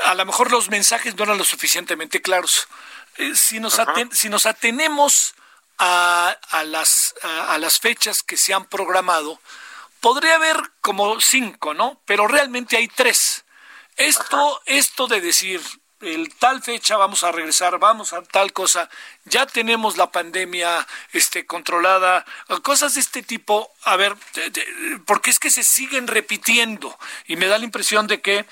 a, 0.05 0.15
lo 0.15 0.25
mejor 0.25 0.51
los 0.51 0.71
mensajes 0.71 1.15
no 1.17 1.25
eran 1.25 1.37
lo 1.37 1.45
suficientemente 1.45 2.23
claros. 2.23 2.67
si, 3.35 3.61
nos 3.61 3.79
si 4.13 4.31
nos 4.31 4.47
atenemos 4.47 5.35
a, 5.77 6.35
a 6.49 6.65
las, 6.65 7.15
a, 7.23 7.59
las 7.59 7.79
fechas 7.79 8.23
que 8.23 8.39
se 8.39 8.55
han 8.55 8.65
programado, 8.65 9.39
podría 10.07 10.37
haber 10.37 10.57
como 10.83 11.21
cinco, 11.21 11.75
¿no? 11.75 12.01
Pero 12.05 12.29
realmente 12.29 12.77
hay 12.77 12.87
tres. 12.87 13.45
Esto, 13.97 14.63
esto 14.65 15.09
de 15.09 15.21
decir, 15.21 15.61
el 15.99 16.33
tal 16.37 16.63
fecha 16.63 16.97
vamos 16.97 17.25
a 17.25 17.33
regresar, 17.33 17.81
vamos 17.81 18.13
a 18.13 18.23
tal 18.23 18.53
cosa, 18.53 18.89
ya 19.25 19.47
tenemos 19.47 19.97
la 19.97 20.13
pandemia 20.13 20.87
este, 21.13 21.45
controlada, 21.45 22.25
cosas 22.63 22.95
de 22.95 23.01
este 23.01 23.25
tipo, 23.25 23.69
a 23.83 23.97
ver, 23.97 24.15
porque 25.07 25.31
es 25.31 25.41
que 25.41 25.51
se 25.51 25.65
siguen 25.65 26.07
repitiendo 26.07 26.97
y 27.27 27.35
me 27.35 27.49
da 27.49 27.59
la 27.59 27.65
impresión 27.65 28.07
de 28.07 28.21
que 28.21 28.47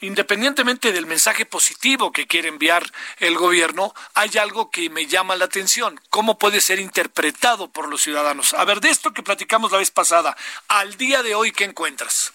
independientemente 0.00 0.92
del 0.92 1.06
mensaje 1.06 1.46
positivo 1.46 2.12
que 2.12 2.26
quiere 2.26 2.48
enviar 2.48 2.84
el 3.18 3.36
gobierno, 3.36 3.94
hay 4.14 4.38
algo 4.38 4.70
que 4.70 4.90
me 4.90 5.06
llama 5.06 5.36
la 5.36 5.46
atención. 5.46 6.00
¿Cómo 6.10 6.38
puede 6.38 6.60
ser 6.60 6.78
interpretado 6.78 7.68
por 7.68 7.88
los 7.88 8.02
ciudadanos? 8.02 8.54
A 8.54 8.64
ver, 8.64 8.80
de 8.80 8.90
esto 8.90 9.12
que 9.12 9.22
platicamos 9.22 9.72
la 9.72 9.78
vez 9.78 9.90
pasada, 9.90 10.36
al 10.68 10.96
día 10.96 11.22
de 11.22 11.34
hoy, 11.34 11.52
¿qué 11.52 11.64
encuentras? 11.64 12.32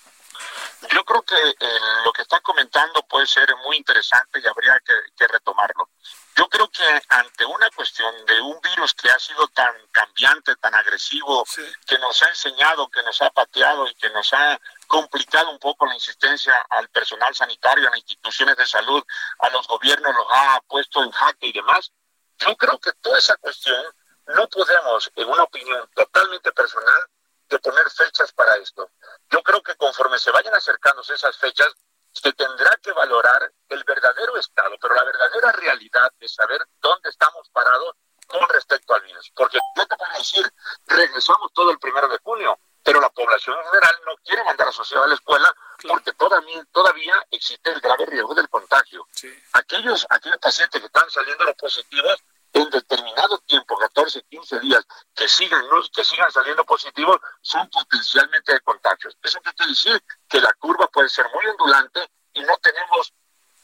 Yo 0.91 1.03
creo 1.05 1.21
que 1.21 1.35
eh, 1.35 1.79
lo 2.03 2.11
que 2.11 2.23
están 2.23 2.41
comentando 2.41 3.03
puede 3.03 3.25
ser 3.25 3.47
muy 3.63 3.77
interesante 3.77 4.39
y 4.39 4.47
habría 4.47 4.79
que, 4.85 5.27
retomarlo. 5.27 5.89
Yo 6.35 6.47
creo 6.49 6.69
que 6.69 6.83
ante 7.09 7.45
una 7.45 7.69
cuestión 7.69 8.13
de 8.25 8.41
un 8.41 8.59
virus 8.59 8.93
que 8.93 9.09
ha 9.09 9.19
sido 9.19 9.47
tan 9.49 9.73
cambiante, 9.91 10.55
tan 10.57 10.73
agresivo, 10.75 11.45
que 11.85 11.97
nos 11.99 12.21
ha 12.23 12.29
enseñado, 12.29 12.89
que 12.89 13.03
nos 13.03 13.21
ha 13.21 13.29
pateado 13.29 13.87
y 13.87 13.95
que 13.95 14.09
nos 14.09 14.33
ha 14.33 14.59
complicado 14.93 15.49
un 15.49 15.57
poco 15.57 15.87
la 15.87 15.95
insistencia 15.95 16.53
al 16.69 16.87
personal 16.89 17.33
sanitario, 17.33 17.87
a 17.87 17.89
las 17.89 17.97
instituciones 17.97 18.55
de 18.55 18.67
salud, 18.67 19.03
a 19.39 19.49
los 19.49 19.67
gobiernos, 19.67 20.15
los 20.15 20.27
ha 20.29 20.61
puesto 20.67 21.01
en 21.03 21.09
jaque 21.09 21.47
y 21.47 21.51
demás, 21.51 21.91
yo 22.37 22.55
creo 22.55 22.77
que 22.77 22.91
toda 23.01 23.17
esa 23.17 23.35
cuestión 23.37 23.83
no 24.27 24.47
podemos, 24.49 25.11
en 25.15 25.27
una 25.27 25.41
opinión 25.41 25.89
totalmente 25.95 26.51
personal, 26.51 27.07
de 27.49 27.57
poner 27.57 27.89
fechas 27.89 28.31
para 28.33 28.55
esto. 28.57 28.91
Yo 29.31 29.41
creo 29.41 29.63
que 29.63 29.75
conforme 29.77 30.19
se 30.19 30.29
vayan 30.29 30.53
acercándose 30.53 31.15
esas 31.15 31.35
fechas, 31.37 31.73
se 32.11 32.31
tendrá 32.33 32.77
que 32.79 32.91
valorar 32.91 33.51
el 33.69 33.83
verdadero 33.85 34.37
estado, 34.37 34.75
pero 34.79 34.93
la 34.93 35.05
verdadera 35.05 35.53
realidad 35.53 36.11
de 36.19 36.29
saber 36.29 36.61
dónde 36.79 37.09
estamos 37.09 37.49
parados 37.49 37.95
con 38.27 38.47
respecto 38.49 38.93
al 38.93 39.01
virus. 39.01 39.31
Porque 39.35 39.57
yo 39.75 39.87
te 39.87 39.95
puedo 39.95 40.13
decir, 40.19 40.47
regresamos 40.85 41.51
todo 41.51 41.71
el 41.71 41.79
primero 41.79 42.07
de 42.09 42.19
junio, 42.19 42.59
pero 42.83 42.99
la 42.99 43.09
población 43.09 43.57
en 43.57 43.65
general 43.65 43.95
no 44.05 44.15
quiere 44.17 44.43
mandar 44.43 44.67
a 44.67 44.71
su 44.71 44.77
sociedad 44.77 45.05
a 45.05 45.07
la 45.07 45.15
escuela 45.15 45.55
porque 45.87 46.11
todavía, 46.13 46.65
todavía 46.71 47.13
existe 47.31 47.71
el 47.71 47.79
grave 47.79 48.05
riesgo 48.05 48.35
del 48.35 48.49
contagio. 48.49 49.07
Aquellos, 49.53 50.05
aquellos 50.09 50.37
pacientes 50.37 50.81
que 50.81 50.87
están 50.87 51.09
saliendo 51.09 51.43
los 51.45 51.55
positivos 51.55 52.17
en 52.51 52.69
determinado 52.69 53.39
tiempo, 53.39 53.77
14, 53.77 54.23
15 54.29 54.59
días, 54.59 54.85
que 55.15 55.27
sigan, 55.27 55.65
que 55.91 56.03
sigan 56.03 56.31
saliendo 56.31 56.63
positivos, 56.65 57.19
son 57.41 57.67
potencialmente 57.69 58.53
de 58.53 58.59
contagios. 58.61 59.17
Eso 59.23 59.39
quiere 59.41 59.71
decir 59.71 60.03
que 60.29 60.39
la 60.39 60.53
curva 60.53 60.87
puede 60.87 61.09
ser 61.09 61.25
muy 61.33 61.45
ondulante 61.47 62.07
y 62.33 62.41
no 62.41 62.55
tenemos 62.57 63.13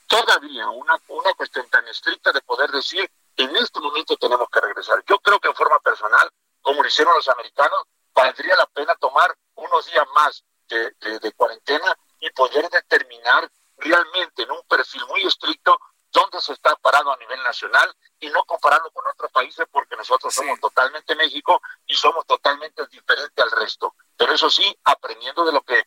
todavía 0.08 0.70
una, 0.70 0.96
una 1.10 1.34
cuestión 1.34 1.70
tan 1.70 1.88
estricta 1.88 2.32
de 2.32 2.42
poder 2.42 2.72
decir 2.72 3.10
en 3.38 3.56
este 3.56 3.80
momento 3.80 4.18
tenemos 4.18 4.50
que 4.50 4.60
regresar. 4.60 5.04
Yo 5.08 5.20
creo 5.20 5.40
que 5.40 5.48
en 5.48 5.56
forma 5.56 5.80
personal, 5.80 6.30
como 6.62 6.82
lo 6.82 6.88
hicieron 6.88 7.14
los 7.14 7.30
americanos, 7.30 7.84
valdría 8.14 8.56
la 8.56 8.66
pena 8.68 8.96
tomar 8.96 9.36
unos 9.56 9.86
días 9.86 10.06
más 10.16 10.44
de, 10.68 11.20
de 11.20 11.32
cuarentena 11.34 11.98
y 12.20 12.30
poder 12.32 12.70
determinar 12.70 13.50
realmente 13.78 14.44
en 14.44 14.52
un 14.52 14.62
perfil 14.68 15.06
muy 15.08 15.26
estricto 15.26 15.80
dónde 16.12 16.42
se 16.42 16.54
está 16.54 16.76
parado 16.78 17.12
a 17.12 17.18
nivel 17.18 17.42
nacional 17.44 17.96
y 18.20 18.30
no 18.30 18.44
compararlo 18.46 18.90
con 18.92 19.08
otros 19.08 19.32
países 19.32 19.66
porque 19.72 19.96
nosotros 19.96 20.34
somos 20.34 20.60
totalmente 20.60 21.16
México 21.16 21.62
y 21.86 21.96
somos 21.96 22.26
totalmente 22.26 22.86
diferentes 22.88 23.44
al 23.44 23.52
resto. 23.52 23.96
Pero 24.18 24.34
eso 24.34 24.50
sí, 24.50 24.78
aprendiendo 24.84 25.46
de 25.46 25.52
lo 25.52 25.62
que 25.62 25.84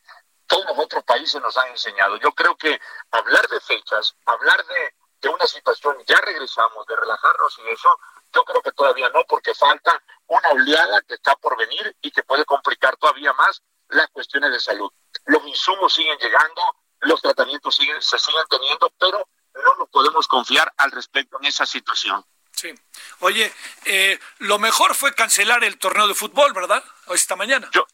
todos 0.47 0.65
los 0.67 0.79
otros 0.79 1.05
países 1.05 1.41
nos 1.41 1.57
han 1.57 1.69
enseñado. 1.69 2.17
Yo 2.17 2.33
creo 2.33 2.57
que 2.57 2.81
hablar 3.11 3.49
de 3.49 3.61
fechas, 3.61 4.15
hablar 4.27 4.65
de, 4.67 4.95
de 5.21 5.29
una 5.29 5.47
situación, 5.47 5.97
ya 6.07 6.19
regresamos, 6.21 6.87
de 6.87 6.97
relajarnos 6.97 7.59
y 7.59 7.69
eso, 7.69 7.89
yo 8.35 8.45
creo 8.45 8.63
que 8.63 8.73
todavía 8.73 9.09
no, 9.11 9.25
porque 9.25 9.55
falta 9.55 10.03
una 10.33 10.51
oleada 10.51 11.03
que 11.03 11.15
está 11.15 11.37
por 11.37 11.57
venir 11.59 11.95
y 12.01 12.11
que 12.11 12.23
puede 12.23 12.45
complicar 12.45 12.97
todavía 12.97 13.33
más 13.35 13.63
las 13.89 14.09
cuestiones 14.11 14.51
de 14.51 14.61
salud. 14.61 14.91
Los 15.27 15.47
insumos 15.47 15.93
siguen 15.93 16.19
llegando, 16.19 16.63
los 17.01 17.21
tratamientos 17.21 17.75
siguen, 17.77 18.01
se 18.01 18.19
siguen 18.19 18.45
teniendo, 18.49 18.91
pero 18.99 19.29
no 19.55 19.75
nos 19.79 19.89
podemos 19.91 20.27
confiar 20.27 20.73
al 20.79 20.91
respecto 20.91 21.39
en 21.39 21.47
esa 21.47 21.67
situación. 21.67 22.25
Sí. 22.53 22.73
Oye, 23.21 23.53
eh, 23.85 24.19
lo 24.39 24.59
mejor 24.59 24.95
fue 24.95 25.15
cancelar 25.15 25.65
el 25.65 25.79
torneo 25.79 26.09
de 26.09 26.15
fútbol, 26.15 26.53
¿verdad? 26.55 26.83
Esta 27.09 27.37
mañana. 27.37 27.69
Yo, 27.73 27.87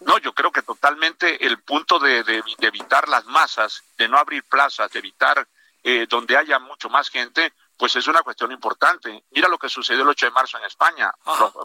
no, 0.00 0.18
yo 0.18 0.34
creo 0.34 0.52
que 0.52 0.62
totalmente 0.62 1.46
el 1.46 1.62
punto 1.62 1.98
de, 1.98 2.22
de, 2.22 2.42
evitar 2.60 3.08
las 3.08 3.24
masas, 3.24 3.82
de 3.96 4.08
no 4.08 4.18
abrir 4.18 4.44
plazas, 4.44 4.90
de 4.90 4.98
evitar 4.98 5.48
eh, 5.82 6.06
donde 6.06 6.36
haya 6.36 6.58
mucho 6.58 6.90
más 6.90 7.08
gente, 7.08 7.52
pues 7.78 7.94
es 7.96 8.06
una 8.08 8.22
cuestión 8.22 8.50
importante. 8.52 9.24
Mira 9.30 9.48
lo 9.48 9.58
que 9.58 9.68
sucedió 9.68 10.02
el 10.02 10.08
8 10.08 10.26
de 10.26 10.32
marzo 10.32 10.58
en 10.58 10.64
España. 10.64 11.12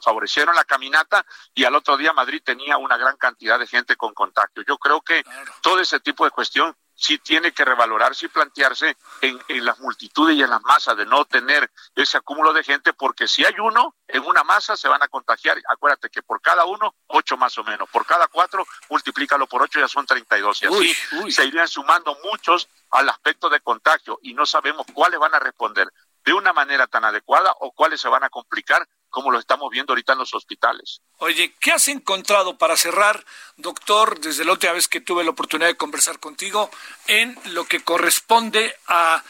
Favorecieron 0.01 0.55
la 0.55 0.63
caminata 0.63 1.25
y 1.53 1.63
al 1.65 1.75
otro 1.75 1.97
día 1.97 2.13
Madrid 2.13 2.41
tenía 2.43 2.77
una 2.77 2.97
gran 2.97 3.17
cantidad 3.17 3.57
de 3.57 3.67
gente 3.67 3.95
con 3.95 4.13
contacto. 4.13 4.61
Yo 4.61 4.77
creo 4.77 5.01
que 5.01 5.23
todo 5.61 5.79
ese 5.79 5.99
tipo 5.99 6.23
de 6.23 6.31
cuestión 6.31 6.75
sí 6.95 7.17
tiene 7.17 7.51
que 7.51 7.65
revalorarse 7.65 8.27
y 8.27 8.29
plantearse 8.29 8.95
en, 9.21 9.39
en, 9.47 9.65
las 9.65 9.79
multitudes 9.79 10.37
y 10.37 10.43
en 10.43 10.49
las 10.49 10.61
masas 10.61 10.95
de 10.95 11.05
no 11.05 11.25
tener 11.25 11.69
ese 11.95 12.17
acúmulo 12.17 12.53
de 12.53 12.63
gente, 12.63 12.93
porque 12.93 13.27
si 13.27 13.43
hay 13.43 13.55
uno 13.59 13.95
en 14.13 14.23
una 14.23 14.43
masa 14.43 14.77
se 14.77 14.87
van 14.87 15.01
a 15.01 15.07
contagiar. 15.07 15.57
Acuérdate 15.67 16.09
que 16.09 16.21
por 16.21 16.39
cada 16.39 16.65
uno, 16.65 16.93
ocho 17.07 17.35
más 17.35 17.57
o 17.57 17.63
menos. 17.63 17.89
Por 17.89 18.05
cada 18.05 18.27
cuatro, 18.27 18.65
multiplícalo 18.89 19.47
por 19.47 19.63
ocho, 19.63 19.79
ya 19.79 19.87
son 19.87 20.05
32. 20.05 20.61
Y 20.61 20.65
así 20.67 21.31
se 21.31 21.45
irían 21.45 21.67
sumando 21.67 22.15
muchos 22.23 22.69
al 22.91 23.09
aspecto 23.09 23.49
de 23.49 23.59
contagio 23.61 24.19
y 24.21 24.35
no 24.35 24.45
sabemos 24.45 24.85
cuáles 24.93 25.19
van 25.19 25.33
a 25.33 25.39
responder 25.39 25.91
de 26.25 26.33
una 26.33 26.53
manera 26.53 26.87
tan 26.87 27.05
adecuada 27.05 27.53
o 27.59 27.71
cuáles 27.71 28.01
se 28.01 28.07
van 28.07 28.23
a 28.23 28.29
complicar 28.29 28.87
como 29.09 29.29
lo 29.29 29.37
estamos 29.37 29.69
viendo 29.69 29.93
ahorita 29.93 30.13
en 30.13 30.19
los 30.19 30.33
hospitales. 30.33 31.01
Oye, 31.19 31.53
¿qué 31.59 31.71
has 31.71 31.87
encontrado 31.87 32.57
para 32.57 32.75
cerrar, 32.75 33.23
doctor, 33.57 34.19
desde 34.19 34.43
la 34.43 34.53
última 34.53 34.73
vez 34.73 34.87
que 34.87 35.01
tuve 35.01 35.23
la 35.23 35.29
oportunidad 35.29 35.69
de 35.69 35.77
conversar 35.77 36.19
contigo, 36.19 36.71
en 37.05 37.37
lo 37.51 37.65
que 37.65 37.83
corresponde 37.83 38.75
a, 38.87 39.23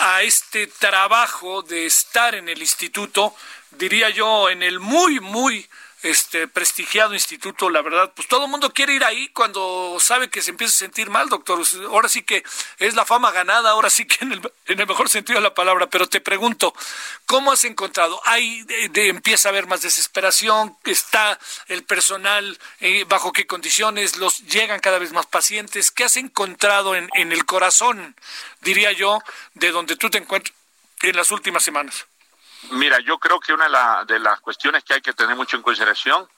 a 0.00 0.22
este 0.22 0.66
trabajo 0.66 1.60
de 1.60 1.84
estar 1.84 2.34
en 2.34 2.48
el 2.48 2.58
instituto, 2.58 3.34
diría 3.72 4.08
yo, 4.08 4.48
en 4.48 4.62
el 4.62 4.80
muy, 4.80 5.20
muy 5.20 5.68
este 6.06 6.48
prestigiado 6.48 7.14
instituto, 7.14 7.70
la 7.70 7.82
verdad, 7.82 8.12
pues 8.14 8.28
todo 8.28 8.44
el 8.44 8.50
mundo 8.50 8.72
quiere 8.72 8.94
ir 8.94 9.04
ahí 9.04 9.28
cuando 9.28 9.96
sabe 10.00 10.30
que 10.30 10.42
se 10.42 10.50
empieza 10.50 10.72
a 10.72 10.78
sentir 10.78 11.10
mal, 11.10 11.28
doctor. 11.28 11.62
Ahora 11.88 12.08
sí 12.08 12.22
que 12.22 12.44
es 12.78 12.94
la 12.94 13.04
fama 13.04 13.30
ganada, 13.32 13.70
ahora 13.70 13.90
sí 13.90 14.06
que 14.06 14.24
en 14.24 14.32
el, 14.32 14.52
en 14.66 14.80
el 14.80 14.86
mejor 14.86 15.08
sentido 15.08 15.38
de 15.38 15.42
la 15.42 15.54
palabra, 15.54 15.88
pero 15.88 16.08
te 16.08 16.20
pregunto, 16.20 16.74
¿cómo 17.26 17.52
has 17.52 17.64
encontrado? 17.64 18.20
¿Hay, 18.24 18.62
de, 18.62 19.08
empieza 19.08 19.48
a 19.48 19.50
haber 19.50 19.66
más 19.66 19.82
desesperación? 19.82 20.76
¿Está 20.84 21.38
el 21.68 21.84
personal 21.84 22.58
eh, 22.80 23.04
bajo 23.08 23.32
qué 23.32 23.46
condiciones? 23.46 24.16
¿Los 24.16 24.46
llegan 24.46 24.80
cada 24.80 24.98
vez 24.98 25.12
más 25.12 25.26
pacientes? 25.26 25.90
¿Qué 25.90 26.04
has 26.04 26.16
encontrado 26.16 26.94
en, 26.94 27.08
en 27.14 27.32
el 27.32 27.44
corazón, 27.44 28.16
diría 28.60 28.92
yo, 28.92 29.20
de 29.54 29.70
donde 29.70 29.96
tú 29.96 30.10
te 30.10 30.18
encuentras 30.18 30.54
en 31.02 31.16
las 31.16 31.30
últimas 31.30 31.62
semanas? 31.62 32.06
Mira, 32.70 32.98
yo 33.00 33.18
creo 33.18 33.40
que 33.40 33.52
una 33.52 34.04
de, 34.04 34.18
las 34.18 34.40
cuestiones 34.40 34.84
que 34.84 34.94
hay 34.94 35.00
que 35.00 35.12
tener 35.12 35.36
mucho 35.36 35.56
en 35.56 35.62
consideración, 35.62 36.28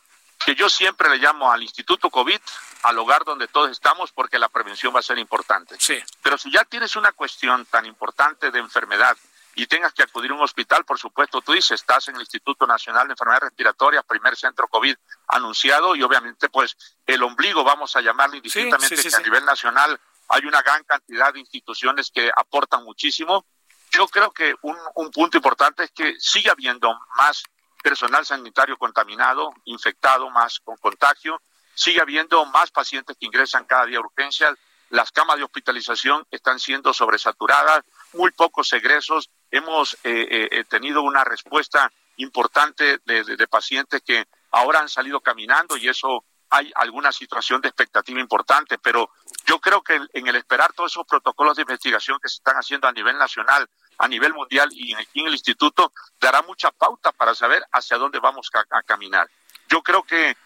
que 0.44 0.54
yo 0.54 0.68
siempre 0.68 1.08
le 1.08 1.18
llamo 1.18 1.50
al 1.50 1.62
Instituto 1.62 2.10
COVID, 2.10 2.40
al 2.84 2.98
hogar 2.98 3.24
donde 3.24 3.48
todos 3.48 3.70
estamos, 3.70 4.12
porque 4.12 4.38
la 4.38 4.48
prevención 4.48 4.94
va 4.94 5.00
a 5.00 5.02
ser 5.02 5.18
importante. 5.18 5.76
Sí. 5.78 5.98
Pero 6.22 6.38
si 6.38 6.50
ya 6.52 6.64
tienes 6.64 6.96
una 6.96 7.12
cuestión 7.12 7.66
tan 7.66 7.86
importante 7.86 8.50
de 8.50 8.58
enfermedad 8.58 9.16
y 9.54 9.66
tengas 9.66 9.92
que 9.92 10.04
acudir 10.04 10.30
a 10.30 10.34
un 10.34 10.42
hospital, 10.42 10.84
por 10.84 10.98
supuesto, 10.98 11.40
tú 11.40 11.52
dices, 11.52 11.72
estás 11.72 12.06
en 12.08 12.14
el 12.14 12.20
Instituto 12.20 12.66
Nacional 12.66 13.08
de 13.08 13.14
Enfermedades 13.14 13.48
Respiratorias, 13.48 14.04
primer 14.04 14.36
centro 14.36 14.68
COVID 14.68 14.94
anunciado, 15.28 15.96
y 15.96 16.02
obviamente, 16.02 16.48
pues, 16.48 16.76
el 17.06 17.22
ombligo, 17.22 17.64
vamos 17.64 17.96
a 17.96 18.00
llamarlo 18.00 18.36
indistintamente, 18.36 19.02
que 19.02 19.16
a 19.16 19.20
nivel 19.20 19.44
nacional 19.44 19.98
hay 20.28 20.44
una 20.44 20.62
gran 20.62 20.84
cantidad 20.84 21.32
de 21.32 21.40
instituciones 21.40 22.10
que 22.12 22.30
aportan 22.36 22.84
muchísimo 22.84 23.44
yo 23.90 24.06
creo 24.08 24.30
que 24.30 24.54
un, 24.62 24.76
un 24.94 25.10
punto 25.10 25.36
importante 25.36 25.84
es 25.84 25.90
que 25.90 26.14
sigue 26.18 26.50
habiendo 26.50 26.92
más 27.16 27.42
personal 27.82 28.24
sanitario 28.26 28.76
contaminado, 28.76 29.52
infectado, 29.64 30.30
más 30.30 30.60
con 30.60 30.76
contagio, 30.76 31.40
sigue 31.74 32.00
habiendo 32.00 32.44
más 32.46 32.70
pacientes 32.70 33.16
que 33.18 33.26
ingresan 33.26 33.64
cada 33.64 33.86
día 33.86 33.98
a 33.98 34.00
urgencias, 34.00 34.54
las 34.90 35.12
camas 35.12 35.36
de 35.36 35.44
hospitalización 35.44 36.26
están 36.30 36.58
siendo 36.58 36.92
sobresaturadas, 36.92 37.82
muy 38.14 38.30
pocos 38.30 38.72
egresos, 38.72 39.30
hemos 39.50 39.94
eh, 40.04 40.48
eh, 40.50 40.64
tenido 40.64 41.02
una 41.02 41.24
respuesta 41.24 41.92
importante 42.16 42.98
de, 43.04 43.48
pacientes 43.48 44.02
que 44.04 44.26
ahora 44.50 44.80
han 44.80 44.88
salido 44.88 45.20
caminando 45.20 45.76
y 45.76 45.88
eso 45.88 46.24
hay 46.50 46.72
alguna 46.74 47.12
situación 47.12 47.60
de 47.60 47.68
expectativa 47.68 48.20
importante, 48.20 48.78
pero 48.78 49.10
yo 49.46 49.58
creo 49.60 49.82
que 49.82 50.00
en 50.12 50.26
el 50.26 50.36
esperar 50.36 50.72
todos 50.72 50.92
esos 50.92 51.06
protocolos 51.06 51.56
de 51.56 51.62
investigación 51.62 52.18
que 52.22 52.28
se 52.28 52.36
están 52.36 52.56
haciendo 52.56 52.88
a 52.88 52.92
nivel 52.92 53.16
nacional, 53.18 53.68
a 53.98 54.08
nivel 54.08 54.32
mundial 54.32 54.68
y 54.72 54.92
en 54.92 55.26
el 55.26 55.32
instituto, 55.32 55.92
dará 56.20 56.42
mucha 56.42 56.70
pauta 56.70 57.12
para 57.12 57.34
saber 57.34 57.64
hacia 57.72 57.98
dónde 57.98 58.20
vamos 58.20 58.50
a, 58.54 58.82
caminar. 58.82 59.28
Yo 59.68 59.82
creo 59.82 60.02
que 60.02 60.36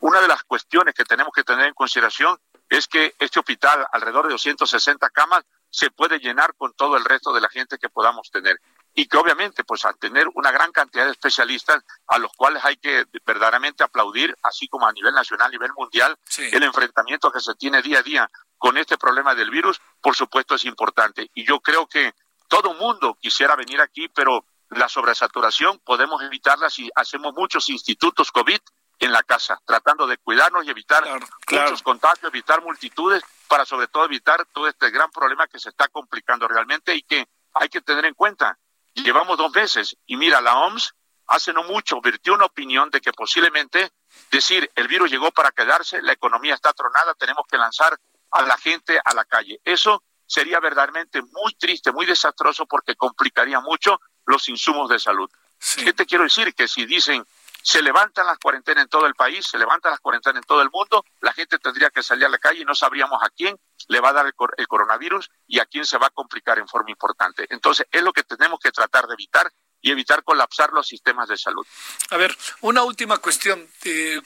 una 0.00 0.20
de 0.20 0.28
las 0.28 0.44
cuestiones 0.44 0.94
que 0.94 1.04
tenemos 1.04 1.32
que 1.34 1.44
tener 1.44 1.66
en 1.66 1.74
consideración 1.74 2.38
es 2.68 2.86
que 2.86 3.14
este 3.18 3.38
hospital, 3.38 3.86
alrededor 3.92 4.26
de 4.26 4.32
260 4.32 5.08
camas, 5.10 5.44
se 5.70 5.90
puede 5.90 6.18
llenar 6.18 6.54
con 6.54 6.72
todo 6.74 6.96
el 6.96 7.04
resto 7.04 7.32
de 7.32 7.40
la 7.40 7.48
gente 7.48 7.78
que 7.78 7.88
podamos 7.88 8.30
tener. 8.30 8.60
Y 8.98 9.06
que 9.06 9.18
obviamente, 9.18 9.62
pues 9.62 9.84
al 9.84 9.98
tener 9.98 10.26
una 10.34 10.50
gran 10.50 10.72
cantidad 10.72 11.04
de 11.04 11.10
especialistas 11.10 11.84
a 12.06 12.18
los 12.18 12.32
cuales 12.32 12.64
hay 12.64 12.78
que 12.78 13.04
verdaderamente 13.26 13.84
aplaudir, 13.84 14.34
así 14.42 14.68
como 14.68 14.88
a 14.88 14.92
nivel 14.92 15.14
nacional, 15.14 15.48
a 15.48 15.50
nivel 15.50 15.70
mundial, 15.76 16.18
el 16.38 16.62
enfrentamiento 16.62 17.30
que 17.30 17.40
se 17.40 17.54
tiene 17.54 17.82
día 17.82 17.98
a 17.98 18.02
día 18.02 18.30
con 18.56 18.78
este 18.78 18.96
problema 18.96 19.34
del 19.34 19.50
virus, 19.50 19.78
por 20.00 20.16
supuesto 20.16 20.54
es 20.54 20.64
importante. 20.64 21.30
Y 21.34 21.44
yo 21.44 21.60
creo 21.60 21.86
que 21.86 22.14
todo 22.48 22.72
mundo 22.72 23.18
quisiera 23.20 23.54
venir 23.54 23.82
aquí, 23.82 24.08
pero 24.08 24.46
la 24.70 24.88
sobresaturación 24.88 25.78
podemos 25.84 26.22
evitarla 26.22 26.70
si 26.70 26.90
hacemos 26.94 27.34
muchos 27.34 27.68
institutos 27.68 28.32
COVID 28.32 28.58
en 28.98 29.12
la 29.12 29.22
casa, 29.22 29.60
tratando 29.66 30.06
de 30.06 30.16
cuidarnos 30.16 30.64
y 30.64 30.70
evitar 30.70 31.04
muchos 31.50 31.82
contagios, 31.82 32.32
evitar 32.32 32.62
multitudes, 32.62 33.22
para 33.46 33.64
sobre 33.64 33.88
todo 33.88 34.06
evitar 34.06 34.46
todo 34.46 34.68
este 34.68 34.90
gran 34.90 35.10
problema 35.10 35.46
que 35.46 35.58
se 35.58 35.68
está 35.68 35.88
complicando 35.88 36.48
realmente 36.48 36.94
y 36.94 37.02
que 37.02 37.28
hay 37.52 37.68
que 37.68 37.80
tener 37.80 38.06
en 38.06 38.14
cuenta. 38.14 38.58
Llevamos 39.06 39.38
dos 39.38 39.54
meses 39.54 39.96
y 40.04 40.16
mira, 40.16 40.40
la 40.40 40.58
OMS 40.58 40.92
hace 41.28 41.52
no 41.52 41.62
mucho 41.62 42.00
vertió 42.00 42.34
una 42.34 42.46
opinión 42.46 42.90
de 42.90 43.00
que 43.00 43.12
posiblemente 43.12 43.92
decir 44.32 44.68
el 44.74 44.88
virus 44.88 45.12
llegó 45.12 45.30
para 45.30 45.52
quedarse, 45.52 46.02
la 46.02 46.12
economía 46.12 46.54
está 46.54 46.72
tronada, 46.72 47.14
tenemos 47.14 47.46
que 47.48 47.56
lanzar 47.56 47.96
a 48.32 48.42
la 48.42 48.58
gente 48.58 48.98
a 49.04 49.14
la 49.14 49.24
calle. 49.24 49.60
Eso 49.62 50.02
sería 50.26 50.58
verdaderamente 50.58 51.22
muy 51.22 51.54
triste, 51.54 51.92
muy 51.92 52.04
desastroso 52.04 52.66
porque 52.66 52.96
complicaría 52.96 53.60
mucho 53.60 54.00
los 54.24 54.48
insumos 54.48 54.88
de 54.88 54.98
salud. 54.98 55.30
¿Qué 55.76 55.92
te 55.92 56.04
quiero 56.04 56.24
decir? 56.24 56.52
Que 56.52 56.66
si 56.66 56.84
dicen 56.84 57.24
se 57.66 57.82
levantan 57.82 58.26
las 58.26 58.38
cuarentenas 58.38 58.84
en 58.84 58.88
todo 58.88 59.06
el 59.06 59.16
país, 59.16 59.44
se 59.44 59.58
levantan 59.58 59.90
las 59.90 59.98
cuarentenas 59.98 60.40
en 60.40 60.46
todo 60.46 60.62
el 60.62 60.70
mundo, 60.70 61.04
la 61.20 61.32
gente 61.32 61.58
tendría 61.58 61.90
que 61.90 62.00
salir 62.00 62.24
a 62.24 62.28
la 62.28 62.38
calle 62.38 62.60
y 62.60 62.64
no 62.64 62.76
sabríamos 62.76 63.20
a 63.20 63.28
quién 63.30 63.58
le 63.88 63.98
va 63.98 64.10
a 64.10 64.12
dar 64.12 64.24
el, 64.24 64.68
coronavirus 64.68 65.28
y 65.48 65.58
a 65.58 65.66
quién 65.66 65.84
se 65.84 65.98
va 65.98 66.06
a 66.06 66.10
complicar 66.10 66.60
en 66.60 66.68
forma 66.68 66.92
importante. 66.92 67.44
Entonces, 67.50 67.84
es 67.90 68.02
lo 68.02 68.12
que 68.12 68.22
tenemos 68.22 68.60
que 68.60 68.70
tratar 68.70 69.08
de 69.08 69.14
evitar 69.14 69.50
y 69.80 69.90
evitar 69.90 70.22
colapsar 70.22 70.72
los 70.72 70.86
sistemas 70.86 71.28
de 71.28 71.36
salud. 71.36 71.66
A 72.10 72.16
ver, 72.16 72.36
una 72.60 72.84
última 72.84 73.18
cuestión, 73.18 73.68
eh, 73.82 74.22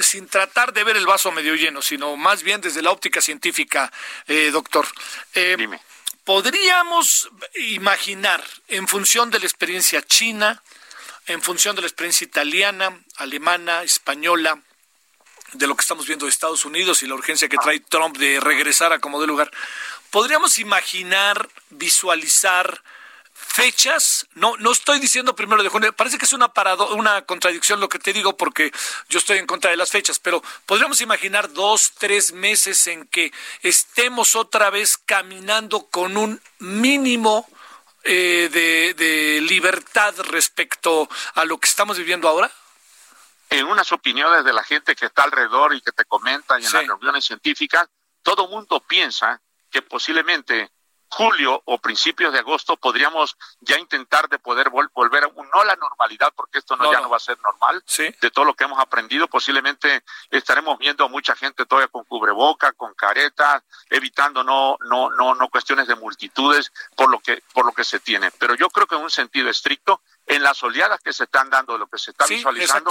sin 0.00 0.28
tratar 0.28 0.72
de 0.72 0.84
ver 0.84 0.96
el 0.96 1.06
vaso 1.06 1.32
medio 1.32 1.56
lleno, 1.56 1.82
sino 1.82 2.16
más 2.16 2.44
bien 2.44 2.60
desde 2.60 2.80
la 2.80 2.92
óptica 2.92 3.20
científica, 3.20 3.92
eh, 4.28 4.52
doctor. 4.52 4.86
Eh, 5.34 5.56
Dime. 5.58 5.80
¿Podríamos 6.22 7.28
imaginar, 7.56 8.44
en 8.68 8.86
función 8.86 9.30
de 9.30 9.40
la 9.40 9.46
experiencia 9.46 10.00
china, 10.02 10.62
en 11.28 11.42
función 11.42 11.76
de 11.76 11.82
la 11.82 11.88
experiencia 11.88 12.24
italiana, 12.24 12.98
alemana, 13.16 13.82
española, 13.82 14.60
de 15.52 15.66
lo 15.66 15.76
que 15.76 15.82
estamos 15.82 16.06
viendo 16.06 16.26
de 16.26 16.30
Estados 16.30 16.64
Unidos 16.64 17.02
y 17.02 17.06
la 17.06 17.14
urgencia 17.14 17.48
que 17.48 17.56
trae 17.58 17.80
Trump 17.80 18.16
de 18.16 18.40
regresar 18.40 18.92
a 18.92 18.98
como 18.98 19.20
de 19.20 19.26
lugar, 19.26 19.50
¿podríamos 20.10 20.58
imaginar, 20.58 21.48
visualizar 21.70 22.82
fechas? 23.32 24.26
No, 24.34 24.56
no 24.56 24.72
estoy 24.72 25.00
diciendo 25.00 25.36
primero 25.36 25.62
de 25.62 25.68
junio, 25.68 25.92
parece 25.92 26.18
que 26.18 26.24
es 26.24 26.32
una, 26.32 26.52
parado, 26.52 26.94
una 26.94 27.22
contradicción 27.22 27.80
lo 27.80 27.88
que 27.88 27.98
te 27.98 28.12
digo 28.12 28.36
porque 28.36 28.72
yo 29.08 29.18
estoy 29.18 29.38
en 29.38 29.46
contra 29.46 29.70
de 29.70 29.76
las 29.76 29.90
fechas, 29.90 30.18
pero 30.18 30.42
podríamos 30.66 31.00
imaginar 31.00 31.52
dos, 31.52 31.92
tres 31.98 32.32
meses 32.32 32.86
en 32.86 33.06
que 33.06 33.32
estemos 33.62 34.34
otra 34.34 34.70
vez 34.70 34.98
caminando 34.98 35.86
con 35.86 36.16
un 36.16 36.40
mínimo 36.58 37.46
eh, 38.10 38.94
de, 38.96 39.40
libertad 39.42 40.14
respecto 40.30 41.08
a 41.34 41.44
lo 41.44 41.58
que 41.58 41.68
estamos 41.68 41.98
viviendo 41.98 42.28
ahora? 42.28 42.50
En 43.50 43.66
unas 43.66 43.92
opiniones 43.92 44.44
de 44.44 44.52
la 44.52 44.62
gente 44.62 44.94
que 44.94 45.06
está 45.06 45.24
alrededor 45.24 45.74
y 45.74 45.80
que 45.80 45.92
te 45.92 46.04
comentan 46.04 46.62
en 46.62 46.72
las 46.72 46.86
reuniones 46.86 47.24
científicas, 47.24 47.88
todo 48.22 48.48
mundo 48.48 48.80
piensa 48.80 49.40
que 49.70 49.82
posiblemente 49.82 50.70
julio 51.10 51.62
o 51.64 51.78
principios 51.78 52.32
de 52.32 52.40
agosto 52.40 52.76
podríamos 52.76 53.36
ya 53.60 53.78
intentar 53.78 54.28
de 54.28 54.38
poder 54.38 54.70
volver 54.70 55.24
a 55.24 55.28
no 55.28 55.60
a 55.60 55.64
la 55.64 55.76
normalidad 55.76 56.32
porque 56.34 56.58
esto 56.58 56.76
no, 56.76 56.92
ya 56.92 57.00
no. 57.00 57.08
va 57.08 57.16
a 57.16 57.20
ser 57.20 57.38
normal 57.40 57.82
de 57.96 58.30
todo 58.30 58.44
lo 58.44 58.54
que 58.54 58.64
hemos 58.64 58.78
aprendido. 58.78 59.28
Posiblemente 59.28 60.04
estaremos 60.30 60.78
viendo 60.78 61.04
a 61.04 61.08
mucha 61.08 61.34
gente 61.34 61.66
todavía 61.66 61.88
con 61.88 62.04
cubreboca 62.04 62.72
con 62.72 62.94
caretas 62.94 63.62
evitando 63.88 64.44
no 64.44 64.76
no 64.80 65.10
no 65.10 65.34
no 65.34 65.48
cuestiones 65.48 65.88
de 65.88 65.94
multitudes 65.94 66.72
por 66.94 67.10
lo 67.10 67.20
que 67.20 67.42
por 67.52 67.64
lo 67.64 67.72
que 67.72 67.84
se 67.84 68.00
tiene. 68.00 68.30
Pero 68.32 68.54
yo 68.54 68.68
creo 68.68 68.86
que 68.86 68.96
en 68.96 69.02
un 69.02 69.10
sentido 69.10 69.48
estricto 69.48 70.02
en 70.26 70.42
las 70.42 70.62
oleadas 70.62 71.00
que 71.00 71.12
se 71.12 71.24
están 71.24 71.48
dando 71.48 71.72
de 71.72 71.78
lo 71.78 71.86
que 71.86 71.98
se 71.98 72.10
está 72.10 72.26
visualizando 72.26 72.90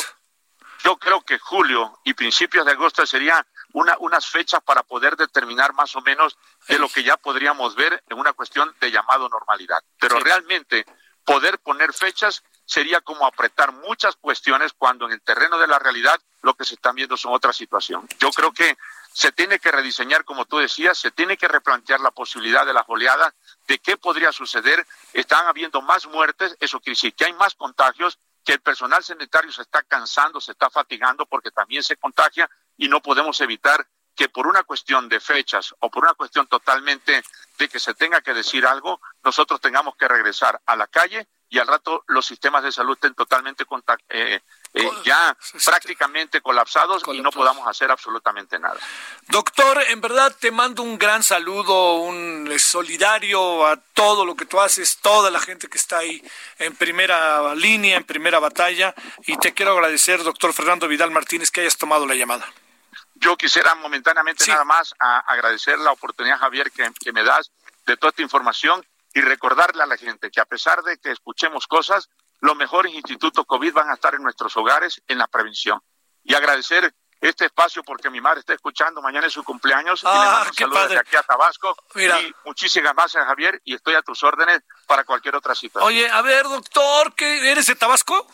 yo 0.84 0.98
creo 0.98 1.22
que 1.22 1.40
julio 1.40 2.00
y 2.04 2.14
principios 2.14 2.66
de 2.66 2.72
agosto 2.72 3.06
sería 3.06 3.46
una, 3.78 3.96
unas 4.00 4.26
fechas 4.26 4.60
para 4.64 4.82
poder 4.82 5.16
determinar 5.16 5.72
más 5.74 5.96
o 5.96 6.02
menos 6.02 6.36
de 6.68 6.80
lo 6.80 6.90
que 6.90 7.04
ya 7.04 7.16
podríamos 7.16 7.76
ver 7.76 8.04
en 8.10 8.18
una 8.18 8.34
cuestión 8.34 8.76
de 8.82 8.90
llamado 8.90 9.30
normalidad. 9.30 9.84
Pero 10.00 10.20
realmente 10.20 10.84
poder 11.24 11.60
poner 11.60 11.94
fechas 11.94 12.44
sería 12.66 13.02
como 13.02 13.28
apretar 13.28 13.72
muchas 13.74 14.16
cuestiones 14.16 14.74
cuando 14.74 15.06
en 15.06 15.12
el 15.12 15.22
terreno 15.22 15.60
de 15.60 15.68
la 15.68 15.78
realidad 15.78 16.20
lo 16.42 16.56
que 16.56 16.66
se 16.66 16.74
están 16.74 16.96
viendo 16.96 17.18
son 17.18 17.34
otra 17.34 17.54
situación. 17.54 18.08
Yo 18.20 18.32
creo 18.32 18.52
que 18.52 18.78
se 19.14 19.32
tiene 19.32 19.60
que 19.60 19.72
rediseñar, 19.72 20.26
como 20.26 20.46
tú 20.46 20.58
decías, 20.58 20.98
se 20.98 21.12
tiene 21.12 21.38
que 21.38 21.48
replantear 21.48 22.00
la 22.00 22.12
posibilidad 22.12 22.66
de 22.66 22.74
las 22.74 22.86
oleadas, 22.88 23.34
de 23.68 23.78
qué 23.78 23.98
podría 23.98 24.32
suceder. 24.32 24.88
Están 25.14 25.46
habiendo 25.46 25.84
más 25.84 26.08
muertes, 26.08 26.58
eso 26.60 26.80
quiere 26.80 26.96
decir 26.96 27.14
que 27.14 27.26
hay 27.26 27.34
más 27.34 27.54
contagios, 27.54 28.18
que 28.44 28.54
el 28.54 28.62
personal 28.62 29.04
sanitario 29.04 29.52
se 29.52 29.62
está 29.62 29.84
cansando, 29.84 30.40
se 30.42 30.54
está 30.54 30.70
fatigando 30.70 31.26
porque 31.26 31.52
también 31.52 31.84
se 31.84 31.98
contagia 31.98 32.50
y 32.78 32.88
no 32.88 33.02
podemos 33.02 33.40
evitar 33.42 33.88
que 34.16 34.30
por 34.30 34.48
una 34.48 34.64
cuestión 34.64 35.08
de 35.08 35.20
fechas 35.20 35.76
o 35.80 35.92
por 35.92 36.04
una 36.04 36.16
cuestión 36.16 36.48
totalmente 36.48 37.24
de 37.58 37.70
que 37.70 37.80
se 37.80 37.94
tenga 37.94 38.22
que 38.22 38.34
decir 38.34 38.66
algo, 38.66 39.00
nosotros 39.24 39.62
tengamos 39.62 39.96
que 39.96 40.08
regresar 40.08 40.60
a 40.66 40.76
la 40.76 40.88
calle 40.88 41.28
y 41.50 41.60
al 41.60 41.68
rato 41.68 42.04
los 42.08 42.26
sistemas 42.26 42.64
de 42.64 42.72
salud 42.72 42.96
estén 42.96 43.14
totalmente 43.14 43.66
eh, 44.10 44.42
eh, 44.74 44.90
ya 45.06 45.38
prácticamente 45.64 46.42
colapsados 46.42 47.04
y 47.14 47.22
no 47.22 47.32
podamos 47.32 47.68
hacer 47.68 47.90
absolutamente 47.90 48.60
nada. 48.60 48.78
Doctor, 49.28 49.84
en 49.88 50.02
verdad 50.02 50.36
te 50.38 50.52
mando 50.52 50.84
un 50.84 50.98
gran 50.98 51.24
saludo, 51.24 51.98
un 51.98 52.52
solidario 52.60 53.66
a 53.66 53.78
todo 53.78 54.26
lo 54.26 54.36
que 54.36 54.46
tú 54.46 54.60
haces, 54.60 54.98
toda 54.98 55.32
la 55.32 55.40
gente 55.40 55.68
que 55.70 55.78
está 55.78 56.00
ahí 56.00 56.22
en 56.60 56.76
primera 56.76 57.56
línea, 57.56 57.98
en 57.98 58.04
primera 58.04 58.40
batalla, 58.40 58.94
y 59.26 59.38
te 59.38 59.54
quiero 59.54 59.72
agradecer, 59.72 60.24
doctor 60.24 60.54
Fernando 60.54 60.88
Vidal 60.88 61.12
Martínez, 61.12 61.52
que 61.52 61.62
hayas 61.62 61.78
tomado 61.78 62.06
la 62.06 62.16
llamada. 62.16 62.46
Yo 63.20 63.36
quisiera 63.38 63.76
momentáneamente 63.76 64.46
nada 64.48 64.64
más 64.64 64.94
agradecer 65.00 65.80
la 65.80 65.92
oportunidad, 65.92 66.40
Javier, 66.40 66.72
que 66.72 67.14
me 67.14 67.24
das 67.24 67.52
de 67.86 67.98
toda 67.98 68.10
esta 68.10 68.22
información 68.22 68.86
y 69.14 69.22
recordarle 69.22 69.82
a 69.82 69.88
la 69.88 69.98
gente 69.98 70.30
que 70.30 70.40
a 70.40 70.46
pesar 70.46 70.84
de 70.84 70.98
que 70.98 71.12
escuchemos 71.12 71.66
cosas, 71.66 72.10
los 72.40 72.56
mejores 72.56 72.94
institutos 72.94 73.46
COVID 73.46 73.74
van 73.74 73.90
a 73.90 73.96
estar 73.96 74.14
en 74.14 74.22
nuestros 74.22 74.56
hogares 74.58 75.02
en 75.08 75.18
la 75.18 75.28
prevención. 75.28 75.82
Y 76.24 76.36
agradecer 76.36 76.94
este 77.20 77.46
espacio 77.46 77.84
porque 77.84 78.10
mi 78.12 78.22
madre 78.22 78.42
está 78.42 78.54
escuchando, 78.54 79.02
mañana 79.02 79.26
es 79.26 79.34
su 79.34 79.44
cumpleaños 79.44 80.04
y 80.04 80.06
le 80.06 80.12
ah, 80.12 80.32
mando 80.32 80.50
un 80.50 80.56
saludo 80.56 80.82
desde 80.84 81.00
aquí 81.00 81.16
a 81.16 81.24
Tabasco. 81.24 81.76
Y 81.96 82.36
muchísimas 82.46 82.94
gracias, 82.94 83.26
Javier, 83.26 83.60
y 83.64 83.74
estoy 83.74 83.96
a 83.96 84.02
tus 84.04 84.22
órdenes 84.24 84.62
para 84.86 85.04
cualquier 85.04 85.36
otra 85.36 85.56
situación. 85.56 85.88
Oye, 85.88 86.08
a 86.10 86.22
ver, 86.22 86.44
doctor, 86.44 87.16
¿qué, 87.16 87.52
¿eres 87.52 87.66
de 87.66 87.76
Tabasco? 87.76 88.28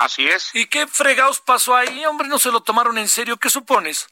Así 0.00 0.26
es. 0.26 0.54
¿Y 0.54 0.64
qué 0.64 0.86
fregados 0.86 1.42
pasó 1.42 1.76
ahí? 1.76 2.06
Hombre, 2.06 2.26
no 2.26 2.38
se 2.38 2.50
lo 2.50 2.62
tomaron 2.62 2.96
en 2.96 3.06
serio. 3.06 3.36
¿Qué 3.36 3.50
supones? 3.50 4.08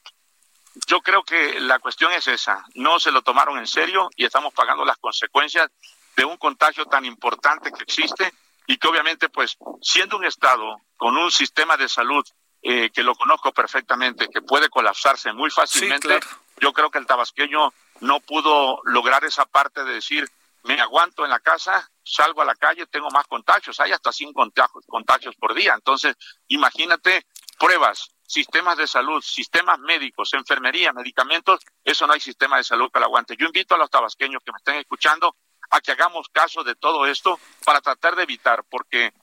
Yo 0.85 1.01
creo 1.01 1.23
que 1.23 1.59
la 1.59 1.79
cuestión 1.79 2.11
es 2.13 2.27
esa. 2.27 2.63
No 2.75 2.99
se 2.99 3.11
lo 3.11 3.23
tomaron 3.23 3.57
en 3.57 3.65
serio 3.65 4.07
y 4.15 4.23
estamos 4.23 4.53
pagando 4.53 4.85
las 4.85 4.97
consecuencias 4.97 5.67
de 6.15 6.25
un 6.25 6.37
contagio 6.37 6.85
tan 6.85 7.05
importante 7.05 7.71
que 7.71 7.81
existe 7.81 8.31
y 8.67 8.77
que 8.77 8.87
obviamente, 8.87 9.29
pues, 9.29 9.57
siendo 9.81 10.17
un 10.17 10.25
Estado 10.25 10.79
con 10.95 11.17
un 11.17 11.31
sistema 11.31 11.75
de 11.75 11.89
salud 11.89 12.23
eh, 12.61 12.91
que 12.91 13.01
lo 13.01 13.15
conozco 13.15 13.51
perfectamente, 13.51 14.27
que 14.27 14.43
puede 14.43 14.69
colapsarse 14.69 15.33
muy 15.33 15.49
fácilmente, 15.49 16.19
yo 16.59 16.71
creo 16.71 16.91
que 16.91 16.99
el 16.99 17.07
tabasqueño 17.07 17.73
no 18.01 18.19
pudo 18.19 18.79
lograr 18.83 19.25
esa 19.25 19.45
parte 19.45 19.83
de 19.83 19.93
decir, 19.93 20.29
me 20.65 20.79
aguanto 20.79 21.23
en 21.23 21.31
la 21.31 21.39
casa, 21.39 21.89
salgo 22.09 22.41
a 22.41 22.45
la 22.45 22.55
calle, 22.55 22.85
tengo 22.87 23.09
más 23.11 23.27
contagios, 23.27 23.79
hay 23.79 23.91
hasta 23.91 24.11
100 24.11 24.33
contagios, 24.33 24.85
contagios 24.87 25.35
por 25.35 25.53
día. 25.53 25.73
Entonces, 25.75 26.15
imagínate 26.47 27.25
pruebas, 27.57 28.09
sistemas 28.25 28.77
de 28.77 28.87
salud, 28.87 29.21
sistemas 29.21 29.79
médicos, 29.79 30.33
enfermería, 30.33 30.93
medicamentos, 30.93 31.61
eso 31.83 32.07
no 32.07 32.13
hay 32.13 32.19
sistema 32.19 32.57
de 32.57 32.63
salud 32.63 32.89
que 32.91 32.99
lo 32.99 33.05
aguante. 33.05 33.35
Yo 33.37 33.45
invito 33.45 33.75
a 33.75 33.77
los 33.77 33.89
tabasqueños 33.89 34.41
que 34.43 34.51
me 34.51 34.57
estén 34.57 34.75
escuchando 34.75 35.35
a 35.69 35.81
que 35.81 35.91
hagamos 35.91 36.27
caso 36.31 36.63
de 36.63 36.75
todo 36.75 37.05
esto 37.05 37.39
para 37.63 37.81
tratar 37.81 38.15
de 38.15 38.23
evitar, 38.23 38.63
porque 38.69 39.13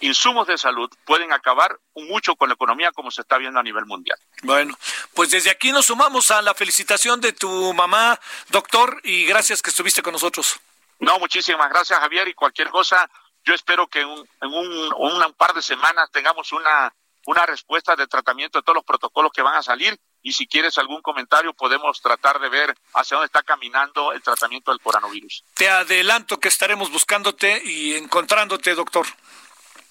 insumos 0.00 0.46
de 0.46 0.58
salud 0.58 0.90
pueden 1.04 1.32
acabar 1.32 1.78
mucho 1.94 2.36
con 2.36 2.48
la 2.48 2.54
economía 2.54 2.92
como 2.92 3.10
se 3.10 3.22
está 3.22 3.38
viendo 3.38 3.60
a 3.60 3.62
nivel 3.62 3.86
mundial. 3.86 4.18
Bueno, 4.42 4.76
pues 5.14 5.30
desde 5.30 5.50
aquí 5.50 5.72
nos 5.72 5.86
sumamos 5.86 6.30
a 6.30 6.42
la 6.42 6.54
felicitación 6.54 7.20
de 7.20 7.32
tu 7.32 7.72
mamá, 7.74 8.18
doctor, 8.48 9.00
y 9.04 9.24
gracias 9.24 9.62
que 9.62 9.70
estuviste 9.70 10.02
con 10.02 10.12
nosotros. 10.12 10.60
No, 11.00 11.18
muchísimas 11.18 11.68
gracias, 11.70 11.98
Javier, 11.98 12.28
y 12.28 12.34
cualquier 12.34 12.70
cosa, 12.70 13.10
yo 13.44 13.54
espero 13.54 13.88
que 13.88 14.00
en 14.00 14.08
un, 14.08 14.94
un 14.96 15.32
par 15.34 15.54
de 15.54 15.62
semanas 15.62 16.10
tengamos 16.12 16.52
una, 16.52 16.92
una 17.26 17.46
respuesta 17.46 17.96
de 17.96 18.06
tratamiento 18.06 18.58
de 18.58 18.62
todos 18.62 18.76
los 18.76 18.84
protocolos 18.84 19.32
que 19.32 19.42
van 19.42 19.56
a 19.56 19.62
salir 19.62 19.98
y 20.22 20.32
si 20.32 20.46
quieres 20.46 20.76
algún 20.78 21.00
comentario 21.02 21.52
podemos 21.54 22.00
tratar 22.00 22.38
de 22.40 22.48
ver 22.48 22.74
hacia 22.94 23.16
dónde 23.16 23.26
está 23.26 23.42
caminando 23.42 24.12
el 24.12 24.22
tratamiento 24.22 24.70
del 24.70 24.80
coronavirus. 24.80 25.44
Te 25.54 25.68
adelanto 25.68 26.38
que 26.38 26.48
estaremos 26.48 26.90
buscándote 26.90 27.62
y 27.64 27.94
encontrándote, 27.94 28.74
doctor. 28.74 29.06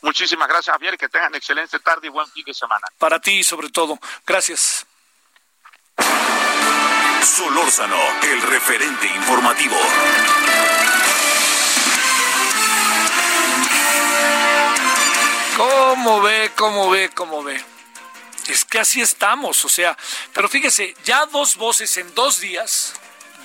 Muchísimas 0.01 0.47
gracias, 0.47 0.74
Javier, 0.74 0.97
que 0.97 1.10
tengan 1.10 1.36
excelente 1.36 1.80
tarde 1.80 2.07
y 2.07 2.10
buen 2.10 2.28
fin 2.28 2.45
de 2.45 2.53
semana. 2.53 2.88
Para 2.97 3.20
ti, 3.20 3.43
sobre 3.43 3.70
todo. 3.70 3.99
Gracias. 4.26 4.86
Solórzano, 7.22 7.97
el 8.24 8.41
referente 8.43 9.07
informativo. 9.07 9.76
¿Cómo 15.60 16.22
ve, 16.22 16.51
cómo 16.55 16.89
ve, 16.89 17.10
cómo 17.14 17.43
ve? 17.43 17.62
Es 18.47 18.64
que 18.64 18.80
así 18.80 19.01
estamos, 19.01 19.66
o 19.66 19.68
sea, 19.68 19.97
pero 20.32 20.47
fíjese, 20.47 20.95
ya 21.03 21.26
dos 21.26 21.57
voces 21.57 21.97
en 21.97 22.16
dos 22.16 22.39
días 22.39 22.93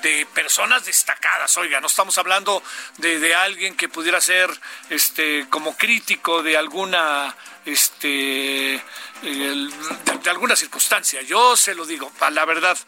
de 0.01 0.25
personas 0.27 0.85
destacadas, 0.85 1.57
oiga, 1.57 1.81
no 1.81 1.89
estamos 1.89 2.17
hablando 2.19 2.63
de, 2.99 3.35
alguien 3.35 3.77
que 3.77 3.89
pudiera 3.89 4.21
ser 4.21 4.49
este 4.91 5.49
como 5.51 5.77
crítico 5.77 6.45
de 6.45 6.57
alguna 6.57 7.35
este 7.65 8.81
de, 9.23 10.31
alguna 10.31 10.55
circunstancia. 10.55 11.21
Yo 11.23 11.57
se 11.57 11.75
lo 11.75 11.85
digo, 11.85 12.13
la 12.31 12.45
verdad, 12.45 12.79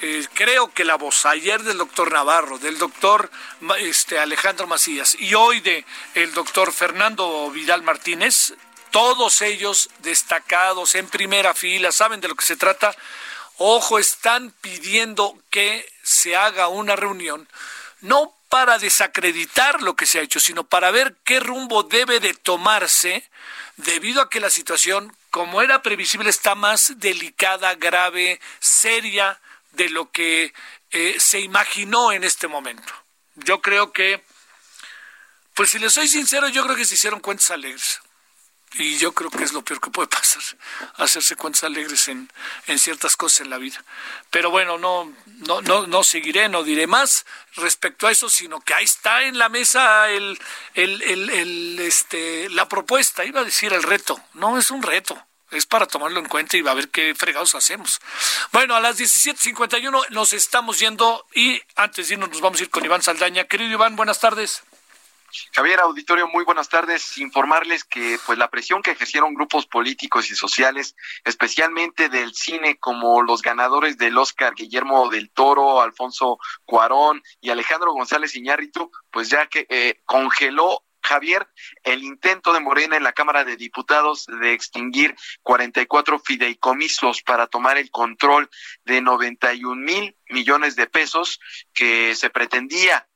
eh, 0.00 0.26
creo 0.32 0.72
que 0.72 0.86
la 0.86 0.94
voz 0.94 1.26
ayer 1.26 1.62
del 1.64 1.76
doctor 1.76 2.10
Navarro, 2.12 2.58
del 2.58 2.78
doctor 2.78 3.30
este, 3.80 4.18
Alejandro 4.18 4.66
Macías 4.66 5.16
y 5.18 5.34
hoy 5.34 5.60
de 5.60 5.84
doctor 6.34 6.72
Fernando 6.72 7.50
Vidal 7.50 7.82
Martínez 7.82 8.54
todos 8.90 9.42
ellos 9.42 9.90
destacados 10.00 10.94
en 10.94 11.08
primera 11.08 11.54
fila, 11.54 11.92
saben 11.92 12.20
de 12.20 12.28
lo 12.28 12.34
que 12.34 12.44
se 12.44 12.56
trata. 12.56 12.94
Ojo, 13.58 13.98
están 13.98 14.52
pidiendo 14.60 15.38
que 15.50 15.90
se 16.02 16.36
haga 16.36 16.68
una 16.68 16.96
reunión, 16.96 17.48
no 18.00 18.34
para 18.48 18.78
desacreditar 18.78 19.82
lo 19.82 19.94
que 19.94 20.06
se 20.06 20.18
ha 20.18 20.22
hecho, 20.22 20.40
sino 20.40 20.64
para 20.64 20.90
ver 20.90 21.16
qué 21.24 21.40
rumbo 21.40 21.82
debe 21.84 22.20
de 22.20 22.34
tomarse 22.34 23.28
debido 23.76 24.22
a 24.22 24.28
que 24.28 24.40
la 24.40 24.50
situación, 24.50 25.14
como 25.30 25.62
era 25.62 25.82
previsible, 25.82 26.30
está 26.30 26.54
más 26.54 26.94
delicada, 26.96 27.74
grave, 27.74 28.40
seria 28.58 29.40
de 29.72 29.88
lo 29.88 30.10
que 30.10 30.52
eh, 30.90 31.16
se 31.20 31.40
imaginó 31.40 32.12
en 32.12 32.24
este 32.24 32.48
momento. 32.48 32.92
Yo 33.36 33.60
creo 33.60 33.92
que, 33.92 34.24
pues 35.54 35.70
si 35.70 35.78
les 35.78 35.92
soy 35.92 36.08
sincero, 36.08 36.48
yo 36.48 36.64
creo 36.64 36.76
que 36.76 36.84
se 36.84 36.94
hicieron 36.94 37.20
cuentas 37.20 37.50
alegres 37.52 38.00
y 38.74 38.98
yo 38.98 39.12
creo 39.12 39.30
que 39.30 39.42
es 39.42 39.52
lo 39.52 39.62
peor 39.62 39.80
que 39.80 39.90
puede 39.90 40.08
pasar, 40.08 40.42
hacerse 40.96 41.36
cuentas 41.36 41.64
alegres 41.64 42.08
en, 42.08 42.30
en 42.66 42.78
ciertas 42.78 43.16
cosas 43.16 43.40
en 43.40 43.50
la 43.50 43.58
vida. 43.58 43.82
Pero 44.30 44.50
bueno, 44.50 44.78
no, 44.78 45.12
no, 45.26 45.60
no, 45.62 45.86
no 45.86 46.02
seguiré, 46.04 46.48
no 46.48 46.62
diré 46.62 46.86
más 46.86 47.26
respecto 47.56 48.06
a 48.06 48.12
eso, 48.12 48.28
sino 48.28 48.60
que 48.60 48.74
ahí 48.74 48.84
está 48.84 49.22
en 49.24 49.38
la 49.38 49.48
mesa 49.48 50.08
el, 50.10 50.38
el, 50.74 51.02
el, 51.02 51.30
el, 51.30 51.78
este, 51.80 52.48
la 52.50 52.68
propuesta, 52.68 53.24
iba 53.24 53.40
a 53.40 53.44
decir 53.44 53.72
el 53.72 53.82
reto, 53.82 54.20
no 54.34 54.58
es 54.58 54.70
un 54.70 54.82
reto. 54.82 55.20
Es 55.50 55.66
para 55.66 55.86
tomarlo 55.86 56.20
en 56.20 56.26
cuenta 56.26 56.56
y 56.56 56.62
va 56.62 56.70
a 56.70 56.74
ver 56.74 56.90
qué 56.90 57.12
fregados 57.16 57.56
hacemos. 57.56 58.00
Bueno, 58.52 58.76
a 58.76 58.80
las 58.80 59.00
17.51 59.00 60.10
nos 60.10 60.32
estamos 60.32 60.78
yendo 60.78 61.26
y 61.34 61.60
antes 61.74 62.06
de 62.06 62.14
irnos 62.14 62.30
nos 62.30 62.40
vamos 62.40 62.60
a 62.60 62.62
ir 62.62 62.70
con 62.70 62.84
Iván 62.84 63.02
Saldaña. 63.02 63.44
Querido 63.48 63.72
Iván, 63.72 63.96
buenas 63.96 64.20
tardes. 64.20 64.62
Javier 65.52 65.80
Auditorio, 65.80 66.28
muy 66.28 66.44
buenas 66.44 66.68
tardes. 66.68 67.18
Informarles 67.18 67.84
que 67.84 68.18
pues 68.26 68.38
la 68.38 68.50
presión 68.50 68.82
que 68.82 68.92
ejercieron 68.92 69.34
grupos 69.34 69.66
políticos 69.66 70.30
y 70.30 70.34
sociales, 70.34 70.96
especialmente 71.24 72.08
del 72.08 72.34
cine, 72.34 72.78
como 72.78 73.22
los 73.22 73.42
ganadores 73.42 73.96
del 73.98 74.18
Oscar, 74.18 74.54
Guillermo 74.54 75.08
del 75.08 75.30
Toro, 75.30 75.80
Alfonso 75.80 76.38
Cuarón 76.64 77.22
y 77.40 77.50
Alejandro 77.50 77.92
González 77.92 78.34
Iñárritu, 78.34 78.90
pues 79.10 79.28
ya 79.28 79.46
que 79.46 79.66
eh, 79.68 80.00
congeló 80.04 80.84
Javier, 81.02 81.48
el 81.82 82.02
intento 82.02 82.52
de 82.52 82.60
Morena 82.60 82.96
en 82.96 83.02
la 83.02 83.12
Cámara 83.12 83.44
de 83.44 83.56
Diputados 83.56 84.26
de 84.26 84.52
extinguir 84.52 85.16
44 85.42 86.18
fideicomisos 86.18 87.22
para 87.22 87.46
tomar 87.46 87.78
el 87.78 87.90
control 87.90 88.50
de 88.84 89.00
91 89.00 89.74
mil 89.74 90.16
millones 90.28 90.76
de 90.76 90.86
pesos 90.86 91.40
que 91.72 92.14
se 92.14 92.30
pretendía 92.30 93.08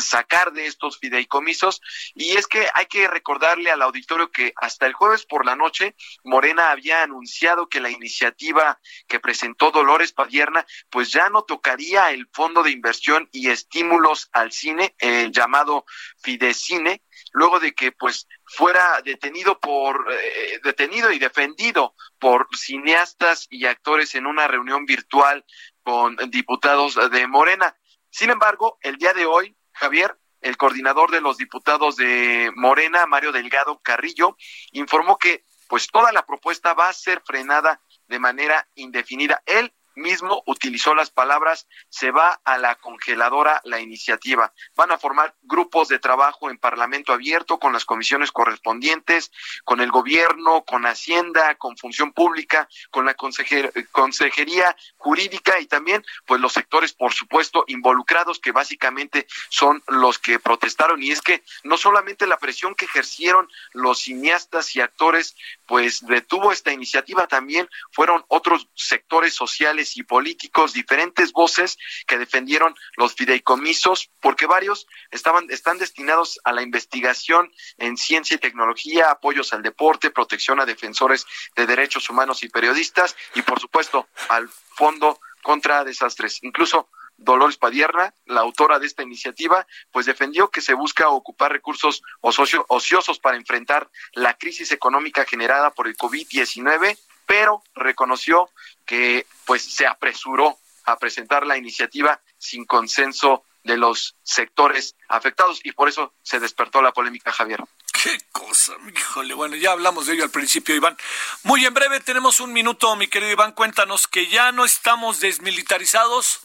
sacar 0.00 0.52
de 0.52 0.66
estos 0.66 0.98
fideicomisos. 0.98 1.80
Y 2.14 2.36
es 2.36 2.46
que 2.46 2.68
hay 2.74 2.86
que 2.86 3.08
recordarle 3.08 3.70
al 3.70 3.82
auditorio 3.82 4.30
que 4.30 4.52
hasta 4.56 4.86
el 4.86 4.92
jueves 4.92 5.24
por 5.24 5.46
la 5.46 5.56
noche 5.56 5.94
Morena 6.24 6.70
había 6.70 7.02
anunciado 7.02 7.68
que 7.68 7.80
la 7.80 7.90
iniciativa 7.90 8.80
que 9.06 9.20
presentó 9.20 9.70
Dolores 9.70 10.12
Padierna 10.12 10.66
pues 10.90 11.10
ya 11.10 11.28
no 11.30 11.42
tocaría 11.42 12.10
el 12.10 12.28
fondo 12.32 12.62
de 12.62 12.70
inversión 12.70 13.28
y 13.32 13.48
estímulos 13.50 14.28
al 14.32 14.52
cine, 14.52 14.94
el 14.98 15.32
llamado 15.32 15.84
Fidecine, 16.22 17.02
luego 17.32 17.60
de 17.60 17.72
que 17.72 17.92
pues 17.92 18.26
fuera 18.44 19.00
detenido 19.02 19.58
por 19.60 20.06
eh, 20.12 20.60
detenido 20.62 21.12
y 21.12 21.18
defendido 21.18 21.94
por 22.18 22.48
cineastas 22.56 23.46
y 23.50 23.66
actores 23.66 24.14
en 24.14 24.26
una 24.26 24.48
reunión 24.48 24.84
virtual 24.84 25.44
con 25.82 26.16
diputados 26.30 26.98
de 27.10 27.26
Morena. 27.26 27.76
Sin 28.10 28.30
embargo, 28.30 28.78
el 28.82 28.96
día 28.96 29.12
de 29.12 29.24
hoy 29.24 29.56
Javier, 29.80 30.14
el 30.42 30.58
coordinador 30.58 31.10
de 31.10 31.22
los 31.22 31.38
diputados 31.38 31.96
de 31.96 32.52
Morena, 32.54 33.06
Mario 33.06 33.32
Delgado 33.32 33.80
Carrillo, 33.82 34.36
informó 34.72 35.16
que 35.16 35.44
pues 35.68 35.86
toda 35.86 36.12
la 36.12 36.26
propuesta 36.26 36.74
va 36.74 36.90
a 36.90 36.92
ser 36.92 37.22
frenada 37.24 37.80
de 38.06 38.18
manera 38.18 38.68
indefinida. 38.74 39.42
Él 39.46 39.72
mismo 40.00 40.42
utilizó 40.46 40.94
las 40.94 41.10
palabras 41.10 41.68
se 41.88 42.10
va 42.10 42.40
a 42.44 42.58
la 42.58 42.74
congeladora 42.76 43.60
la 43.64 43.80
iniciativa. 43.80 44.52
Van 44.74 44.90
a 44.90 44.98
formar 44.98 45.34
grupos 45.42 45.88
de 45.88 45.98
trabajo 45.98 46.50
en 46.50 46.58
Parlamento 46.58 47.12
abierto 47.12 47.58
con 47.58 47.72
las 47.72 47.84
comisiones 47.84 48.32
correspondientes, 48.32 49.30
con 49.64 49.80
el 49.80 49.90
gobierno, 49.90 50.64
con 50.64 50.86
Hacienda, 50.86 51.54
con 51.56 51.76
Función 51.76 52.12
Pública, 52.12 52.68
con 52.90 53.04
la 53.04 53.14
Consejería 53.14 54.76
Jurídica 54.96 55.60
y 55.60 55.66
también 55.66 56.04
pues 56.26 56.40
los 56.40 56.52
sectores 56.52 56.92
por 56.92 57.12
supuesto 57.12 57.64
involucrados 57.68 58.38
que 58.40 58.52
básicamente 58.52 59.26
son 59.48 59.82
los 59.86 60.18
que 60.18 60.38
protestaron 60.38 61.02
y 61.02 61.10
es 61.10 61.20
que 61.20 61.42
no 61.64 61.76
solamente 61.76 62.26
la 62.26 62.38
presión 62.38 62.74
que 62.74 62.86
ejercieron 62.86 63.48
los 63.72 64.00
cineastas 64.00 64.74
y 64.74 64.80
actores 64.80 65.36
pues 65.66 66.04
detuvo 66.06 66.52
esta 66.52 66.72
iniciativa, 66.72 67.26
también 67.26 67.68
fueron 67.92 68.24
otros 68.28 68.68
sectores 68.74 69.34
sociales 69.34 69.89
y 69.96 70.02
políticos, 70.02 70.72
diferentes 70.72 71.32
voces 71.32 71.78
que 72.06 72.18
defendieron 72.18 72.74
los 72.96 73.14
fideicomisos, 73.14 74.10
porque 74.20 74.46
varios 74.46 74.86
estaban, 75.10 75.46
están 75.50 75.78
destinados 75.78 76.40
a 76.44 76.52
la 76.52 76.62
investigación 76.62 77.50
en 77.78 77.96
ciencia 77.96 78.34
y 78.34 78.38
tecnología, 78.38 79.10
apoyos 79.10 79.52
al 79.52 79.62
deporte, 79.62 80.10
protección 80.10 80.60
a 80.60 80.66
defensores 80.66 81.26
de 81.56 81.66
derechos 81.66 82.08
humanos 82.10 82.42
y 82.42 82.48
periodistas, 82.48 83.16
y 83.34 83.42
por 83.42 83.60
supuesto 83.60 84.08
al 84.28 84.48
Fondo 84.48 85.20
contra 85.42 85.84
Desastres. 85.84 86.42
Incluso 86.42 86.88
Dolores 87.16 87.58
Padierna, 87.58 88.14
la 88.24 88.40
autora 88.40 88.78
de 88.78 88.86
esta 88.86 89.02
iniciativa, 89.02 89.66
pues 89.92 90.06
defendió 90.06 90.50
que 90.50 90.62
se 90.62 90.72
busca 90.72 91.10
ocupar 91.10 91.52
recursos 91.52 92.02
ociosos 92.20 93.18
para 93.18 93.36
enfrentar 93.36 93.90
la 94.14 94.34
crisis 94.38 94.72
económica 94.72 95.26
generada 95.26 95.70
por 95.70 95.86
el 95.86 95.96
COVID-19 95.96 96.96
pero 97.30 97.62
reconoció 97.76 98.50
que 98.84 99.24
pues 99.44 99.62
se 99.62 99.86
apresuró 99.86 100.58
a 100.82 100.98
presentar 100.98 101.46
la 101.46 101.56
iniciativa 101.56 102.20
sin 102.38 102.64
consenso 102.64 103.44
de 103.62 103.76
los 103.76 104.16
sectores 104.24 104.96
afectados 105.06 105.60
y 105.62 105.70
por 105.70 105.88
eso 105.88 106.12
se 106.24 106.40
despertó 106.40 106.82
la 106.82 106.90
polémica, 106.90 107.30
Javier. 107.30 107.62
Qué 108.02 108.18
cosa, 108.32 108.72
híjole. 108.92 109.34
Bueno, 109.34 109.54
ya 109.54 109.70
hablamos 109.70 110.06
de 110.06 110.14
ello 110.14 110.24
al 110.24 110.32
principio, 110.32 110.74
Iván. 110.74 110.96
Muy 111.44 111.64
en 111.64 111.72
breve, 111.72 112.00
tenemos 112.00 112.40
un 112.40 112.52
minuto, 112.52 112.96
mi 112.96 113.06
querido 113.06 113.30
Iván. 113.30 113.52
Cuéntanos 113.52 114.08
que 114.08 114.26
ya 114.26 114.50
no 114.50 114.64
estamos 114.64 115.20
desmilitarizados. 115.20 116.40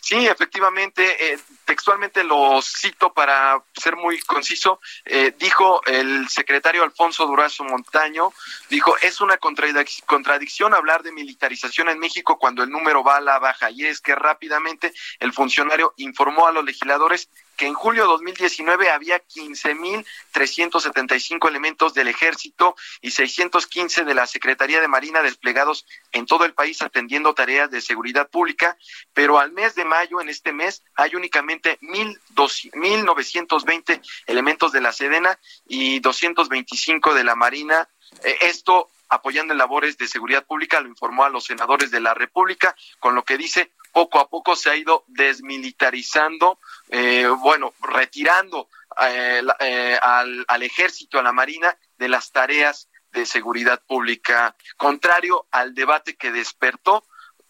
Sí, 0.00 0.26
efectivamente, 0.26 1.34
eh, 1.34 1.38
textualmente 1.72 2.22
lo 2.22 2.60
cito 2.60 3.14
para 3.14 3.64
ser 3.72 3.96
muy 3.96 4.20
conciso, 4.20 4.78
eh, 5.06 5.34
dijo 5.38 5.80
el 5.86 6.28
secretario 6.28 6.82
Alfonso 6.82 7.26
Durazo 7.26 7.64
Montaño, 7.64 8.30
dijo, 8.68 8.94
es 9.00 9.22
una 9.22 9.38
contradicción 9.38 10.74
hablar 10.74 11.02
de 11.02 11.12
militarización 11.12 11.88
en 11.88 11.98
México 11.98 12.38
cuando 12.38 12.62
el 12.62 12.68
número 12.68 13.02
va 13.02 13.16
a 13.16 13.22
la 13.22 13.38
baja 13.38 13.70
y 13.70 13.86
es 13.86 14.02
que 14.02 14.14
rápidamente 14.14 14.92
el 15.18 15.32
funcionario 15.32 15.94
informó 15.96 16.46
a 16.46 16.52
los 16.52 16.62
legisladores 16.62 17.30
que 17.56 17.66
en 17.66 17.74
julio 17.74 18.02
de 18.02 18.08
2019 18.08 18.90
había 18.90 19.22
15.375 19.24 21.48
elementos 21.48 21.94
del 21.94 22.08
ejército 22.08 22.74
y 23.00 23.12
615 23.12 24.04
de 24.04 24.14
la 24.14 24.26
Secretaría 24.26 24.80
de 24.80 24.88
Marina 24.88 25.22
desplegados 25.22 25.86
en 26.12 26.26
todo 26.26 26.44
el 26.44 26.54
país 26.54 26.82
atendiendo 26.82 27.34
tareas 27.34 27.70
de 27.70 27.80
seguridad 27.80 28.28
pública, 28.28 28.76
pero 29.14 29.38
al 29.38 29.52
mes 29.52 29.76
de 29.76 29.84
mayo, 29.84 30.20
en 30.20 30.28
este 30.28 30.52
mes, 30.52 30.82
hay 30.96 31.14
únicamente 31.14 31.61
1.920 31.62 34.02
elementos 34.26 34.72
de 34.72 34.80
la 34.80 34.92
Sedena 34.92 35.38
y 35.66 36.00
225 36.00 37.14
de 37.14 37.24
la 37.24 37.34
Marina. 37.34 37.88
Eh, 38.24 38.36
esto 38.42 38.90
apoyando 39.08 39.52
en 39.52 39.58
labores 39.58 39.98
de 39.98 40.06
seguridad 40.08 40.46
pública, 40.46 40.80
lo 40.80 40.88
informó 40.88 41.24
a 41.24 41.28
los 41.28 41.44
senadores 41.44 41.90
de 41.90 42.00
la 42.00 42.14
República, 42.14 42.74
con 42.98 43.14
lo 43.14 43.24
que 43.24 43.36
dice 43.36 43.72
poco 43.92 44.18
a 44.18 44.30
poco 44.30 44.56
se 44.56 44.70
ha 44.70 44.76
ido 44.76 45.04
desmilitarizando, 45.06 46.58
eh, 46.88 47.26
bueno, 47.26 47.74
retirando 47.82 48.70
eh, 49.02 49.98
al, 50.00 50.46
al 50.48 50.62
ejército, 50.62 51.18
a 51.18 51.22
la 51.22 51.32
Marina, 51.32 51.76
de 51.98 52.08
las 52.08 52.32
tareas 52.32 52.88
de 53.12 53.26
seguridad 53.26 53.82
pública, 53.86 54.56
contrario 54.78 55.46
al 55.50 55.74
debate 55.74 56.16
que 56.16 56.32
despertó, 56.32 57.04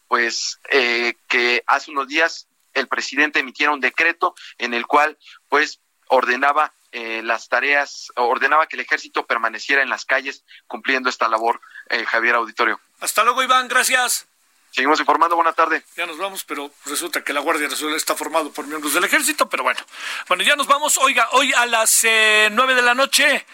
pues 0.08 0.58
que 0.68 1.62
hace 1.64 1.92
unos 1.92 2.08
días 2.08 2.48
el 2.75 2.89
presidente 2.89 3.41
emitiera 3.41 3.73
un 3.73 3.81
decreto 3.81 4.35
en 4.59 4.75
el 4.75 4.87
cual 4.87 5.18
pues 5.49 5.81
ordenaba 6.09 6.75
las 6.93 7.49
tareas, 7.49 8.12
ordenaba 8.16 8.66
que 8.66 8.77
el 8.77 8.83
ejército 8.83 9.27
permaneciera 9.27 9.83
en 9.83 9.89
las 9.89 10.05
calles 10.05 10.45
cumpliendo 10.66 11.09
esta 11.09 11.27
labor, 11.29 11.61
Javier 12.07 12.35
Auditorio. 12.35 12.81
Hasta 13.01 13.25
luego, 13.25 13.43
Iván, 13.43 13.68
gracias. 13.68 14.29
Seguimos 14.73 14.99
informando, 15.01 15.37
buena 15.37 15.53
tarde. 15.53 15.85
Ya 15.99 16.07
nos 16.07 16.16
vamos, 16.16 16.45
pero 16.45 16.70
resulta 16.87 17.23
que 17.23 17.35
la 17.35 17.41
Guardia 17.41 17.68
Nacional 17.68 17.95
está 17.95 18.14
formado 18.14 18.51
por 18.51 18.66
miembros 18.66 18.95
del 18.95 19.05
ejército, 19.05 19.47
pero 19.47 19.64
bueno. 19.64 19.79
Bueno, 20.29 20.43
ya 20.43 20.57
nos 20.57 20.66
vamos. 20.66 20.97
Oiga, 20.97 21.29
hoy 21.33 21.53
a 21.53 21.66
las 21.66 22.05
eh, 22.05 22.49
nueve 22.51 22.75
de 22.75 22.81
la 22.81 22.95
noche, 22.95 23.45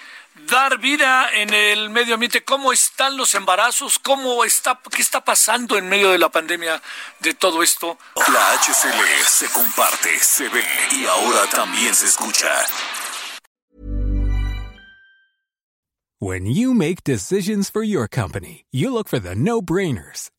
dar 0.47 0.79
vida 0.79 1.29
en 1.33 1.53
el 1.53 1.91
medio 1.91 2.15
ambiente. 2.15 2.45
¿Cómo 2.45 2.73
están 2.73 3.17
los 3.17 3.35
embarazos? 3.35 3.99
¿Cómo 3.99 4.45
está, 4.45 4.79
qué 4.95 5.03
está 5.03 5.25
pasando 5.25 5.77
en 5.77 5.89
medio 5.89 6.11
de 6.11 6.19
la 6.19 6.29
pandemia 6.29 6.81
de 7.19 7.35
todo 7.35 7.65
esto? 7.65 7.99
La 8.15 8.53
HCL 8.53 9.25
se 9.27 9.51
comparte, 9.51 10.17
se 10.21 10.49
ve 10.49 10.65
y 10.93 11.05
ahora 11.07 11.51
también 11.51 11.97
se 11.97 12.07
escucha. 12.07 12.49
When 16.21 16.47
you 16.47 16.75
make 16.75 17.03
decisions 17.03 17.71
for 17.71 17.83
your 17.83 18.09
company, 18.09 18.67
you 18.71 18.93
look 18.93 19.09
for 19.09 19.21
the 19.21 19.35
no-brainers. 19.35 20.31